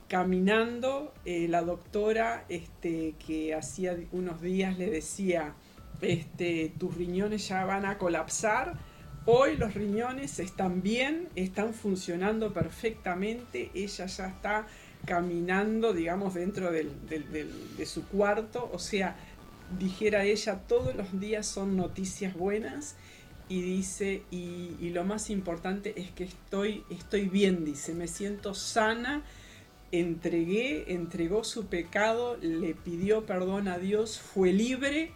caminando, 0.08 1.12
eh, 1.24 1.46
la 1.48 1.62
doctora 1.62 2.44
este, 2.48 3.14
que 3.24 3.54
hacía 3.54 3.96
unos 4.12 4.40
días 4.40 4.76
le 4.78 4.90
decía, 4.90 5.54
este, 6.00 6.72
tus 6.78 6.96
riñones 6.96 7.46
ya 7.48 7.64
van 7.64 7.86
a 7.86 7.98
colapsar, 7.98 8.78
hoy 9.26 9.56
los 9.56 9.74
riñones 9.74 10.40
están 10.40 10.82
bien, 10.82 11.28
están 11.36 11.74
funcionando 11.74 12.52
perfectamente, 12.52 13.70
ella 13.74 14.06
ya 14.06 14.26
está 14.26 14.66
caminando, 15.04 15.92
digamos, 15.92 16.34
dentro 16.34 16.72
de 16.72 17.86
su 17.86 18.06
cuarto, 18.08 18.68
o 18.72 18.78
sea, 18.78 19.16
dijera 19.78 20.24
ella, 20.24 20.60
todos 20.66 20.94
los 20.96 21.20
días 21.20 21.46
son 21.46 21.76
noticias 21.76 22.34
buenas 22.34 22.96
y 23.50 23.62
dice, 23.62 24.22
y, 24.30 24.90
lo 24.90 25.04
más 25.04 25.28
importante 25.28 25.92
es 26.00 26.12
que 26.12 26.22
estoy, 26.22 26.84
estoy 26.88 27.28
bien, 27.28 27.64
dice, 27.64 27.94
me 27.94 28.06
siento 28.06 28.54
sana, 28.54 29.24
entregué, 29.90 30.92
entregó 30.92 31.42
su 31.42 31.66
pecado, 31.66 32.36
le 32.40 32.74
pidió 32.74 33.26
perdón 33.26 33.66
a 33.66 33.78
Dios, 33.78 34.20
fue 34.20 34.52
libre 34.52 35.10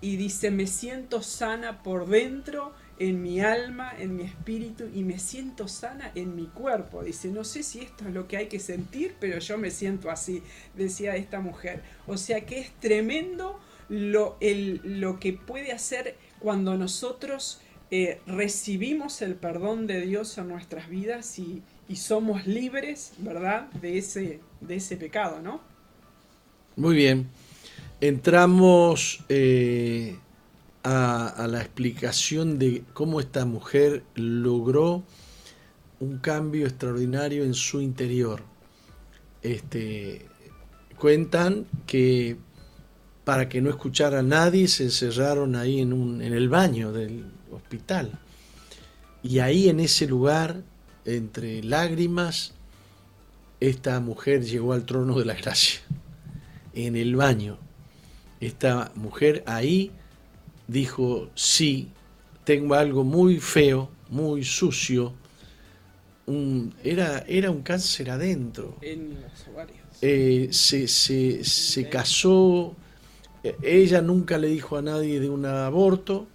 y 0.00 0.16
dice, 0.16 0.50
me 0.50 0.66
siento 0.66 1.22
sana 1.22 1.82
por 1.82 2.08
dentro, 2.08 2.72
en 2.98 3.22
mi 3.22 3.40
alma, 3.40 3.92
en 3.96 4.16
mi 4.16 4.24
espíritu 4.24 4.88
y 4.92 5.04
me 5.04 5.18
siento 5.18 5.68
sana 5.68 6.10
en 6.14 6.34
mi 6.34 6.46
cuerpo. 6.46 7.04
Dice, 7.04 7.28
no 7.28 7.44
sé 7.44 7.62
si 7.62 7.80
esto 7.80 8.08
es 8.08 8.14
lo 8.14 8.26
que 8.26 8.38
hay 8.38 8.46
que 8.46 8.58
sentir, 8.58 9.14
pero 9.20 9.38
yo 9.38 9.58
me 9.58 9.70
siento 9.70 10.10
así, 10.10 10.42
decía 10.74 11.16
esta 11.16 11.40
mujer. 11.40 11.82
O 12.06 12.16
sea 12.16 12.44
que 12.44 12.58
es 12.58 12.72
tremendo 12.80 13.60
lo, 13.88 14.36
el, 14.40 15.00
lo 15.00 15.20
que 15.20 15.32
puede 15.32 15.72
hacer 15.72 16.16
cuando 16.40 16.76
nosotros 16.76 17.60
eh, 17.90 18.20
recibimos 18.26 19.22
el 19.22 19.34
perdón 19.34 19.86
de 19.86 20.02
Dios 20.02 20.36
en 20.38 20.48
nuestras 20.48 20.88
vidas 20.88 21.38
y, 21.38 21.62
somos 21.94 22.46
libres, 22.46 23.12
¿verdad?, 23.18 23.70
de 23.80 23.96
ese, 23.96 24.40
de 24.60 24.76
ese 24.76 24.98
pecado, 24.98 25.40
¿no? 25.40 25.62
Muy 26.76 26.94
bien. 26.94 27.28
Entramos 28.00 29.24
eh, 29.30 30.18
a, 30.84 31.46
la 31.48 31.60
explicación 31.60 32.58
de 32.58 32.84
cómo 32.92 33.20
esta 33.20 33.46
mujer 33.46 34.04
logró 34.14 35.02
un 35.98 36.18
cambio 36.18 36.66
extraordinario 36.66 37.42
en 37.42 37.54
su 37.54 37.80
interior. 37.80 38.42
Este, 39.42 40.26
cuentan 40.98 41.66
que 41.86 42.36
para 43.28 43.46
que 43.46 43.60
no 43.60 43.68
escuchara 43.68 44.20
a 44.20 44.22
nadie 44.22 44.68
se 44.68 44.84
encerraron 44.84 45.54
ahí 45.54 45.80
en, 45.80 45.92
un, 45.92 46.22
en 46.22 46.32
el 46.32 46.48
baño 46.48 46.92
del, 46.92 47.26
hospital. 47.52 48.18
Y 49.22 49.40
ahí 49.40 49.68
en 49.68 49.80
ese 49.80 50.06
lugar, 50.06 50.62
entre 51.04 51.62
lágrimas, 51.62 52.54
esta 53.60 54.00
mujer 54.00 54.46
llegó 54.46 54.72
al 54.72 54.86
trono 54.86 55.18
de 55.18 55.26
la 55.26 55.34
gracia, 55.34 55.78
en 56.72 56.96
el 56.96 57.16
baño. 57.16 57.58
Esta 58.40 58.92
mujer 58.94 59.42
ahí 59.44 59.90
dijo, 60.66 61.28
sí, 61.34 61.90
tengo 62.44 62.76
algo 62.76 63.04
muy 63.04 63.40
feo, 63.40 63.90
muy 64.08 64.42
sucio. 64.42 65.12
era, 66.82 67.26
era 67.28 67.50
un 67.50 67.60
cáncer 67.60 68.10
adentro. 68.10 68.78
Eh, 70.00 70.48
se, 70.50 70.88
se, 70.88 71.44
se 71.44 71.88
casó, 71.90 72.74
ella 73.42 74.00
nunca 74.02 74.38
le 74.38 74.48
dijo 74.48 74.76
a 74.76 74.82
nadie 74.82 75.20
de 75.20 75.28
un 75.28 75.46
aborto, 75.46 76.26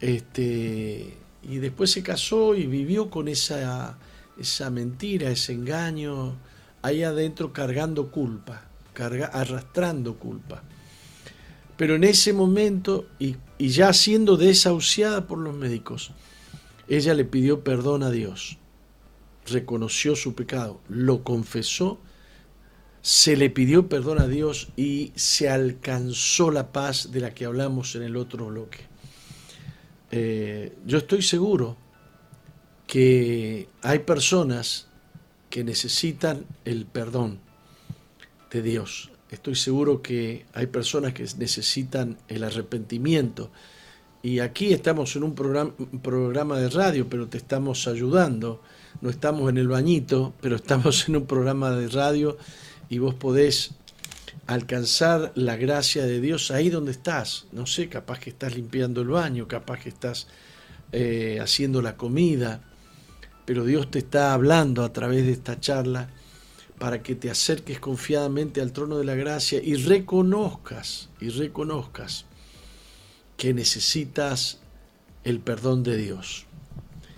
este, 0.00 1.16
y 1.42 1.56
después 1.58 1.90
se 1.90 2.02
casó 2.02 2.54
y 2.54 2.66
vivió 2.66 3.10
con 3.10 3.28
esa, 3.28 3.98
esa 4.38 4.70
mentira, 4.70 5.30
ese 5.30 5.52
engaño, 5.52 6.36
ahí 6.82 7.02
adentro 7.02 7.52
cargando 7.52 8.10
culpa, 8.10 8.68
arrastrando 9.32 10.14
culpa. 10.18 10.62
Pero 11.76 11.94
en 11.94 12.04
ese 12.04 12.32
momento, 12.32 13.06
y 13.18 13.36
ya 13.58 13.92
siendo 13.92 14.36
desahuciada 14.36 15.26
por 15.26 15.38
los 15.38 15.54
médicos, 15.54 16.12
ella 16.88 17.14
le 17.14 17.24
pidió 17.24 17.62
perdón 17.62 18.02
a 18.02 18.10
Dios. 18.10 18.58
reconoció 19.46 20.14
su 20.14 20.34
pecado, 20.34 20.80
lo 20.88 21.24
confesó, 21.24 21.98
se 23.08 23.38
le 23.38 23.48
pidió 23.48 23.88
perdón 23.88 24.20
a 24.20 24.28
Dios 24.28 24.68
y 24.76 25.12
se 25.14 25.48
alcanzó 25.48 26.50
la 26.50 26.72
paz 26.72 27.10
de 27.10 27.20
la 27.20 27.32
que 27.32 27.46
hablamos 27.46 27.94
en 27.94 28.02
el 28.02 28.16
otro 28.16 28.48
bloque. 28.48 28.80
Eh, 30.10 30.76
yo 30.84 30.98
estoy 30.98 31.22
seguro 31.22 31.78
que 32.86 33.66
hay 33.80 34.00
personas 34.00 34.88
que 35.48 35.64
necesitan 35.64 36.44
el 36.66 36.84
perdón 36.84 37.38
de 38.50 38.60
Dios. 38.60 39.10
Estoy 39.30 39.54
seguro 39.54 40.02
que 40.02 40.44
hay 40.52 40.66
personas 40.66 41.14
que 41.14 41.24
necesitan 41.38 42.18
el 42.28 42.44
arrepentimiento. 42.44 43.50
Y 44.22 44.40
aquí 44.40 44.74
estamos 44.74 45.16
en 45.16 45.22
un 45.22 45.34
programa, 45.34 45.72
programa 46.02 46.58
de 46.58 46.68
radio, 46.68 47.08
pero 47.08 47.26
te 47.26 47.38
estamos 47.38 47.88
ayudando. 47.88 48.60
No 49.00 49.08
estamos 49.08 49.48
en 49.48 49.56
el 49.56 49.68
bañito, 49.68 50.34
pero 50.42 50.56
estamos 50.56 51.08
en 51.08 51.16
un 51.16 51.24
programa 51.24 51.70
de 51.70 51.88
radio 51.88 52.36
y 52.88 52.98
vos 52.98 53.14
podés 53.14 53.72
alcanzar 54.46 55.32
la 55.34 55.56
gracia 55.56 56.06
de 56.06 56.20
Dios 56.20 56.50
ahí 56.50 56.70
donde 56.70 56.92
estás. 56.92 57.46
No 57.52 57.66
sé, 57.66 57.88
capaz 57.88 58.18
que 58.18 58.30
estás 58.30 58.56
limpiando 58.56 59.02
el 59.02 59.08
baño, 59.08 59.46
capaz 59.46 59.80
que 59.80 59.90
estás 59.90 60.26
eh, 60.92 61.38
haciendo 61.40 61.82
la 61.82 61.96
comida, 61.96 62.62
pero 63.44 63.64
Dios 63.64 63.90
te 63.90 63.98
está 63.98 64.32
hablando 64.32 64.84
a 64.84 64.92
través 64.92 65.26
de 65.26 65.32
esta 65.32 65.60
charla 65.60 66.08
para 66.78 67.02
que 67.02 67.14
te 67.14 67.30
acerques 67.30 67.80
confiadamente 67.80 68.60
al 68.60 68.72
trono 68.72 68.98
de 68.98 69.04
la 69.04 69.14
gracia 69.14 69.60
y 69.62 69.74
reconozcas, 69.74 71.10
y 71.20 71.28
reconozcas 71.28 72.24
que 73.36 73.52
necesitas 73.52 74.60
el 75.24 75.40
perdón 75.40 75.82
de 75.82 75.96
Dios. 75.96 76.46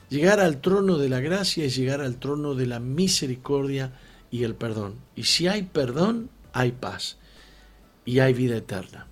Llegar 0.09 0.41
al 0.41 0.61
trono 0.61 0.99
de 0.99 1.09
la 1.09 1.21
gracia 1.21 1.65
es 1.65 1.77
llegar 1.77 2.01
al 2.01 2.19
trono 2.19 2.55
de 2.55 2.67
la 2.67 2.81
misericordia 2.81 3.93
y 4.31 4.45
el 4.45 4.55
perdón. 4.55 4.95
Y 5.17 5.25
si 5.25 5.49
hay 5.49 5.63
perdón, 5.63 6.31
hay 6.53 6.73
paz 6.73 7.17
y 8.05 8.19
hay 8.21 8.33
vida 8.33 8.57
eterna. 8.57 9.07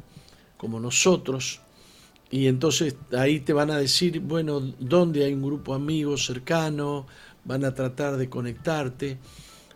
como 0.58 0.80
nosotros, 0.80 1.62
y 2.32 2.47
entonces 2.47 2.95
ahí 3.12 3.41
te 3.41 3.52
van 3.52 3.72
a 3.72 3.78
decir, 3.78 4.22
bueno, 4.22 4.62
dónde 4.80 5.26
hay 5.26 5.34
un 5.34 5.41
grupo 5.41 5.74
amigo 5.74 6.18
cercano, 6.18 7.06
van 7.43 7.66
a 7.66 7.76
tratar 7.76 8.16
de 8.16 8.30
conectarte, 8.30 9.18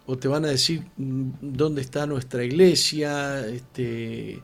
o 0.06 0.18
te 0.18 0.30
van 0.30 0.46
a 0.46 0.50
decir 0.50 0.86
mm, 0.96 1.32
dónde 1.42 1.82
está 1.82 2.06
nuestra 2.06 2.46
iglesia, 2.46 3.46
este, 3.48 4.42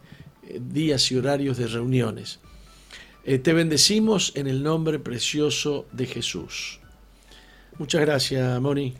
días 0.60 1.10
y 1.12 1.16
horarios 1.16 1.58
de 1.58 1.68
reuniones. 1.68 2.40
Eh, 3.24 3.38
te 3.38 3.54
bendecimos 3.54 4.34
en 4.36 4.48
el 4.48 4.64
nombre 4.64 5.00
precioso 5.00 5.88
de 5.92 6.08
Jesús. 6.08 6.80
Muchas 7.78 8.02
gracias, 8.02 8.60
Moni. 8.60 8.96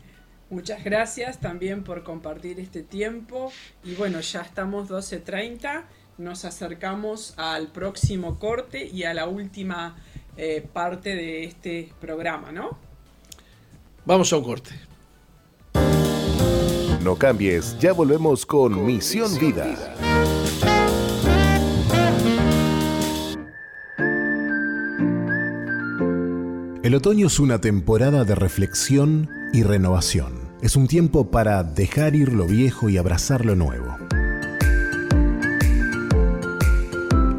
Muchas 0.50 0.84
gracias 0.84 1.40
también 1.40 1.82
por 1.82 2.02
compartir 2.02 2.60
este 2.60 2.82
tiempo. 2.82 3.52
Y 3.84 3.94
bueno, 3.94 4.20
ya 4.20 4.42
estamos 4.42 4.88
12.30 4.88 5.84
nos 6.18 6.44
acercamos 6.44 7.34
al 7.36 7.68
próximo 7.68 8.38
corte 8.38 8.86
y 8.86 9.04
a 9.04 9.14
la 9.14 9.26
última 9.26 9.96
eh, 10.36 10.66
parte 10.72 11.14
de 11.14 11.44
este 11.44 11.92
programa, 12.00 12.52
¿no? 12.52 12.78
Vamos 14.04 14.32
a 14.32 14.36
un 14.36 14.44
corte. 14.44 14.70
No 17.02 17.16
cambies, 17.16 17.76
ya 17.78 17.92
volvemos 17.92 18.46
con, 18.46 18.84
Misión, 18.86 19.36
Vida. 19.38 19.64
Vida. 19.64 20.41
El 26.92 26.96
otoño 26.96 27.28
es 27.28 27.40
una 27.40 27.58
temporada 27.58 28.24
de 28.24 28.34
reflexión 28.34 29.30
y 29.54 29.62
renovación. 29.62 30.34
Es 30.60 30.76
un 30.76 30.88
tiempo 30.88 31.30
para 31.30 31.64
dejar 31.64 32.14
ir 32.14 32.34
lo 32.34 32.44
viejo 32.44 32.90
y 32.90 32.98
abrazar 32.98 33.46
lo 33.46 33.56
nuevo. 33.56 33.96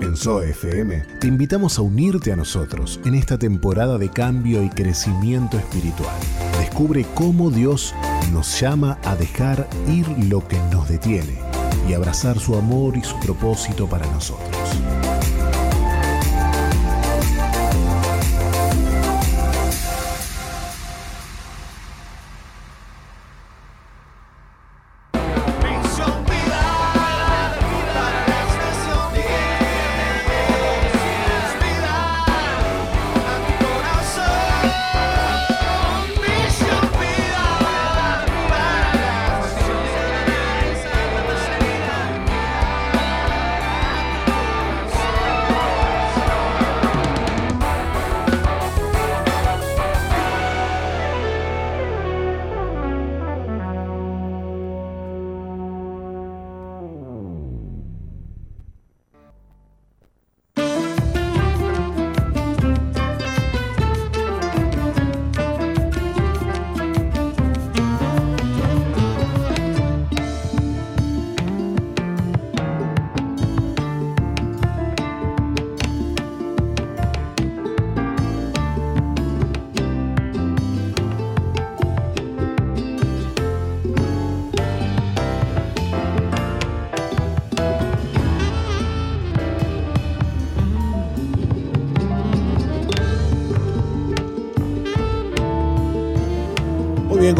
FM, 0.10 1.04
te 1.20 1.28
invitamos 1.28 1.78
a 1.78 1.84
unirte 1.84 2.32
a 2.32 2.36
nosotros 2.36 3.00
en 3.06 3.14
esta 3.14 3.38
temporada 3.38 4.00
de 4.00 4.10
cambio 4.10 4.64
y 4.64 4.70
crecimiento 4.70 5.60
espiritual. 5.60 6.16
Descubre 6.60 7.06
cómo 7.14 7.52
Dios 7.52 7.94
nos 8.32 8.60
llama 8.60 8.98
a 9.04 9.16
dejar 9.16 9.70
ir 9.88 10.08
lo 10.32 10.48
que 10.48 10.58
nos 10.72 10.90
detiene 10.90 11.38
y 11.88 11.94
abrazar 11.94 12.40
su 12.40 12.56
amor 12.56 12.98
y 12.98 13.04
su 13.04 13.20
propósito 13.20 13.88
para 13.88 14.08
nosotros. 14.08 15.13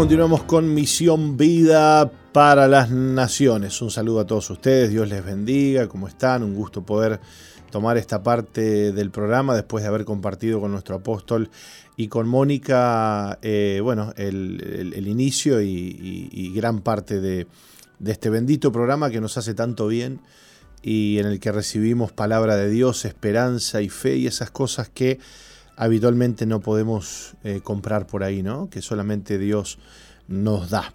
Continuamos 0.04 0.44
con 0.44 0.74
Misión 0.74 1.38
Vida 1.38 2.12
para 2.34 2.68
las 2.68 2.92
Naciones. 2.92 3.82
Un 3.82 3.90
saludo 3.90 4.20
a 4.20 4.28
todos 4.28 4.50
ustedes, 4.50 4.90
Dios 4.90 5.08
les 5.08 5.24
bendiga, 5.24 5.88
¿cómo 5.88 6.10
están? 6.10 6.44
Un 6.44 6.54
gusto 6.56 6.82
poder 6.82 7.22
tomar 7.72 7.96
esta 7.96 8.22
parte 8.22 8.92
del 8.92 9.12
programa 9.12 9.56
después 9.56 9.82
de 9.82 9.88
haber 9.88 10.04
compartido 10.04 10.60
con 10.60 10.74
nuestro 10.74 10.98
apóstol 10.98 11.50
y 11.96 12.10
con 12.10 12.28
Mónica, 12.28 13.40
eh, 13.42 13.80
bueno, 13.82 14.12
el, 14.18 15.08
inicio 15.08 15.62
y, 15.62 16.52
gran 16.54 16.82
parte 16.82 17.22
de, 17.22 17.48
de 18.00 18.12
este 18.12 18.30
bendito 18.30 18.74
programa 18.74 19.10
que 19.10 19.22
nos 19.22 19.38
hace 19.38 19.54
tanto 19.54 19.88
bien 19.88 20.20
y 20.82 21.18
en 21.20 21.28
el 21.28 21.40
que 21.40 21.54
recibimos 21.54 22.12
palabra 22.12 22.58
de 22.58 22.70
Dios, 22.70 23.06
esperanza 23.06 23.82
y 23.82 23.88
fe 23.88 24.18
y 24.18 24.28
esas 24.28 24.52
cosas 24.52 24.90
que 24.90 25.20
habitualmente 25.76 26.46
no 26.46 26.60
podemos 26.60 27.36
eh, 27.44 27.62
comprar 27.64 28.08
por 28.08 28.24
ahí, 28.24 28.44
¿no? 28.44 28.70
Que 28.70 28.82
solamente 28.82 29.38
Dios 29.38 29.80
nos 30.28 30.70
da. 30.70 30.94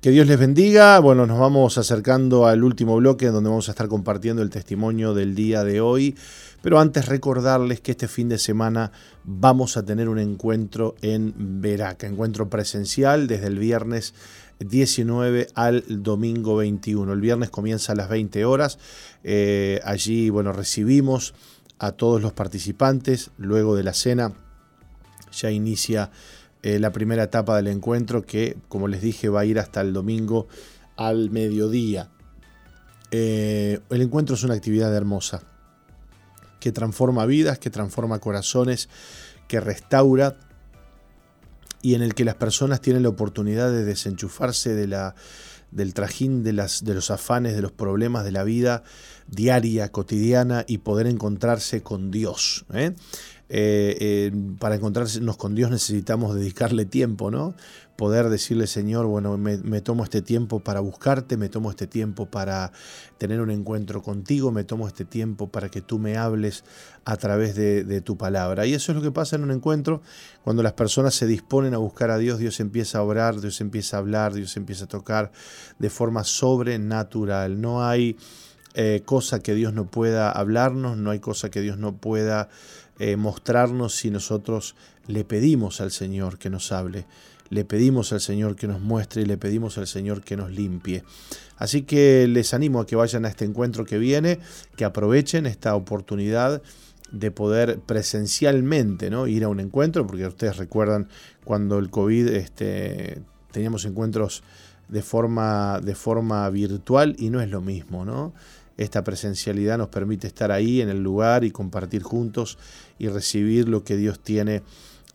Que 0.00 0.10
Dios 0.10 0.26
les 0.26 0.38
bendiga. 0.38 0.98
Bueno, 1.00 1.26
nos 1.26 1.38
vamos 1.38 1.78
acercando 1.78 2.46
al 2.46 2.62
último 2.62 2.96
bloque 2.96 3.26
donde 3.26 3.50
vamos 3.50 3.68
a 3.68 3.72
estar 3.72 3.88
compartiendo 3.88 4.42
el 4.42 4.50
testimonio 4.50 5.14
del 5.14 5.34
día 5.34 5.64
de 5.64 5.80
hoy. 5.80 6.14
Pero 6.62 6.80
antes 6.80 7.06
recordarles 7.06 7.80
que 7.80 7.92
este 7.92 8.08
fin 8.08 8.28
de 8.28 8.38
semana 8.38 8.92
vamos 9.24 9.76
a 9.76 9.84
tener 9.84 10.08
un 10.08 10.18
encuentro 10.18 10.94
en 11.00 11.32
Veraca, 11.60 12.06
encuentro 12.06 12.48
presencial 12.48 13.26
desde 13.26 13.46
el 13.46 13.58
viernes 13.58 14.14
19 14.60 15.48
al 15.54 15.84
domingo 15.88 16.56
21. 16.56 17.12
El 17.12 17.20
viernes 17.20 17.50
comienza 17.50 17.92
a 17.92 17.96
las 17.96 18.08
20 18.08 18.44
horas. 18.44 18.78
Eh, 19.22 19.80
allí, 19.84 20.30
bueno, 20.30 20.52
recibimos 20.52 21.34
a 21.78 21.92
todos 21.92 22.22
los 22.22 22.32
participantes. 22.32 23.30
Luego 23.38 23.76
de 23.76 23.82
la 23.82 23.94
cena 23.94 24.32
ya 25.32 25.50
inicia 25.50 26.10
eh, 26.62 26.78
la 26.78 26.92
primera 26.92 27.24
etapa 27.24 27.56
del 27.56 27.68
encuentro 27.68 28.24
que, 28.24 28.56
como 28.68 28.88
les 28.88 29.02
dije, 29.02 29.28
va 29.28 29.40
a 29.40 29.44
ir 29.44 29.58
hasta 29.58 29.80
el 29.80 29.92
domingo 29.92 30.48
al 30.96 31.30
mediodía. 31.30 32.10
Eh, 33.10 33.80
el 33.90 34.02
encuentro 34.02 34.34
es 34.34 34.42
una 34.42 34.54
actividad 34.54 34.94
hermosa 34.94 35.42
que 36.58 36.72
transforma 36.72 37.26
vidas, 37.26 37.58
que 37.58 37.70
transforma 37.70 38.18
corazones, 38.18 38.88
que 39.46 39.60
restaura 39.60 40.36
y 41.82 41.94
en 41.94 42.02
el 42.02 42.14
que 42.14 42.24
las 42.24 42.34
personas 42.34 42.80
tienen 42.80 43.04
la 43.04 43.10
oportunidad 43.10 43.70
de 43.70 43.84
desenchufarse 43.84 44.74
de 44.74 44.88
la, 44.88 45.14
del 45.70 45.94
trajín 45.94 46.42
de, 46.42 46.52
las, 46.52 46.84
de 46.84 46.94
los 46.94 47.10
afanes, 47.10 47.54
de 47.54 47.62
los 47.62 47.72
problemas 47.72 48.24
de 48.24 48.32
la 48.32 48.44
vida 48.44 48.82
diaria, 49.28 49.90
cotidiana 49.90 50.64
y 50.66 50.78
poder 50.78 51.06
encontrarse 51.06 51.82
con 51.82 52.10
Dios. 52.10 52.64
¿eh? 52.72 52.94
Eh, 53.48 54.32
para 54.58 54.74
encontrarnos 54.74 55.36
con 55.36 55.54
Dios 55.54 55.70
necesitamos 55.70 56.34
dedicarle 56.34 56.84
tiempo, 56.84 57.30
¿no? 57.30 57.54
Poder 57.96 58.28
decirle, 58.28 58.66
Señor, 58.66 59.06
bueno, 59.06 59.38
me, 59.38 59.80
tomo 59.80 60.04
este 60.04 60.20
tiempo 60.20 60.60
para 60.60 60.80
buscarte, 60.80 61.36
me 61.38 61.48
tomo 61.48 61.70
este 61.70 61.86
tiempo 61.86 62.26
para 62.26 62.72
tener 63.16 63.40
un 63.40 63.50
encuentro 63.50 64.02
contigo, 64.02 64.50
me 64.52 64.64
tomo 64.64 64.86
este 64.86 65.06
tiempo 65.06 65.48
para 65.48 65.70
que 65.70 65.80
tú 65.80 65.98
me 65.98 66.18
hables 66.18 66.64
a 67.06 67.16
través 67.16 67.54
de, 67.54 67.84
de 67.84 68.00
tu 68.02 68.18
palabra. 68.18 68.66
Y 68.66 68.74
eso 68.74 68.92
es 68.92 68.96
lo 68.96 69.02
que 69.02 69.12
pasa 69.12 69.36
en 69.36 69.44
un 69.44 69.50
encuentro, 69.50 70.02
cuando 70.44 70.62
las 70.62 70.74
personas 70.74 71.14
se 71.14 71.26
disponen 71.26 71.72
a 71.72 71.78
buscar 71.78 72.10
a 72.10 72.18
Dios, 72.18 72.38
Dios 72.38 72.60
empieza 72.60 72.98
a 72.98 73.02
orar, 73.02 73.40
Dios 73.40 73.60
empieza 73.62 73.96
a 73.96 74.00
hablar, 74.00 74.34
Dios 74.34 74.56
empieza 74.58 74.84
a 74.84 74.88
tocar 74.88 75.32
de 75.78 75.88
forma 75.88 76.24
sobrenatural. 76.24 77.60
No 77.62 77.86
hay 77.86 78.18
eh, 78.78 79.00
cosa 79.06 79.40
que 79.40 79.54
Dios 79.54 79.72
no 79.72 79.90
pueda 79.90 80.30
hablarnos, 80.30 80.98
no 80.98 81.10
hay 81.10 81.18
cosa 81.18 81.50
que 81.50 81.62
Dios 81.62 81.78
no 81.78 81.96
pueda 81.96 82.50
eh, 82.98 83.16
mostrarnos 83.16 83.94
si 83.94 84.10
nosotros 84.10 84.74
le 85.06 85.24
pedimos 85.24 85.80
al 85.80 85.90
Señor 85.90 86.38
que 86.38 86.50
nos 86.50 86.72
hable, 86.72 87.06
le 87.50 87.64
pedimos 87.64 88.12
al 88.12 88.20
Señor 88.20 88.56
que 88.56 88.66
nos 88.66 88.80
muestre 88.80 89.22
y 89.22 89.26
le 89.26 89.36
pedimos 89.36 89.78
al 89.78 89.86
Señor 89.86 90.22
que 90.22 90.36
nos 90.36 90.50
limpie. 90.50 91.04
Así 91.56 91.82
que 91.82 92.26
les 92.26 92.54
animo 92.54 92.80
a 92.80 92.86
que 92.86 92.96
vayan 92.96 93.24
a 93.24 93.28
este 93.28 93.44
encuentro 93.44 93.84
que 93.84 93.98
viene, 93.98 94.40
que 94.76 94.84
aprovechen 94.84 95.46
esta 95.46 95.74
oportunidad 95.74 96.62
de 97.12 97.30
poder 97.30 97.78
presencialmente 97.80 99.10
¿no? 99.10 99.26
ir 99.26 99.44
a 99.44 99.48
un 99.48 99.60
encuentro, 99.60 100.06
porque 100.06 100.26
ustedes 100.26 100.56
recuerdan 100.56 101.08
cuando 101.44 101.78
el 101.78 101.88
COVID 101.90 102.28
este, 102.28 103.22
teníamos 103.52 103.84
encuentros 103.84 104.42
de 104.88 105.02
forma, 105.02 105.80
de 105.80 105.94
forma 105.94 106.48
virtual 106.50 107.16
y 107.18 107.30
no 107.30 107.40
es 107.40 107.50
lo 107.50 107.60
mismo, 107.60 108.04
¿no? 108.04 108.32
Esta 108.76 109.02
presencialidad 109.02 109.78
nos 109.78 109.88
permite 109.88 110.26
estar 110.26 110.52
ahí 110.52 110.80
en 110.80 110.88
el 110.88 111.02
lugar 111.02 111.44
y 111.44 111.50
compartir 111.50 112.02
juntos 112.02 112.58
y 112.98 113.08
recibir 113.08 113.68
lo 113.68 113.84
que 113.84 113.96
Dios 113.96 114.20
tiene 114.20 114.62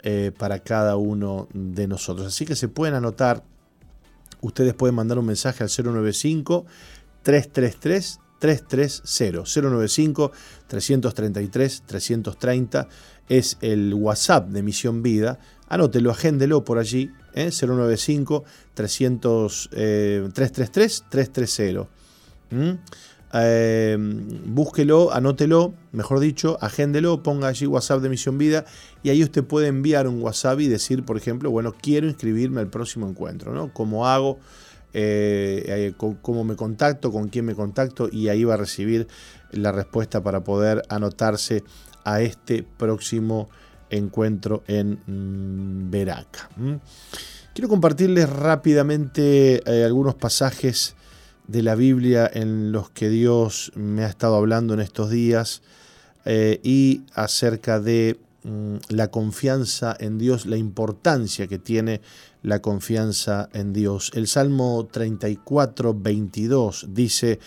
eh, 0.04 0.32
para 0.38 0.60
cada 0.60 0.96
uno 0.96 1.48
de 1.54 1.88
nosotros. 1.88 2.28
Así 2.28 2.46
que 2.46 2.56
se 2.56 2.68
pueden 2.68 2.96
anotar, 2.96 3.44
ustedes 4.42 4.74
pueden 4.74 4.96
mandar 4.96 5.20
un 5.20 5.26
mensaje 5.26 5.64
al 5.64 5.70
095 5.70 6.66
333 7.22 8.20
330 8.40 9.44
095 9.46 10.32
333 10.68 11.84
330 11.86 12.88
es 13.30 13.58
el 13.62 13.94
WhatsApp 13.94 14.50
de 14.50 14.64
Misión 14.64 15.04
Vida. 15.04 15.40
Anótelo, 15.70 16.10
agéndelo 16.10 16.66
por 16.66 16.80
allí, 16.80 17.12
¿eh? 17.36 17.52
095 17.52 18.44
300, 18.74 19.70
333 19.72 21.06
330. 21.10 21.88
Eh, 23.34 23.98
búsquelo, 24.46 25.14
anótelo, 25.14 25.74
mejor 25.94 26.20
dicho, 26.20 26.58
agéndelo, 26.60 27.24
ponga 27.24 27.48
allí 27.48 27.66
WhatsApp 27.66 28.02
de 28.02 28.10
Misión 28.10 28.38
Vida 28.38 28.66
y 29.04 29.10
ahí 29.10 29.24
usted 29.24 29.44
puede 29.44 29.68
enviar 29.68 30.08
un 30.08 30.22
WhatsApp 30.22 30.60
y 30.60 30.68
decir, 30.68 31.06
por 31.06 31.18
ejemplo, 31.18 31.50
bueno, 31.50 31.74
quiero 31.80 32.08
inscribirme 32.08 32.60
al 32.60 32.68
próximo 32.68 33.08
encuentro, 33.08 33.54
¿no? 33.54 33.74
¿Cómo 33.74 34.08
hago? 34.08 34.40
Eh, 34.94 35.64
eh, 35.68 35.94
cómo 36.22 36.44
me 36.44 36.58
contacto, 36.58 37.14
con 37.14 37.30
quién 37.30 37.46
me 37.46 37.56
contacto 37.56 38.10
y 38.12 38.28
ahí 38.28 38.44
va 38.44 38.56
a 38.56 38.58
recibir 38.58 39.08
la 39.52 39.72
respuesta 39.72 40.22
para 40.22 40.44
poder 40.44 40.84
anotarse 40.90 41.64
a 42.04 42.22
este 42.22 42.64
próximo 42.64 43.50
encuentro 43.90 44.64
en 44.68 45.00
mm, 45.08 45.90
Veraca. 45.90 46.50
Quiero 47.54 47.70
compartirles 47.70 48.30
rápidamente 48.30 49.64
algunos 49.86 50.16
pasajes 50.16 50.96
de 51.52 51.62
la 51.64 51.76
Biblia 51.76 52.30
en 52.34 52.72
los 52.72 52.90
que 52.90 53.10
Dios 53.10 53.72
me 53.76 54.06
ha 54.06 54.08
estado 54.08 54.36
hablando 54.36 54.74
en 54.74 54.80
estos 54.80 55.10
días 55.10 55.62
eh, 56.24 56.62
y 56.64 57.02
acerca 57.14 57.82
de 57.82 58.20
mm, 58.44 58.76
la 58.90 59.10
confianza 59.10 59.96
en 60.00 60.18
Dios, 60.18 60.46
la 60.46 60.56
importancia 60.56 61.48
que 61.48 61.60
tiene 61.60 62.00
la 62.42 62.62
confianza 62.62 63.50
en 63.52 63.74
Dios. 63.74 64.12
El 64.16 64.28
Salmo 64.28 64.88
34, 64.90 65.94
22 65.94 66.88
dice, 66.90 67.40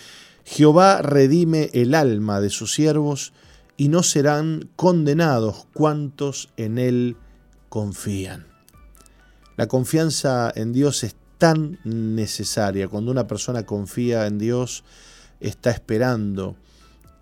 Jehová 0.45 1.01
redime 1.01 1.71
el 1.73 1.95
alma 1.95 2.41
de 2.41 2.51
sus 2.51 2.75
siervos 2.75 3.33
y 3.79 3.89
no 3.89 4.03
serán 4.03 4.69
condenados 4.77 5.67
cuantos 5.73 6.51
en 6.59 6.79
él 6.79 7.17
confían. 7.71 8.47
La 9.57 9.67
confianza 9.67 10.53
en 10.55 10.73
Dios 10.73 11.05
tan 11.45 11.79
necesaria. 11.85 12.89
Cuando 12.89 13.11
una 13.11 13.27
persona 13.27 13.67
confía 13.67 14.27
en 14.27 14.39
Dios, 14.39 14.83
está 15.41 15.71
esperando 15.71 16.57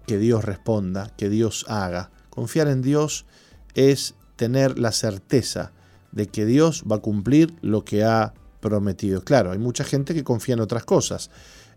que 0.07 0.17
Dios 0.17 0.45
responda, 0.45 1.11
que 1.17 1.29
Dios 1.29 1.67
haga. 1.69 2.13
Confiar 2.31 2.69
en 2.69 2.83
Dios 2.83 3.27
es 3.75 4.15
tener 4.37 4.79
la 4.79 4.93
certeza 4.93 5.73
de 6.13 6.29
que 6.29 6.47
Dios 6.47 6.85
va 6.89 6.97
a 6.97 7.01
cumplir 7.01 7.53
lo 7.63 7.85
que 7.85 8.05
ha 8.05 8.33
prometido. 8.61 9.25
Claro, 9.25 9.51
hay 9.51 9.59
mucha 9.59 9.83
gente 9.83 10.15
que 10.15 10.23
confía 10.23 10.55
en 10.55 10.61
otras 10.61 10.85
cosas. 10.85 11.29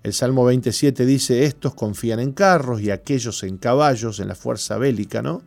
El 0.03 0.13
Salmo 0.13 0.45
27 0.45 1.03
dice, 1.03 1.45
estos 1.45 1.73
confían 1.73 2.19
en 2.19 2.31
carros 2.31 2.79
y 2.79 2.91
aquellos 2.91 3.41
en 3.41 3.57
caballos, 3.57 4.19
en 4.19 4.27
la 4.27 4.35
fuerza 4.35 4.77
bélica, 4.77 5.23
¿no? 5.23 5.41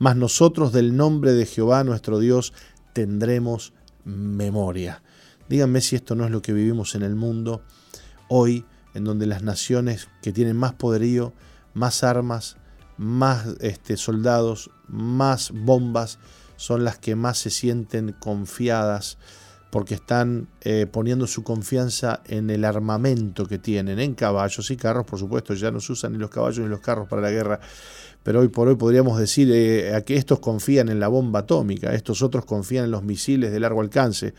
Mas 0.00 0.16
nosotros 0.16 0.72
del 0.72 0.96
nombre 0.96 1.32
de 1.32 1.46
Jehová 1.46 1.84
nuestro 1.84 2.18
Dios 2.18 2.52
tendremos 2.92 3.72
memoria. 4.04 5.00
Díganme 5.50 5.80
si 5.80 5.96
esto 5.96 6.14
no 6.14 6.24
es 6.24 6.30
lo 6.30 6.42
que 6.42 6.52
vivimos 6.52 6.94
en 6.94 7.02
el 7.02 7.16
mundo 7.16 7.60
hoy, 8.28 8.64
en 8.94 9.02
donde 9.02 9.26
las 9.26 9.42
naciones 9.42 10.06
que 10.22 10.30
tienen 10.30 10.56
más 10.56 10.74
poderío, 10.74 11.32
más 11.74 12.04
armas, 12.04 12.56
más 12.96 13.56
este, 13.58 13.96
soldados, 13.96 14.70
más 14.86 15.50
bombas, 15.50 16.20
son 16.54 16.84
las 16.84 16.98
que 16.98 17.16
más 17.16 17.38
se 17.38 17.50
sienten 17.50 18.12
confiadas 18.12 19.18
porque 19.72 19.94
están 19.94 20.46
eh, 20.60 20.86
poniendo 20.88 21.26
su 21.26 21.42
confianza 21.42 22.20
en 22.26 22.48
el 22.50 22.64
armamento 22.64 23.44
que 23.44 23.58
tienen, 23.58 23.98
en 23.98 24.14
caballos 24.14 24.70
y 24.70 24.76
carros, 24.76 25.04
por 25.04 25.18
supuesto, 25.18 25.54
ya 25.54 25.72
no 25.72 25.80
se 25.80 25.90
usan 25.90 26.12
ni 26.12 26.18
los 26.18 26.30
caballos 26.30 26.60
ni 26.60 26.68
los 26.68 26.80
carros 26.80 27.08
para 27.08 27.22
la 27.22 27.30
guerra, 27.32 27.58
pero 28.22 28.38
hoy 28.38 28.48
por 28.48 28.68
hoy 28.68 28.76
podríamos 28.76 29.18
decir 29.18 29.50
eh, 29.50 29.96
a 29.96 30.02
que 30.02 30.14
estos 30.14 30.38
confían 30.38 30.90
en 30.90 31.00
la 31.00 31.08
bomba 31.08 31.40
atómica, 31.40 31.92
estos 31.92 32.22
otros 32.22 32.44
confían 32.44 32.84
en 32.84 32.92
los 32.92 33.02
misiles 33.02 33.50
de 33.50 33.58
largo 33.58 33.80
alcance, 33.80 34.32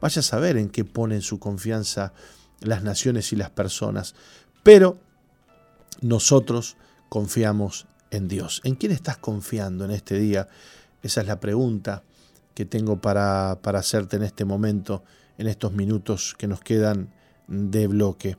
Vaya 0.00 0.20
a 0.20 0.22
saber 0.22 0.56
en 0.56 0.70
qué 0.70 0.84
ponen 0.84 1.22
su 1.22 1.38
confianza 1.38 2.12
las 2.60 2.82
naciones 2.82 3.32
y 3.32 3.36
las 3.36 3.50
personas. 3.50 4.14
Pero 4.62 4.98
nosotros 6.00 6.76
confiamos 7.08 7.86
en 8.10 8.28
Dios. 8.28 8.60
¿En 8.64 8.74
quién 8.74 8.92
estás 8.92 9.18
confiando 9.18 9.84
en 9.84 9.90
este 9.90 10.18
día? 10.18 10.48
Esa 11.02 11.20
es 11.20 11.26
la 11.26 11.40
pregunta 11.40 12.02
que 12.54 12.64
tengo 12.64 13.00
para, 13.00 13.58
para 13.62 13.78
hacerte 13.78 14.16
en 14.16 14.22
este 14.22 14.44
momento, 14.44 15.02
en 15.38 15.46
estos 15.46 15.72
minutos 15.72 16.34
que 16.36 16.46
nos 16.46 16.60
quedan 16.60 17.10
de 17.50 17.86
bloque. 17.86 18.36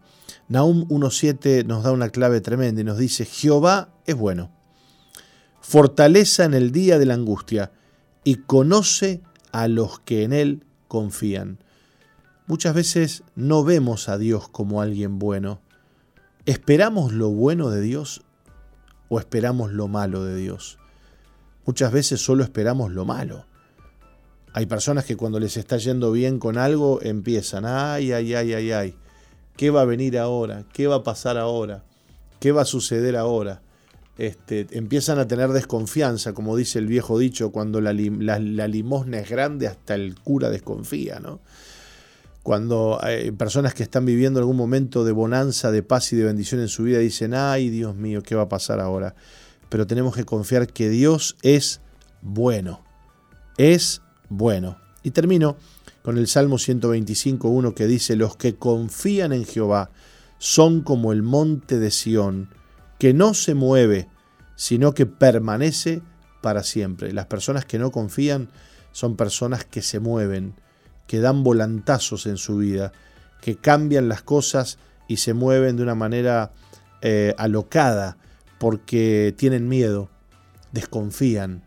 Nahum 0.47 0.88
1.7 0.88 1.66
nos 1.66 1.84
da 1.84 1.91
una 1.91 2.09
clave 2.09 2.41
tremenda 2.41 2.82
y 2.82 2.84
nos 2.84 2.97
dice, 2.97 3.26
Jehová 3.26 3.89
es 4.05 4.16
bueno. 4.16 4.51
fortaleza 5.62 6.45
en 6.45 6.53
el 6.53 6.72
día 6.72 6.97
de 6.97 7.05
la 7.05 7.14
angustia 7.14 7.72
y 8.24 8.36
conoce 8.36 9.22
a 9.51 9.68
los 9.68 9.99
que 9.99 10.24
en 10.24 10.34
Él 10.34 10.66
confían. 10.92 11.58
Muchas 12.48 12.76
veces 12.76 13.24
no 13.34 13.64
vemos 13.64 14.10
a 14.10 14.18
Dios 14.18 14.50
como 14.50 14.82
alguien 14.82 15.20
bueno. 15.20 15.62
¿Esperamos 16.46 17.14
lo 17.14 17.30
bueno 17.30 17.70
de 17.70 17.80
Dios 17.80 18.24
o 19.08 19.18
esperamos 19.18 19.72
lo 19.72 19.88
malo 19.88 20.26
de 20.26 20.36
Dios? 20.36 20.80
Muchas 21.66 21.94
veces 21.94 22.20
solo 22.20 22.44
esperamos 22.44 22.92
lo 22.92 23.06
malo. 23.06 23.46
Hay 24.52 24.66
personas 24.66 25.06
que 25.06 25.16
cuando 25.16 25.39
les 25.39 25.56
está 25.56 25.78
yendo 25.78 26.12
bien 26.12 26.39
con 26.39 26.58
algo 26.58 27.00
empiezan, 27.02 27.64
ay, 27.66 28.12
ay, 28.12 28.34
ay, 28.34 28.54
ay, 28.54 28.72
ay, 28.74 28.96
¿qué 29.56 29.70
va 29.70 29.84
a 29.84 29.86
venir 29.86 30.20
ahora? 30.20 30.66
¿Qué 30.74 30.88
va 30.88 30.98
a 30.98 31.04
pasar 31.04 31.38
ahora? 31.38 31.86
¿Qué 32.42 32.52
va 32.52 32.64
a 32.64 32.66
suceder 32.66 33.16
ahora? 33.16 33.62
Este, 34.22 34.68
empiezan 34.74 35.18
a 35.18 35.28
tener 35.28 35.50
desconfianza, 35.50 36.34
como 36.34 36.56
dice 36.56 36.78
el 36.78 36.86
viejo 36.86 37.18
dicho, 37.18 37.52
cuando 37.52 37.82
la, 37.82 37.92
limosna 37.92 39.18
es 39.18 39.28
grande, 39.28 39.66
hasta 39.66 39.96
el 39.96 40.14
cura 40.14 40.52
desconfía, 40.52 41.20
¿no? 41.20 41.40
Cuando 42.44 43.00
hay 43.02 43.32
personas 43.32 43.74
que 43.74 43.82
están 43.82 44.06
viviendo 44.06 44.40
algún 44.40 44.58
momento 44.58 45.04
de 45.04 45.12
bonanza, 45.12 45.72
de 45.72 45.82
paz 45.82 46.14
y 46.14 46.18
de 46.18 46.26
bendición 46.26 46.62
en 46.62 46.68
su 46.68 46.84
vida 46.84 47.00
dicen, 47.00 47.34
ay 47.34 47.72
Dios 47.72 47.96
mío, 47.96 48.22
¿qué 48.22 48.36
va 48.36 48.44
a 48.44 48.48
pasar 48.48 48.80
ahora? 48.80 49.16
Pero 49.70 49.88
tenemos 49.88 50.16
que 50.16 50.24
confiar 50.24 50.68
que 50.68 50.88
Dios 50.90 51.36
es 51.42 51.82
bueno, 52.22 52.84
es 53.58 54.04
bueno. 54.30 54.78
Y 55.02 55.10
termino 55.10 55.58
con 56.04 56.20
el 56.20 56.28
Salmo 56.28 56.58
125.1 56.58 57.74
que 57.74 57.88
dice, 57.88 58.16
los 58.16 58.38
que 58.38 58.54
confían 58.54 59.34
en 59.34 59.46
Jehová 59.46 59.90
son 60.38 60.82
como 60.82 61.12
el 61.12 61.24
monte 61.24 61.80
de 61.80 61.90
Sión, 61.90 62.50
que 63.00 63.16
no 63.16 63.34
se 63.34 63.56
mueve, 63.56 64.11
sino 64.62 64.93
que 64.93 65.07
permanece 65.07 66.03
para 66.39 66.62
siempre. 66.62 67.14
Las 67.14 67.26
personas 67.26 67.66
que 67.66 67.80
no 67.80 67.89
confían 67.89 68.49
son 68.91 69.16
personas 69.16 69.66
que 69.66 69.82
se 69.82 69.99
mueven, 69.99 70.53
que 71.07 71.20
dan 71.20 71.43
volantazos 71.43 72.28
en 72.28 72.38
su 72.38 72.57
vida, 72.57 72.91
que 73.41 73.55
cambian 73.55 74.07
las 74.07 74.22
cosas 74.22 74.78
y 75.07 75.18
se 75.18 75.34
mueven 75.34 75.78
de 75.78 75.82
una 75.82 75.95
manera 75.95 76.51
eh, 77.01 77.34
alocada 77.39 78.18
porque 78.59 79.34
tienen 79.36 79.68
miedo, 79.68 80.12
desconfían, 80.72 81.64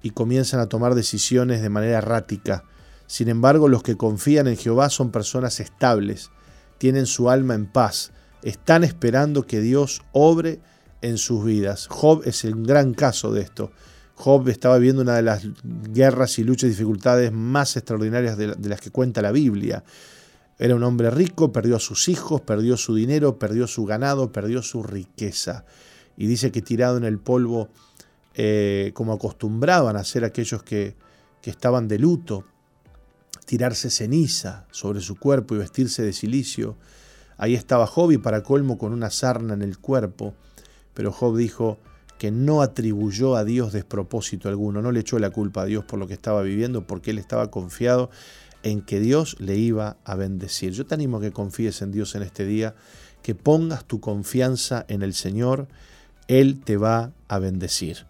y 0.00 0.10
comienzan 0.10 0.60
a 0.60 0.68
tomar 0.68 0.94
decisiones 0.94 1.62
de 1.62 1.68
manera 1.68 1.98
errática. 1.98 2.62
Sin 3.08 3.28
embargo, 3.28 3.66
los 3.66 3.82
que 3.82 3.96
confían 3.96 4.46
en 4.46 4.56
Jehová 4.56 4.88
son 4.88 5.10
personas 5.10 5.58
estables, 5.58 6.30
tienen 6.78 7.06
su 7.06 7.28
alma 7.28 7.54
en 7.54 7.66
paz, 7.66 8.12
están 8.44 8.84
esperando 8.84 9.48
que 9.48 9.60
Dios 9.60 10.02
obre 10.12 10.60
en 11.02 11.18
sus 11.18 11.44
vidas. 11.44 11.86
Job 11.88 12.22
es 12.24 12.44
el 12.44 12.54
gran 12.64 12.94
caso 12.94 13.32
de 13.32 13.42
esto. 13.42 13.70
Job 14.16 14.48
estaba 14.48 14.78
viviendo 14.78 15.02
una 15.02 15.16
de 15.16 15.22
las 15.22 15.46
guerras 15.62 16.38
y 16.38 16.44
luchas 16.44 16.68
y 16.68 16.70
dificultades 16.70 17.32
más 17.32 17.76
extraordinarias 17.76 18.38
de, 18.38 18.56
las 18.68 18.80
que 18.80 18.90
cuenta 18.90 19.20
la 19.20 19.30
Biblia. 19.30 19.84
Era 20.58 20.74
un 20.74 20.82
hombre 20.82 21.10
rico, 21.10 21.52
perdió 21.52 21.76
a 21.76 21.80
sus 21.80 22.08
hijos, 22.08 22.40
perdió 22.40 22.78
su 22.78 22.94
dinero, 22.94 23.38
perdió 23.38 23.66
su 23.66 23.84
ganado, 23.84 24.32
perdió 24.32 24.62
su 24.62 24.82
riqueza. 24.82 25.66
Y 26.16 26.26
dice 26.26 26.50
que 26.50 26.62
tirado 26.62 26.96
en 26.96 27.04
el 27.04 27.18
polvo 27.18 27.68
eh, 28.34 28.92
como 28.94 29.12
acostumbraban 29.12 29.96
a 29.96 30.00
hacer 30.00 30.24
aquellos 30.24 30.62
que, 30.62 30.96
que 31.42 31.50
estaban 31.50 31.86
de 31.86 31.98
luto, 31.98 32.44
tirarse 33.44 33.90
ceniza 33.90 34.66
sobre 34.70 35.00
su 35.00 35.16
cuerpo 35.16 35.54
y 35.54 35.58
vestirse 35.58 36.02
de 36.02 36.14
silicio. 36.14 36.76
Ahí 37.36 37.54
estaba 37.54 37.86
Job 37.86 38.12
y 38.12 38.18
para 38.18 38.42
colmo 38.42 38.78
con 38.78 38.92
una 38.92 39.10
sarna 39.10 39.52
en 39.52 39.60
el 39.60 39.78
cuerpo, 39.78 40.34
pero 40.96 41.12
Job 41.12 41.36
dijo 41.36 41.78
que 42.18 42.30
no 42.30 42.62
atribuyó 42.62 43.36
a 43.36 43.44
Dios 43.44 43.74
despropósito 43.74 44.48
alguno, 44.48 44.80
no 44.80 44.90
le 44.92 45.00
echó 45.00 45.18
la 45.18 45.28
culpa 45.28 45.62
a 45.62 45.64
Dios 45.66 45.84
por 45.84 45.98
lo 45.98 46.08
que 46.08 46.14
estaba 46.14 46.40
viviendo, 46.40 46.86
porque 46.86 47.10
él 47.10 47.18
estaba 47.18 47.50
confiado 47.50 48.08
en 48.62 48.80
que 48.80 48.98
Dios 48.98 49.36
le 49.38 49.56
iba 49.58 49.98
a 50.04 50.14
bendecir. 50.14 50.72
Yo 50.72 50.86
te 50.86 50.94
animo 50.94 51.18
a 51.18 51.20
que 51.20 51.32
confíes 51.32 51.82
en 51.82 51.92
Dios 51.92 52.14
en 52.14 52.22
este 52.22 52.46
día, 52.46 52.74
que 53.22 53.34
pongas 53.34 53.84
tu 53.84 54.00
confianza 54.00 54.86
en 54.88 55.02
el 55.02 55.12
Señor, 55.12 55.68
Él 56.28 56.60
te 56.64 56.78
va 56.78 57.12
a 57.28 57.38
bendecir. 57.38 58.06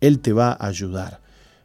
Él 0.00 0.18
te 0.18 0.32
va 0.32 0.50
a 0.50 0.66
ayudar. 0.66 1.20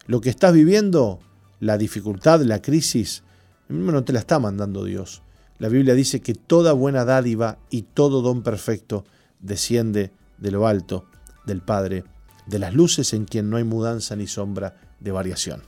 Lo 0.06 0.20
que 0.20 0.30
estás 0.30 0.54
viviendo, 0.54 1.18
la 1.58 1.78
dificultad, 1.78 2.40
la 2.42 2.62
crisis, 2.62 3.24
no 3.68 4.04
te 4.04 4.12
la 4.12 4.20
está 4.20 4.38
mandando 4.38 4.84
Dios. 4.84 5.22
La 5.58 5.68
Biblia 5.68 5.94
dice 5.94 6.20
que 6.20 6.34
toda 6.34 6.72
buena 6.72 7.04
dádiva 7.04 7.58
y 7.70 7.82
todo 7.82 8.22
don 8.22 8.42
perfecto 8.42 9.04
desciende 9.40 10.12
de 10.40 10.50
lo 10.50 10.66
alto, 10.66 11.06
del 11.46 11.62
Padre, 11.62 12.04
de 12.46 12.58
las 12.58 12.74
luces 12.74 13.12
en 13.12 13.24
quien 13.24 13.50
no 13.50 13.56
hay 13.56 13.64
mudanza 13.64 14.16
ni 14.16 14.26
sombra 14.26 14.74
de 14.98 15.10
variación. 15.12 15.62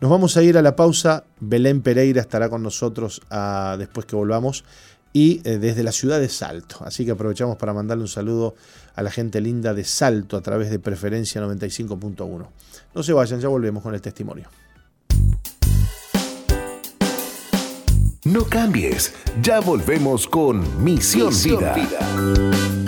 Nos 0.00 0.10
vamos 0.10 0.36
a 0.36 0.42
ir 0.42 0.56
a 0.58 0.62
la 0.62 0.76
pausa. 0.76 1.24
Belén 1.40 1.82
Pereira 1.82 2.20
estará 2.20 2.48
con 2.48 2.62
nosotros 2.62 3.20
ah, 3.30 3.76
después 3.78 4.06
que 4.06 4.16
volvamos 4.16 4.64
y 5.12 5.40
eh, 5.44 5.58
desde 5.58 5.82
la 5.82 5.92
ciudad 5.92 6.20
de 6.20 6.28
Salto. 6.28 6.78
Así 6.84 7.04
que 7.04 7.12
aprovechamos 7.12 7.56
para 7.56 7.72
mandarle 7.72 8.02
un 8.02 8.08
saludo 8.08 8.54
a 8.94 9.02
la 9.02 9.10
gente 9.10 9.40
linda 9.40 9.74
de 9.74 9.84
Salto 9.84 10.36
a 10.36 10.40
través 10.40 10.70
de 10.70 10.78
Preferencia 10.78 11.40
95.1. 11.42 12.46
No 12.94 13.02
se 13.02 13.12
vayan, 13.12 13.40
ya 13.40 13.48
volvemos 13.48 13.82
con 13.82 13.94
el 13.94 14.00
testimonio. 14.00 14.48
No 18.24 18.44
cambies, 18.44 19.14
ya 19.40 19.60
volvemos 19.60 20.26
con 20.26 20.84
Misión, 20.84 21.32
Vida. 21.42 22.87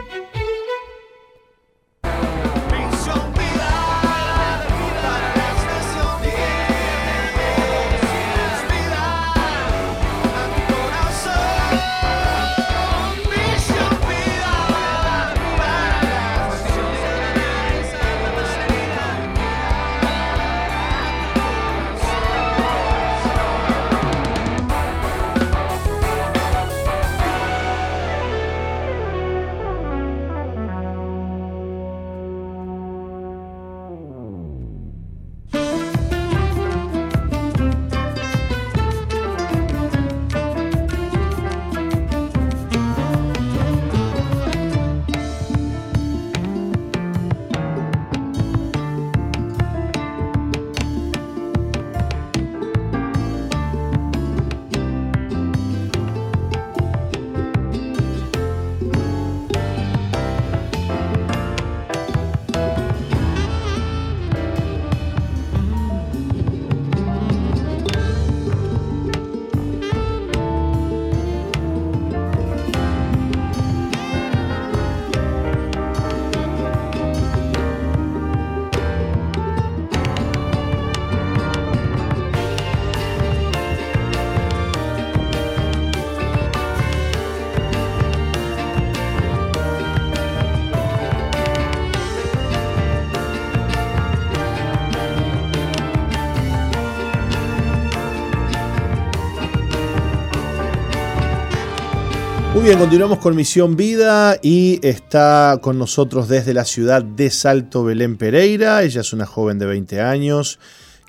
Muy 102.61 102.67
bien, 102.67 102.79
continuamos 102.79 103.17
con 103.17 103.35
Misión 103.35 103.75
Vida 103.75 104.37
y 104.39 104.79
está 104.83 105.57
con 105.63 105.79
nosotros 105.79 106.27
desde 106.27 106.53
la 106.53 106.63
ciudad 106.63 107.03
de 107.03 107.31
Salto 107.31 107.83
Belén 107.83 108.17
Pereira. 108.17 108.83
Ella 108.83 109.01
es 109.01 109.13
una 109.13 109.25
joven 109.25 109.57
de 109.57 109.65
20 109.65 109.99
años 109.99 110.59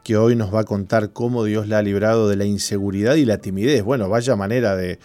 que 0.03 0.17
hoy 0.17 0.35
nos 0.35 0.53
va 0.53 0.61
a 0.61 0.65
contar 0.65 1.13
cómo 1.13 1.45
Dios 1.45 1.69
la 1.69 1.77
ha 1.77 1.83
librado 1.83 2.27
de 2.31 2.37
la 2.37 2.47
inseguridad 2.47 3.17
y 3.17 3.27
la 3.27 3.37
timidez. 3.37 3.83
Bueno, 3.83 4.09
vaya 4.09 4.35
manera 4.35 4.77
de, 4.77 4.99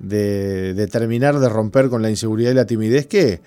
de, 0.00 0.88
terminar 0.88 1.38
de 1.38 1.48
romper 1.48 1.88
con 1.88 2.02
la 2.02 2.10
inseguridad 2.10 2.50
y 2.50 2.54
la 2.54 2.66
timidez 2.66 3.06
que 3.06 3.40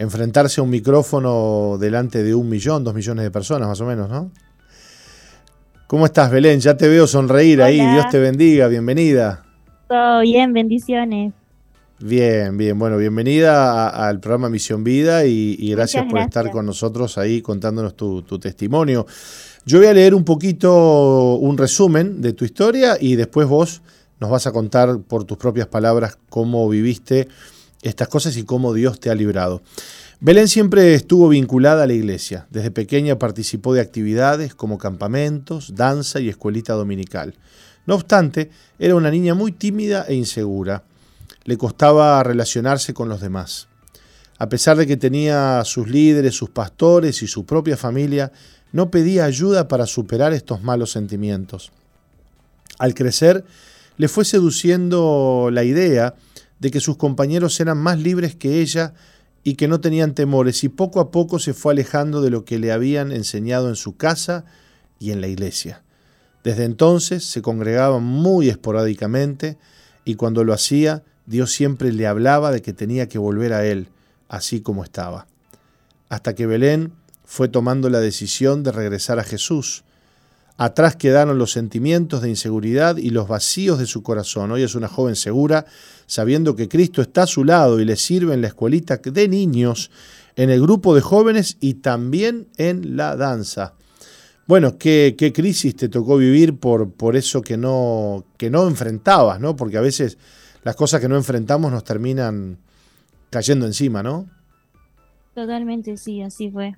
enfrentarse 0.00 0.60
a 0.60 0.64
un 0.64 0.70
micrófono 0.70 1.78
delante 1.78 2.24
de 2.24 2.34
un 2.34 2.48
millón, 2.48 2.82
dos 2.82 2.92
millones 2.92 3.22
de 3.22 3.30
personas 3.30 3.68
más 3.68 3.80
o 3.80 3.86
menos, 3.86 4.10
¿no? 4.10 4.32
¿Cómo 5.86 6.06
estás, 6.06 6.28
Belén? 6.28 6.58
Ya 6.58 6.76
te 6.76 6.88
veo 6.88 7.06
sonreír 7.06 7.62
ahí. 7.62 7.76
Dios 7.76 8.08
te 8.10 8.18
bendiga. 8.18 8.66
Bienvenida. 8.66 9.44
Todo 9.86 10.22
bien, 10.22 10.52
bendiciones. 10.52 11.34
Bien, 12.02 12.56
bien. 12.56 12.78
Bueno, 12.78 12.96
bienvenida 12.96 13.90
al 13.90 14.20
programa 14.20 14.48
Misión 14.48 14.82
Vida 14.82 15.26
y, 15.26 15.70
gracias 15.70 16.06
por 16.08 16.18
estar 16.20 16.50
con 16.50 16.64
nosotros 16.64 17.18
ahí 17.18 17.42
contándonos 17.42 17.94
tu, 17.94 18.22
testimonio. 18.38 19.06
Yo 19.66 19.80
voy 19.80 19.86
a 19.86 19.92
leer 19.92 20.14
un 20.14 20.24
poquito 20.24 21.34
un 21.34 21.58
resumen 21.58 22.22
de 22.22 22.32
tu 22.32 22.46
historia 22.46 22.96
y 22.98 23.16
después 23.16 23.46
vos 23.46 23.82
nos 24.18 24.30
vas 24.30 24.46
a 24.46 24.52
contar 24.52 25.00
por 25.00 25.24
tus 25.24 25.36
propias 25.36 25.66
palabras 25.66 26.16
cómo 26.30 26.66
viviste 26.70 27.28
estas 27.82 28.08
cosas 28.08 28.34
y 28.38 28.44
cómo 28.44 28.72
Dios 28.72 28.98
te 28.98 29.10
ha 29.10 29.14
librado. 29.14 29.60
Belén 30.20 30.48
siempre 30.48 30.94
estuvo 30.94 31.28
vinculada 31.28 31.82
a 31.82 31.86
la 31.86 31.92
iglesia. 31.92 32.46
Desde 32.48 32.70
pequeña 32.70 33.18
participó 33.18 33.74
de 33.74 33.82
actividades 33.82 34.54
como 34.54 34.78
campamentos, 34.78 35.74
danza 35.74 36.18
y 36.18 36.30
escuelita 36.30 36.72
dominical. 36.72 37.34
No 37.84 37.94
obstante, 37.94 38.48
era 38.78 38.94
una 38.94 39.10
niña 39.10 39.34
muy 39.34 39.52
tímida 39.52 40.06
e 40.08 40.14
insegura 40.14 40.84
le 41.44 41.56
costaba 41.56 42.22
relacionarse 42.22 42.94
con 42.94 43.08
los 43.08 43.20
demás. 43.20 43.68
A 44.38 44.48
pesar 44.48 44.76
de 44.76 44.86
que 44.86 44.96
tenía 44.96 45.62
sus 45.64 45.88
líderes, 45.88 46.34
sus 46.34 46.50
pastores 46.50 47.22
y 47.22 47.26
su 47.26 47.44
propia 47.44 47.76
familia, 47.76 48.32
no 48.72 48.90
pedía 48.90 49.24
ayuda 49.24 49.68
para 49.68 49.86
superar 49.86 50.32
estos 50.32 50.62
malos 50.62 50.92
sentimientos. 50.92 51.72
Al 52.78 52.94
crecer, 52.94 53.44
le 53.96 54.08
fue 54.08 54.24
seduciendo 54.24 55.50
la 55.52 55.64
idea 55.64 56.14
de 56.58 56.70
que 56.70 56.80
sus 56.80 56.96
compañeros 56.96 57.58
eran 57.60 57.78
más 57.78 57.98
libres 57.98 58.34
que 58.34 58.60
ella 58.60 58.94
y 59.42 59.54
que 59.54 59.68
no 59.68 59.80
tenían 59.80 60.14
temores, 60.14 60.64
y 60.64 60.68
poco 60.68 61.00
a 61.00 61.10
poco 61.10 61.38
se 61.38 61.54
fue 61.54 61.72
alejando 61.72 62.20
de 62.20 62.30
lo 62.30 62.44
que 62.44 62.58
le 62.58 62.72
habían 62.72 63.12
enseñado 63.12 63.68
en 63.68 63.76
su 63.76 63.96
casa 63.96 64.44
y 64.98 65.12
en 65.12 65.20
la 65.20 65.28
iglesia. 65.28 65.82
Desde 66.44 66.64
entonces 66.64 67.24
se 67.24 67.42
congregaba 67.42 67.98
muy 67.98 68.48
esporádicamente 68.48 69.58
y 70.04 70.14
cuando 70.14 70.44
lo 70.44 70.52
hacía 70.52 71.02
Dios 71.30 71.52
siempre 71.52 71.92
le 71.92 72.08
hablaba 72.08 72.50
de 72.50 72.60
que 72.60 72.72
tenía 72.72 73.08
que 73.08 73.16
volver 73.16 73.52
a 73.52 73.64
Él, 73.64 73.86
así 74.28 74.62
como 74.62 74.82
estaba. 74.82 75.28
Hasta 76.08 76.34
que 76.34 76.44
Belén 76.44 76.92
fue 77.24 77.46
tomando 77.46 77.88
la 77.88 78.00
decisión 78.00 78.64
de 78.64 78.72
regresar 78.72 79.20
a 79.20 79.22
Jesús. 79.22 79.84
Atrás 80.56 80.96
quedaron 80.96 81.38
los 81.38 81.52
sentimientos 81.52 82.20
de 82.20 82.30
inseguridad 82.30 82.96
y 82.96 83.10
los 83.10 83.28
vacíos 83.28 83.78
de 83.78 83.86
su 83.86 84.02
corazón. 84.02 84.50
Hoy 84.50 84.64
es 84.64 84.74
una 84.74 84.88
joven 84.88 85.14
segura, 85.14 85.66
sabiendo 86.08 86.56
que 86.56 86.68
Cristo 86.68 87.00
está 87.00 87.22
a 87.22 87.28
su 87.28 87.44
lado 87.44 87.78
y 87.78 87.84
le 87.84 87.94
sirve 87.94 88.34
en 88.34 88.40
la 88.40 88.48
escuelita 88.48 88.96
de 88.96 89.28
niños, 89.28 89.92
en 90.34 90.50
el 90.50 90.60
grupo 90.60 90.96
de 90.96 91.00
jóvenes 91.00 91.58
y 91.60 91.74
también 91.74 92.48
en 92.56 92.96
la 92.96 93.14
danza. 93.14 93.74
Bueno, 94.48 94.78
¿qué, 94.78 95.14
crisis 95.32 95.76
te 95.76 95.88
tocó 95.88 96.16
vivir 96.16 96.58
por, 96.58 96.90
por 96.90 97.14
eso 97.14 97.40
que 97.40 97.56
no, 97.56 98.24
que 98.36 98.50
no 98.50 98.66
enfrentabas, 98.66 99.38
¿no? 99.38 99.54
Porque 99.54 99.76
a 99.76 99.80
veces 99.80 100.18
las 100.62 100.76
cosas 100.76 101.00
que 101.00 101.08
no 101.08 101.16
enfrentamos 101.16 101.70
nos 101.72 101.84
terminan 101.84 102.58
cayendo 103.30 103.66
encima, 103.66 104.02
¿no? 104.02 104.26
Totalmente, 105.34 105.96
sí, 105.96 106.22
así 106.22 106.50
fue. 106.50 106.76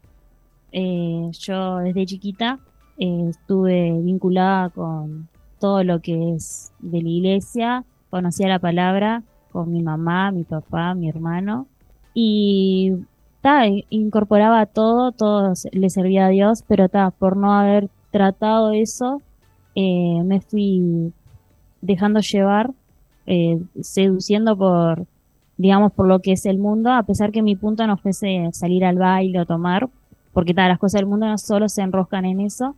Eh, 0.72 1.30
yo 1.38 1.78
desde 1.78 2.06
chiquita 2.06 2.58
eh, 2.98 3.26
estuve 3.30 3.92
vinculada 4.02 4.70
con 4.70 5.28
todo 5.58 5.84
lo 5.84 6.00
que 6.00 6.34
es 6.34 6.72
de 6.80 7.02
la 7.02 7.08
iglesia, 7.08 7.84
conocía 8.10 8.48
la 8.48 8.58
palabra 8.58 9.22
con 9.50 9.72
mi 9.72 9.82
mamá, 9.82 10.30
mi 10.30 10.44
papá, 10.44 10.94
mi 10.94 11.08
hermano 11.08 11.66
y 12.14 12.92
ta, 13.40 13.64
incorporaba 13.90 14.66
todo, 14.66 15.12
todo 15.12 15.54
le 15.72 15.90
servía 15.90 16.26
a 16.26 16.30
Dios, 16.30 16.64
pero 16.66 16.88
ta, 16.88 17.10
por 17.10 17.36
no 17.36 17.52
haber 17.52 17.88
tratado 18.10 18.72
eso, 18.72 19.22
eh, 19.74 20.22
me 20.24 20.40
fui 20.40 21.12
dejando 21.80 22.20
llevar 22.20 22.70
eh, 23.26 23.60
seduciendo 23.80 24.56
por, 24.56 25.06
digamos, 25.56 25.92
por 25.92 26.06
lo 26.06 26.20
que 26.20 26.32
es 26.32 26.46
el 26.46 26.58
mundo, 26.58 26.92
a 26.92 27.02
pesar 27.04 27.32
que 27.32 27.42
mi 27.42 27.56
punto 27.56 27.86
no 27.86 27.96
fuese 27.96 28.48
salir 28.52 28.84
al 28.84 28.98
baile 28.98 29.40
o 29.40 29.46
tomar, 29.46 29.88
porque 30.32 30.54
tal, 30.54 30.68
las 30.68 30.78
cosas 30.78 31.00
del 31.00 31.08
mundo 31.08 31.26
no 31.26 31.38
solo 31.38 31.68
se 31.68 31.82
enroscan 31.82 32.24
en 32.24 32.40
eso, 32.40 32.74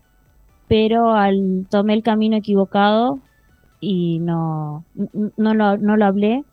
pero 0.69 1.13
al 1.13 1.67
tomé 1.71 1.95
el 1.95 2.03
camino 2.03 2.37
equivocado 2.37 3.21
y 3.81 4.19
no, 4.21 4.85
no, 5.37 5.55
lo, 5.55 5.77
no 5.77 5.97
lo 5.97 6.05
hablé 6.05 6.45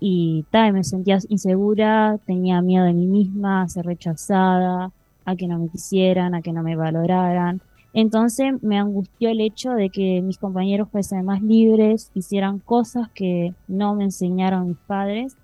y 0.00 0.46
me 0.52 0.82
sentía 0.82 1.18
insegura, 1.28 2.18
tenía 2.24 2.62
miedo 2.62 2.86
de 2.86 2.94
mí 2.94 3.06
misma, 3.06 3.62
a 3.62 3.68
ser 3.68 3.84
rechazada, 3.84 4.92
a 5.26 5.36
que 5.36 5.46
no 5.46 5.58
me 5.58 5.68
quisieran, 5.68 6.34
a 6.34 6.40
que 6.40 6.52
no 6.52 6.62
me 6.62 6.74
valoraran. 6.74 7.60
Entonces 7.92 8.62
me 8.62 8.78
angustió 8.78 9.30
el 9.30 9.40
hecho 9.40 9.72
de 9.72 9.90
que 9.90 10.22
mis 10.22 10.38
compañeros 10.38 10.88
fuesen 10.90 11.24
más 11.24 11.42
libres, 11.42 12.10
hicieran 12.14 12.60
cosas 12.60 13.08
que 13.14 13.52
no 13.66 13.94
me 13.94 14.04
enseñaron 14.04 14.68
mis 14.68 14.78
padres. 14.78 15.36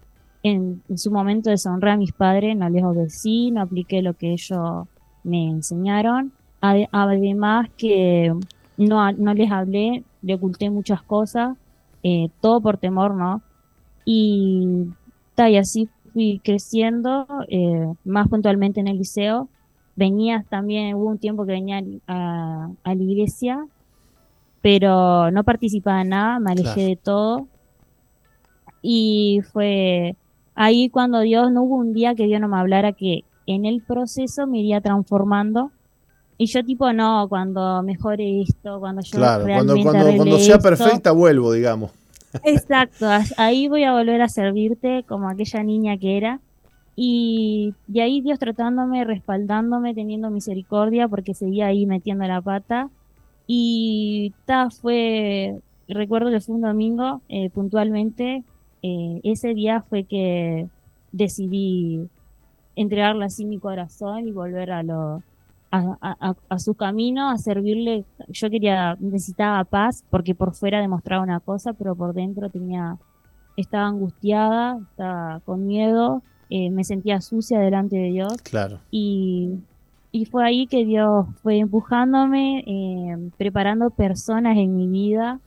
En, 0.43 0.83
su 0.97 1.11
momento 1.11 1.51
deshonré 1.51 1.91
a 1.91 1.97
mis 1.97 2.13
padres, 2.13 2.57
no 2.57 2.69
les 2.69 2.85
obedecí, 2.85 3.51
no 3.51 3.63
apliqué 3.63 4.01
lo 4.01 4.15
que 4.15 4.33
ellos 4.33 4.87
me 5.25 5.49
enseñaron. 5.49 6.33
Además 6.61 7.69
que 7.77 8.33
no, 8.77 9.13
no 9.13 9.35
les 9.35 9.51
hablé, 9.51 10.05
le 10.23 10.35
oculté 10.35 10.71
muchas 10.71 11.03
cosas, 11.03 11.57
eh, 12.03 12.29
todo 12.41 12.61
por 12.61 12.77
temor, 12.77 13.15
¿no? 13.15 13.43
Y, 14.05 14.87
y 15.37 15.57
así 15.57 15.89
fui 16.13 16.41
creciendo, 16.43 17.27
eh, 17.49 17.93
más 18.05 18.29
puntualmente 18.29 18.81
en 18.81 18.89
el 18.89 18.99
liceo, 18.99 19.49
venías 19.97 20.47
también, 20.47 20.95
hubo 20.95 21.07
un 21.07 21.19
tiempo 21.19 21.45
que 21.47 21.53
venía 21.53 21.83
a, 22.07 22.69
la 22.85 22.95
iglesia, 22.95 23.67
pero 24.61 25.31
no 25.31 25.43
participaba 25.43 26.03
en 26.03 26.11
nada, 26.11 26.39
me 26.39 26.53
alejé 26.53 26.83
de 26.83 26.97
todo. 26.97 27.47
Y 28.83 29.41
fue 29.53 30.15
ahí 30.55 30.89
cuando 30.91 31.21
Dios, 31.21 31.51
no 31.51 31.63
hubo 31.63 31.77
un 31.77 31.93
día 31.93 32.15
que 32.15 32.27
Dios 32.27 32.41
no 32.41 32.49
me 32.49 32.59
hablara 32.59 32.93
que 32.93 33.25
en 33.47 33.65
el 33.65 33.83
proceso 33.83 34.47
me 34.47 34.59
iría 34.59 34.81
transformando. 34.81 35.71
Y 36.39 36.47
yo 36.47 36.63
tipo, 36.65 36.93
no, 36.93 37.27
cuando 37.29 37.83
mejore 37.83 38.43
esto, 38.43 38.79
cuando 38.79 39.01
yo 39.01 39.17
claro, 39.17 39.45
cuando, 39.45 39.75
cuando, 39.83 40.17
cuando 40.17 40.39
sea 40.39 40.59
perfecta 40.59 41.13
vuelvo, 41.13 41.53
digamos. 41.53 41.93
Exacto, 42.45 43.07
ahí 43.39 43.69
voy 43.69 43.85
a 43.85 43.93
volver 43.93 44.21
a 44.21 44.29
servirte 44.29 45.05
como 45.09 45.31
aquella 45.31 45.63
niña 45.63 45.97
que 45.97 46.19
era. 46.19 46.41
Y 46.97 47.75
de 47.87 48.01
ahí 48.01 48.23
Dios 48.23 48.39
tratándome, 48.39 49.05
respaldándome, 49.05 49.95
teniendo 49.95 50.31
misericordia, 50.31 51.07
porque 51.09 51.35
seguía 51.35 51.67
ahí 51.67 51.85
metiendo 51.85 52.25
la 52.27 52.41
pata. 52.41 52.89
Y 53.47 54.33
ta, 54.47 54.71
fue, 54.71 55.61
recuerdo 55.89 56.31
que 56.31 56.41
fue 56.41 56.55
un 56.55 56.63
domingo, 56.63 57.21
eh, 57.29 57.51
puntualmente, 57.51 58.43
eh, 58.83 59.21
ese 59.25 59.53
día 59.53 59.83
fue 59.83 60.05
que 60.05 60.69
decidí 61.13 62.09
entregarle 62.77 63.27
así 63.27 63.45
mi 63.45 63.59
corazón 63.59 64.27
y 64.27 64.33
volver 64.33 64.71
a 64.73 64.83
lo, 64.83 65.23
a, 65.71 66.35
a, 66.49 66.59
su 66.59 66.75
camino, 66.75 67.29
a 67.31 67.37
servirle. 67.37 68.05
Yo 68.29 68.49
quería, 68.49 68.97
necesitaba 69.01 69.65
paz, 69.65 70.03
porque 70.11 70.35
por 70.35 70.55
fuera 70.55 70.81
demostraba 70.81 71.23
una 71.23 71.41
cosa, 71.41 71.75
pero 71.75 71.95
por 71.95 72.15
dentro 72.15 72.49
tenía, 72.49 72.97
estaba 73.57 73.87
angustiada, 73.87 74.79
estaba 74.91 75.41
con 75.41 75.67
miedo 75.67 76.23
eh, 76.51 76.71
me 76.71 76.85
sentía 76.85 77.21
sucia 77.21 77.59
delante 77.59 77.97
de 77.97 78.09
Dios. 78.09 78.35
Claro. 78.43 78.81
Y, 78.91 79.59
fue 80.31 80.47
ahí 80.47 80.67
que 80.67 80.87
Dios 80.87 81.27
fue 81.43 81.59
empujándome, 81.59 82.65
eh, 82.67 83.31
preparando 83.37 83.91
personas 83.91 84.57
en 84.57 84.75
mi 84.75 84.87
vida. 84.87 85.41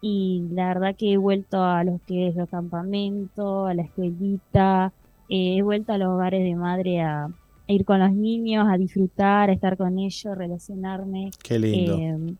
Y 0.00 0.48
la 0.50 0.66
verdad 0.68 0.96
que 0.96 1.12
he 1.12 1.16
vuelto 1.16 1.62
a 1.62 1.84
los 1.84 2.00
que 2.02 2.26
es 2.28 2.34
los 2.34 2.48
campamentos, 2.48 3.70
a 3.70 3.72
la 3.72 3.82
escuelita, 3.82 4.92
eh, 5.28 5.58
he 5.58 5.62
vuelto 5.62 5.92
a 5.92 5.98
los 5.98 6.08
hogares 6.08 6.42
de 6.42 6.54
madre 6.56 7.02
a, 7.02 7.28
ir 7.66 7.84
con 7.84 8.00
los 8.00 8.12
niños, 8.12 8.66
a 8.68 8.76
disfrutar, 8.76 9.48
a 9.48 9.52
estar 9.52 9.76
con 9.76 9.98
ellos, 9.98 10.36
relacionarme. 10.36 11.30
Qué 11.42 11.58
lindo. 11.58 12.36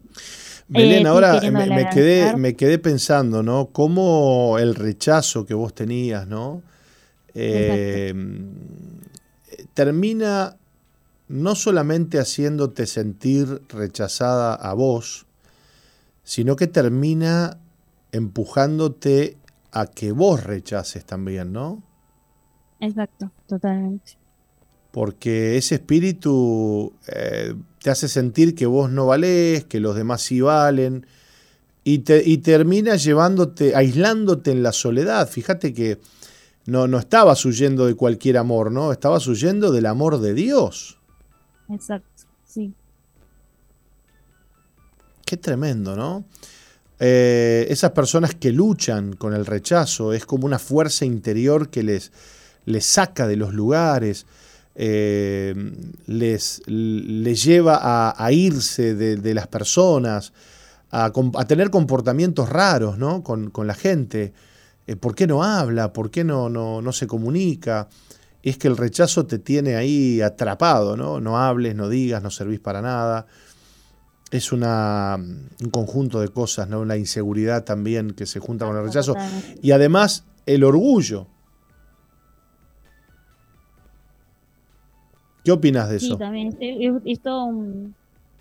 Belén, 0.68 1.06
ahora 1.06 1.40
me, 1.40 1.88
quedé, 1.88 2.36
me 2.36 2.54
quedé 2.54 2.78
pensando, 2.78 3.42
¿no? 3.42 3.66
Cómo 3.66 4.58
el 4.58 4.74
rechazo 4.74 5.46
que 5.46 5.54
vos 5.54 5.72
tenías, 5.72 6.26
¿no? 6.26 6.62
Eh, 7.34 8.14
termina 9.74 10.56
no 11.28 11.54
solamente 11.54 12.18
haciéndote 12.18 12.86
sentir 12.86 13.62
rechazada 13.68 14.54
a 14.54 14.74
vos, 14.74 15.26
sino 16.22 16.56
que 16.56 16.66
termina 16.66 17.58
empujándote 18.12 19.36
a 19.72 19.86
que 19.86 20.12
vos 20.12 20.44
rechaces 20.44 21.04
también, 21.04 21.52
¿no? 21.52 21.82
Exacto, 22.80 23.30
totalmente. 23.48 24.12
Porque 24.92 25.56
ese 25.56 25.76
espíritu 25.76 26.92
eh, 27.08 27.54
te 27.82 27.90
hace 27.90 28.08
sentir 28.08 28.54
que 28.54 28.66
vos 28.66 28.90
no 28.90 29.06
valés, 29.06 29.64
que 29.64 29.80
los 29.80 29.96
demás 29.96 30.22
sí 30.22 30.40
valen, 30.40 31.06
y, 31.82 31.98
te, 31.98 32.22
y 32.24 32.38
termina 32.38 32.96
llevándote, 32.96 33.74
aislándote 33.74 34.52
en 34.52 34.62
la 34.62 34.72
soledad. 34.72 35.28
Fíjate 35.28 35.74
que 35.74 35.98
no, 36.66 36.86
no 36.86 36.98
estabas 36.98 37.44
huyendo 37.44 37.86
de 37.86 37.94
cualquier 37.94 38.38
amor, 38.38 38.70
¿no? 38.72 38.92
Estabas 38.92 39.26
huyendo 39.26 39.70
del 39.72 39.86
amor 39.86 40.20
de 40.20 40.34
Dios. 40.34 40.98
Exacto, 41.68 42.24
sí. 42.44 42.74
Qué 45.24 45.36
tremendo, 45.36 45.96
¿no? 45.96 46.24
Eh, 47.00 47.66
esas 47.70 47.90
personas 47.90 48.34
que 48.34 48.52
luchan 48.52 49.14
con 49.14 49.34
el 49.34 49.46
rechazo 49.46 50.12
es 50.12 50.24
como 50.24 50.46
una 50.46 50.58
fuerza 50.58 51.04
interior 51.04 51.68
que 51.68 51.82
les, 51.82 52.12
les 52.66 52.86
saca 52.86 53.26
de 53.26 53.36
los 53.36 53.52
lugares, 53.52 54.26
eh, 54.76 55.54
les, 56.06 56.62
les, 56.66 57.44
lleva 57.44 58.14
a, 58.16 58.32
irse 58.32 58.94
de, 58.94 59.34
las 59.34 59.46
personas, 59.46 60.32
a, 60.90 61.12
tener 61.46 61.70
comportamientos 61.70 62.48
raros 62.48 62.98
¿no? 62.98 63.22
con, 63.22 63.50
la 63.66 63.74
gente. 63.74 64.32
Eh, 64.86 64.96
¿Por 64.96 65.14
qué 65.14 65.26
no 65.26 65.42
habla? 65.42 65.92
¿Por 65.92 66.10
qué 66.10 66.24
no, 66.24 66.48
no, 66.48 66.82
no, 66.82 66.92
se 66.92 67.06
comunica? 67.06 67.88
Es 68.42 68.58
que 68.58 68.68
el 68.68 68.76
rechazo 68.76 69.26
te 69.26 69.38
tiene 69.38 69.76
ahí 69.76 70.20
atrapado, 70.20 70.96
¿no? 70.96 71.20
No 71.20 71.38
hables, 71.38 71.74
no 71.74 71.88
digas, 71.88 72.22
no 72.22 72.30
servís 72.30 72.60
para 72.60 72.82
nada 72.82 73.26
es 74.36 74.50
una, 74.50 75.16
un 75.16 75.70
conjunto 75.70 76.20
de 76.20 76.28
cosas, 76.28 76.68
¿no? 76.68 76.84
La 76.84 76.96
inseguridad 76.96 77.62
también 77.62 78.10
que 78.10 78.26
se 78.26 78.40
junta 78.40 78.66
con 78.66 78.76
el 78.76 78.82
rechazo. 78.82 79.14
Y 79.62 79.70
además 79.70 80.26
el 80.44 80.64
orgullo. 80.64 81.28
¿Qué 85.44 85.52
opinas 85.52 85.88
de 85.88 85.96
eso? 85.98 86.14
Sí, 86.14 86.18
también 86.18 86.56
es, 86.58 87.20
todo 87.20 87.44
un, 87.44 87.94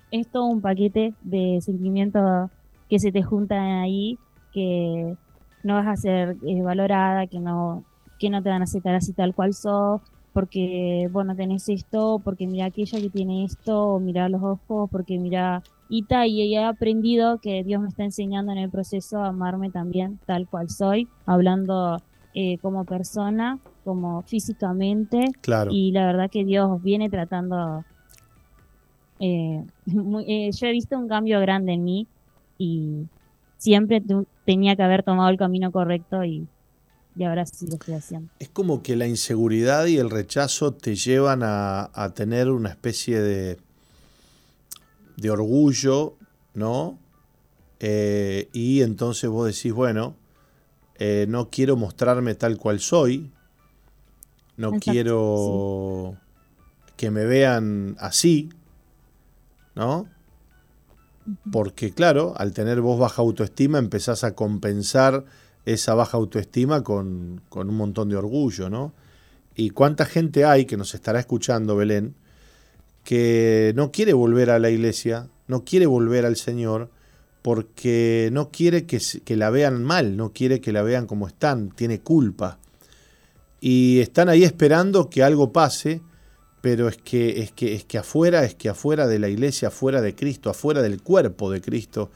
es 0.10 0.28
todo 0.28 0.46
un 0.46 0.62
paquete 0.62 1.14
de 1.22 1.60
sentimientos 1.62 2.50
que 2.90 2.98
se 2.98 3.12
te 3.12 3.22
juntan 3.22 3.60
ahí, 3.60 4.18
que 4.52 5.16
no 5.64 5.76
vas 5.76 5.88
a 5.88 5.96
ser 5.96 6.38
eh, 6.46 6.62
valorada, 6.62 7.28
que 7.28 7.40
no, 7.40 7.84
que 8.20 8.30
no 8.30 8.44
te 8.44 8.50
van 8.50 8.62
a 8.62 8.66
aceptar 8.66 8.96
así 8.96 9.14
tal 9.14 9.34
cual 9.34 9.54
sos, 9.54 10.02
porque, 10.34 11.10
bueno, 11.12 11.36
tenés 11.36 11.70
esto, 11.70 12.20
porque 12.24 12.48
mira 12.48 12.66
aquella 12.66 13.00
que 13.00 13.10
tiene 13.10 13.46
esto, 13.46 13.96
o 13.96 14.00
mira 14.00 14.30
los 14.30 14.42
ojos, 14.42 14.90
porque 14.92 15.20
mira 15.20 15.62
y, 15.90 16.06
y 16.10 16.56
he 16.56 16.64
aprendido 16.64 17.38
que 17.38 17.64
Dios 17.64 17.80
me 17.80 17.88
está 17.88 18.04
enseñando 18.04 18.52
en 18.52 18.58
el 18.58 18.70
proceso 18.72 19.20
a 19.20 19.28
amarme 19.28 19.70
también 19.70 20.20
tal 20.26 20.48
cual 20.48 20.72
soy, 20.72 21.08
hablando 21.28 22.02
eh, 22.34 22.58
como 22.64 22.84
persona, 22.84 23.60
como 23.84 24.24
físicamente. 24.24 25.32
Claro. 25.42 25.70
Y 25.72 25.92
la 25.92 26.08
verdad 26.08 26.32
que 26.32 26.46
Dios 26.46 26.82
viene 26.82 27.12
tratando. 27.12 27.86
Eh, 29.20 29.64
eh, 30.28 30.52
yo 30.52 30.68
he 30.68 30.72
visto 30.72 30.98
un 30.98 31.08
cambio 31.08 31.40
grande 31.40 31.74
en 31.74 31.84
mí 31.84 32.08
y 32.58 33.06
siempre 33.64 34.02
tenía 34.46 34.76
que 34.76 34.84
haber 34.84 35.04
tomado 35.04 35.30
el 35.30 35.38
camino 35.38 35.72
correcto 35.72 36.24
y, 36.24 36.48
y 37.16 37.24
ahora 37.24 37.46
sí 37.46 37.68
lo 37.68 37.76
estoy 37.76 37.96
haciendo. 37.96 38.30
Es 38.40 38.50
como 38.50 38.84
que 38.84 38.96
la 38.96 39.08
inseguridad 39.08 39.86
y 39.86 39.98
el 39.98 40.10
rechazo 40.10 40.74
te 40.74 40.96
llevan 40.96 41.42
a 41.44 42.12
tener 42.16 42.50
una 42.50 42.70
especie 42.70 43.22
de 43.22 43.58
de 45.18 45.30
orgullo, 45.30 46.16
¿no? 46.54 46.98
Eh, 47.80 48.50
y 48.54 48.82
entonces 48.82 49.30
vos 49.30 49.48
decís, 49.48 49.74
bueno, 49.74 50.16
eh, 50.96 51.26
no 51.28 51.50
quiero 51.50 51.76
mostrarme 51.76 52.36
tal 52.36 52.58
cual 52.58 52.80
soy, 52.80 53.32
no 54.58 54.74
quiero 54.80 56.16
que 56.96 57.12
me 57.12 57.26
vean 57.26 57.96
así, 58.00 58.50
¿no? 59.76 60.08
Porque 61.52 61.92
claro, 61.92 62.34
al 62.38 62.54
tener 62.54 62.82
vos 62.82 63.00
baja 63.00 63.22
autoestima 63.22 63.78
empezás 63.80 64.24
a 64.24 64.36
compensar 64.36 65.26
esa 65.66 65.94
baja 65.94 66.18
autoestima 66.18 66.84
con, 66.84 67.42
con 67.50 67.70
un 67.70 67.76
montón 67.76 68.10
de 68.10 68.18
orgullo, 68.18 68.70
¿no? 68.70 68.94
¿Y 69.56 69.70
cuánta 69.70 70.06
gente 70.06 70.46
hay 70.46 70.66
que 70.66 70.78
nos 70.78 70.94
estará 70.96 71.20
escuchando, 71.20 71.76
Belén, 71.76 72.16
que 73.04 73.74
no 73.76 73.92
quiere 73.92 74.14
volver 74.14 74.50
a 74.50 74.60
la 74.60 74.70
iglesia, 74.70 75.30
no 75.48 75.64
quiere 75.64 75.86
volver 75.86 76.26
al 76.26 76.36
Señor, 76.36 76.90
porque 77.42 78.30
no 78.32 78.50
quiere 78.50 78.86
que, 78.86 79.00
que, 79.24 79.36
la 79.36 79.50
vean 79.50 79.84
mal, 79.84 80.16
no 80.18 80.32
quiere 80.32 80.62
que 80.62 80.72
la 80.72 80.82
vean 80.82 81.06
como 81.06 81.28
están, 81.28 81.70
tiene 81.70 82.00
culpa. 82.00 82.58
Y 83.60 84.00
están 84.00 84.30
ahí 84.30 84.44
esperando 84.44 85.10
que 85.10 85.24
algo 85.24 85.52
pase, 85.52 86.02
pero 86.64 86.88
es 86.88 86.96
que, 86.96 87.42
es 87.42 87.52
que, 87.52 87.74
es 87.74 87.84
que 87.84 87.98
afuera, 87.98 88.46
es 88.46 88.56
que 88.56 88.70
afuera 88.70 89.06
de 89.06 89.20
la 89.20 89.28
iglesia, 89.28 89.68
afuera 89.68 90.00
de 90.00 90.16
Cristo, 90.16 90.50
afuera 90.50 90.82
del 90.82 91.04
cuerpo 91.04 91.52
de 91.52 91.60
Cristo, 91.60 92.10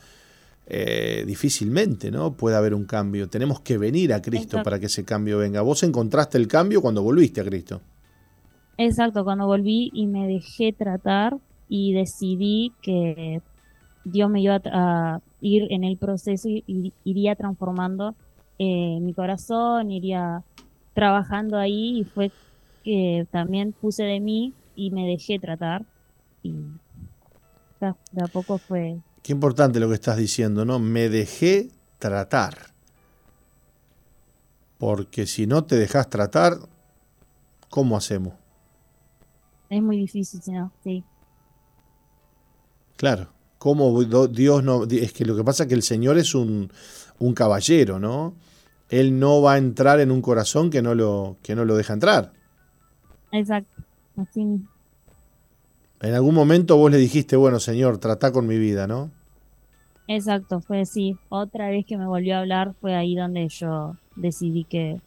eh, 0.67 1.25
difícilmente 1.27 2.11
¿no? 2.11 2.31
puede 2.31 2.55
haber 2.55 2.73
un 2.73 2.85
cambio. 2.85 3.27
Tenemos 3.27 3.59
que 3.59 3.77
venir 3.77 4.13
a 4.13 4.21
Cristo 4.21 4.63
para 4.63 4.79
que 4.79 4.85
ese 4.85 5.03
cambio 5.03 5.39
venga. 5.39 5.61
Vos 5.63 5.83
encontraste 5.83 6.37
el 6.37 6.47
cambio 6.47 6.81
cuando 6.81 7.03
volviste 7.03 7.41
a 7.41 7.43
Cristo. 7.43 7.81
Exacto, 8.77 9.25
cuando 9.25 9.47
volví 9.47 9.91
y 9.93 10.07
me 10.07 10.29
dejé 10.29 10.71
tratar 10.71 11.35
y 11.67 11.91
decidí 11.91 12.71
que 12.81 13.41
Dios 14.05 14.29
me 14.29 14.39
iba 14.39 14.61
a, 14.63 15.19
ir 15.41 15.67
en 15.71 15.83
el 15.83 15.97
proceso 15.97 16.47
y, 16.47 16.93
iría 17.03 17.35
transformando 17.35 18.15
eh, 18.59 18.99
mi 19.01 19.13
corazón, 19.13 19.91
iría 19.91 20.41
trabajando 20.93 21.57
ahí 21.57 21.99
y 21.99 22.03
fue 22.05 22.31
que 22.87 23.27
también 23.31 23.73
puse 23.73 24.03
de 24.03 24.21
mí 24.21 24.53
y 24.73 24.91
me 24.91 25.05
dejé 25.05 25.39
tratar 25.39 25.85
y 26.41 26.53
de 27.81 28.23
a 28.23 28.27
poco 28.31 28.57
fue... 28.57 29.01
Qué 29.23 29.33
importante 29.33 29.81
lo 29.81 29.89
que 29.89 29.95
estás 29.95 30.15
diciendo, 30.15 30.63
¿no? 30.63 30.79
Me 30.79 31.09
dejé 31.09 31.69
tratar. 31.99 32.71
Porque 34.77 35.25
si 35.25 35.47
no 35.47 35.65
te 35.65 35.75
dejas 35.75 36.09
tratar, 36.09 36.59
¿cómo 37.69 37.97
hacemos? 37.97 38.35
Es 39.69 39.81
muy 39.83 39.97
difícil, 39.97 40.39
¿no? 40.47 40.71
Sí. 40.81 41.03
Claro. 42.95 43.33
¿Cómo 43.57 44.01
Dios 44.29 44.63
no.? 44.63 44.85
Es 44.85 45.11
que 45.11 45.25
lo 45.25 45.35
que 45.35 45.43
pasa 45.43 45.63
es 45.63 45.67
que 45.69 45.75
el 45.75 45.83
Señor 45.83 46.17
es 46.17 46.33
un, 46.33 46.71
un 47.19 47.33
caballero, 47.33 47.99
¿no? 47.99 48.33
Él 48.87 49.19
no 49.19 49.41
va 49.41 49.55
a 49.55 49.57
entrar 49.57 49.99
en 49.99 50.09
un 50.09 50.21
corazón 50.21 50.69
que 50.69 50.81
no 50.81 50.95
lo, 50.95 51.35
que 51.43 51.53
no 51.53 51.65
lo 51.65 51.75
deja 51.75 51.91
entrar. 51.91 52.36
Exacto. 53.31 53.83
Así 54.17 54.41
En 56.01 56.13
algún 56.13 56.33
momento 56.33 56.77
vos 56.77 56.91
le 56.91 56.97
dijiste, 56.97 57.35
bueno, 57.35 57.59
Señor, 57.59 57.97
trata 57.99 58.31
con 58.31 58.47
mi 58.47 58.57
vida, 58.57 58.87
¿no? 58.87 59.11
Exacto, 60.07 60.61
fue 60.61 60.81
así. 60.81 61.17
Otra 61.29 61.69
vez 61.69 61.85
que 61.85 61.97
me 61.97 62.07
volvió 62.07 62.35
a 62.35 62.39
hablar 62.39 62.73
fue 62.79 62.95
ahí 62.95 63.15
donde 63.15 63.47
yo 63.49 63.95
decidí 64.15 64.63
que 64.63 65.01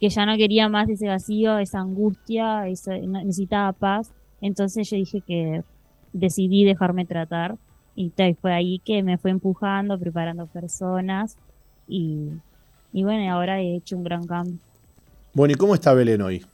que 0.00 0.10
ya 0.10 0.26
no 0.26 0.36
quería 0.36 0.68
más 0.68 0.88
ese 0.88 1.08
vacío, 1.08 1.58
esa 1.58 1.80
angustia, 1.80 2.64
necesitaba 2.64 3.72
paz. 3.72 4.12
Entonces 4.40 4.88
yo 4.88 4.96
dije 4.96 5.20
que 5.26 5.64
decidí 6.12 6.64
dejarme 6.64 7.04
tratar 7.04 7.56
y 7.96 8.12
fue 8.40 8.52
ahí 8.52 8.80
que 8.84 9.02
me 9.02 9.18
fue 9.18 9.32
empujando, 9.32 9.98
preparando 9.98 10.46
personas 10.46 11.36
y, 11.88 12.28
y 12.92 13.02
bueno, 13.02 13.32
ahora 13.32 13.60
he 13.60 13.74
hecho 13.74 13.96
un 13.96 14.04
gran 14.04 14.24
cambio. 14.24 14.58
Bueno, 15.34 15.52
¿y 15.52 15.56
cómo 15.56 15.74
está 15.74 15.92
Belén 15.94 16.22
hoy? 16.22 16.44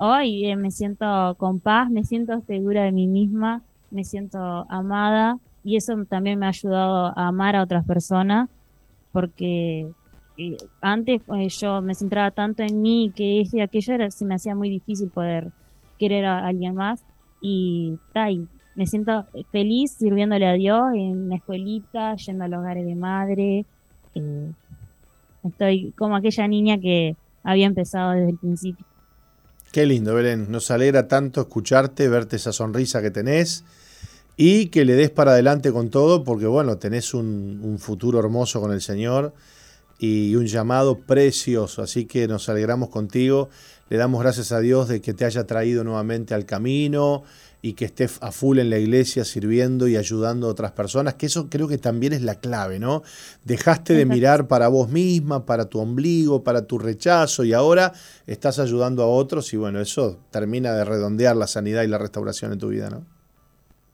Hoy 0.00 0.46
eh, 0.46 0.54
me 0.54 0.70
siento 0.70 1.34
con 1.38 1.58
paz, 1.58 1.90
me 1.90 2.04
siento 2.04 2.40
segura 2.42 2.84
de 2.84 2.92
mí 2.92 3.08
misma, 3.08 3.62
me 3.90 4.04
siento 4.04 4.38
amada 4.70 5.40
y 5.64 5.74
eso 5.74 5.92
también 6.08 6.38
me 6.38 6.46
ha 6.46 6.50
ayudado 6.50 7.06
a 7.18 7.26
amar 7.26 7.56
a 7.56 7.64
otras 7.64 7.84
personas 7.84 8.48
porque 9.10 9.90
antes 10.80 11.20
eh, 11.34 11.48
yo 11.48 11.82
me 11.82 11.96
centraba 11.96 12.30
tanto 12.30 12.62
en 12.62 12.80
mí 12.80 13.12
que 13.12 13.40
ese 13.40 13.60
aquello 13.60 13.94
era, 13.94 14.08
se 14.12 14.24
me 14.24 14.36
hacía 14.36 14.54
muy 14.54 14.70
difícil 14.70 15.10
poder 15.10 15.50
querer 15.98 16.26
a 16.26 16.46
alguien 16.46 16.76
más 16.76 17.02
y, 17.40 17.98
me 18.76 18.86
siento 18.86 19.26
feliz 19.50 19.90
sirviéndole 19.90 20.46
a 20.46 20.52
Dios 20.52 20.92
en 20.94 21.28
la 21.28 21.34
escuelita, 21.34 22.14
yendo 22.14 22.44
a 22.44 22.48
los 22.48 22.60
hogares 22.60 22.86
de 22.86 22.94
madre. 22.94 23.66
Eh, 24.14 24.52
estoy 25.42 25.90
como 25.98 26.14
aquella 26.14 26.46
niña 26.46 26.78
que 26.78 27.16
había 27.42 27.66
empezado 27.66 28.12
desde 28.12 28.30
el 28.30 28.38
principio. 28.38 28.86
Qué 29.72 29.84
lindo, 29.84 30.14
Belén. 30.14 30.46
Nos 30.50 30.70
alegra 30.70 31.08
tanto 31.08 31.42
escucharte, 31.42 32.08
verte 32.08 32.36
esa 32.36 32.52
sonrisa 32.52 33.02
que 33.02 33.10
tenés 33.10 33.64
y 34.36 34.66
que 34.66 34.86
le 34.86 34.94
des 34.94 35.10
para 35.10 35.32
adelante 35.32 35.72
con 35.72 35.90
todo, 35.90 36.24
porque 36.24 36.46
bueno, 36.46 36.78
tenés 36.78 37.12
un, 37.12 37.60
un 37.62 37.78
futuro 37.78 38.18
hermoso 38.18 38.62
con 38.62 38.72
el 38.72 38.80
Señor 38.80 39.34
y 39.98 40.34
un 40.36 40.46
llamado 40.46 40.98
precioso. 40.98 41.82
Así 41.82 42.06
que 42.06 42.26
nos 42.28 42.48
alegramos 42.48 42.88
contigo. 42.88 43.50
Le 43.90 43.98
damos 43.98 44.22
gracias 44.22 44.52
a 44.52 44.60
Dios 44.60 44.88
de 44.88 45.02
que 45.02 45.12
te 45.12 45.26
haya 45.26 45.46
traído 45.46 45.84
nuevamente 45.84 46.32
al 46.34 46.46
camino 46.46 47.24
y 47.60 47.72
que 47.72 47.86
esté 47.86 48.08
a 48.20 48.30
full 48.30 48.58
en 48.58 48.70
la 48.70 48.78
iglesia 48.78 49.24
sirviendo 49.24 49.88
y 49.88 49.96
ayudando 49.96 50.46
a 50.46 50.50
otras 50.50 50.72
personas, 50.72 51.14
que 51.14 51.26
eso 51.26 51.48
creo 51.50 51.66
que 51.66 51.78
también 51.78 52.12
es 52.12 52.22
la 52.22 52.36
clave, 52.36 52.78
¿no? 52.78 53.02
Dejaste 53.44 53.94
de 53.94 54.06
mirar 54.06 54.46
para 54.46 54.68
vos 54.68 54.88
misma, 54.88 55.44
para 55.44 55.64
tu 55.64 55.80
ombligo, 55.80 56.44
para 56.44 56.66
tu 56.66 56.78
rechazo 56.78 57.44
y 57.44 57.52
ahora 57.52 57.92
estás 58.26 58.58
ayudando 58.58 59.02
a 59.02 59.06
otros 59.06 59.52
y 59.52 59.56
bueno, 59.56 59.80
eso 59.80 60.18
termina 60.30 60.72
de 60.72 60.84
redondear 60.84 61.36
la 61.36 61.46
sanidad 61.46 61.82
y 61.82 61.88
la 61.88 61.98
restauración 61.98 62.52
en 62.52 62.58
tu 62.58 62.68
vida, 62.68 62.90
¿no? 62.90 63.04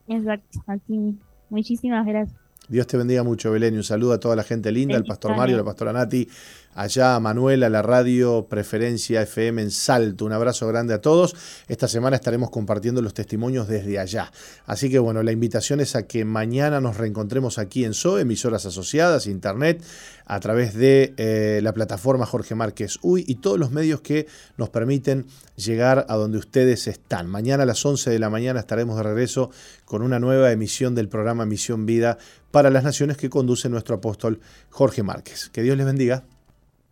Exacto, 0.08 0.62
así. 0.66 1.16
Muchísimas 1.48 2.06
gracias. 2.06 2.44
Dios 2.68 2.86
te 2.86 2.96
bendiga 2.96 3.22
mucho, 3.22 3.50
Belén. 3.50 3.76
Un 3.76 3.84
saludo 3.84 4.14
a 4.14 4.20
toda 4.20 4.36
la 4.36 4.42
gente 4.42 4.72
linda, 4.72 4.96
al 4.96 5.04
pastor 5.04 5.36
Mario, 5.36 5.56
la 5.56 5.64
pastora 5.64 5.92
Nati, 5.92 6.26
allá 6.74 7.14
a 7.14 7.20
Manuela, 7.20 7.68
la 7.68 7.82
radio 7.82 8.46
Preferencia 8.48 9.22
FM 9.22 9.62
en 9.62 9.70
Salto. 9.70 10.24
Un 10.24 10.32
abrazo 10.32 10.66
grande 10.66 10.94
a 10.94 11.00
todos. 11.00 11.34
Esta 11.68 11.88
semana 11.88 12.16
estaremos 12.16 12.50
compartiendo 12.50 13.00
los 13.02 13.14
testimonios 13.14 13.68
desde 13.68 13.98
allá. 13.98 14.32
Así 14.66 14.90
que 14.90 14.98
bueno, 14.98 15.22
la 15.22 15.32
invitación 15.32 15.80
es 15.80 15.96
a 15.96 16.06
que 16.06 16.24
mañana 16.24 16.80
nos 16.80 16.96
reencontremos 16.96 17.58
aquí 17.58 17.84
en 17.84 17.94
SOE, 17.94 18.22
emisoras 18.22 18.66
asociadas, 18.66 19.26
internet, 19.26 19.82
a 20.26 20.40
través 20.40 20.74
de 20.74 21.14
eh, 21.16 21.60
la 21.62 21.72
plataforma 21.72 22.26
Jorge 22.26 22.54
Márquez 22.54 22.98
Uy 23.02 23.24
y 23.26 23.36
todos 23.36 23.58
los 23.58 23.70
medios 23.70 24.00
que 24.00 24.26
nos 24.56 24.70
permiten 24.70 25.26
llegar 25.56 26.06
a 26.08 26.16
donde 26.16 26.38
ustedes 26.38 26.86
están. 26.86 27.28
Mañana 27.28 27.64
a 27.64 27.66
las 27.66 27.84
11 27.84 28.10
de 28.10 28.18
la 28.18 28.30
mañana 28.30 28.60
estaremos 28.60 28.96
de 28.96 29.02
regreso 29.02 29.50
con 29.84 30.02
una 30.02 30.18
nueva 30.18 30.50
emisión 30.50 30.94
del 30.94 31.08
programa 31.08 31.46
Misión 31.46 31.86
Vida 31.86 32.18
para 32.50 32.70
las 32.70 32.84
Naciones 32.84 33.16
que 33.16 33.30
conduce 33.30 33.68
nuestro 33.68 33.96
apóstol 33.96 34.40
Jorge 34.70 35.02
Márquez. 35.02 35.50
Que 35.50 35.62
Dios 35.62 35.76
les 35.76 35.86
bendiga. 35.86 36.24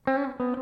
嗯 0.05 0.62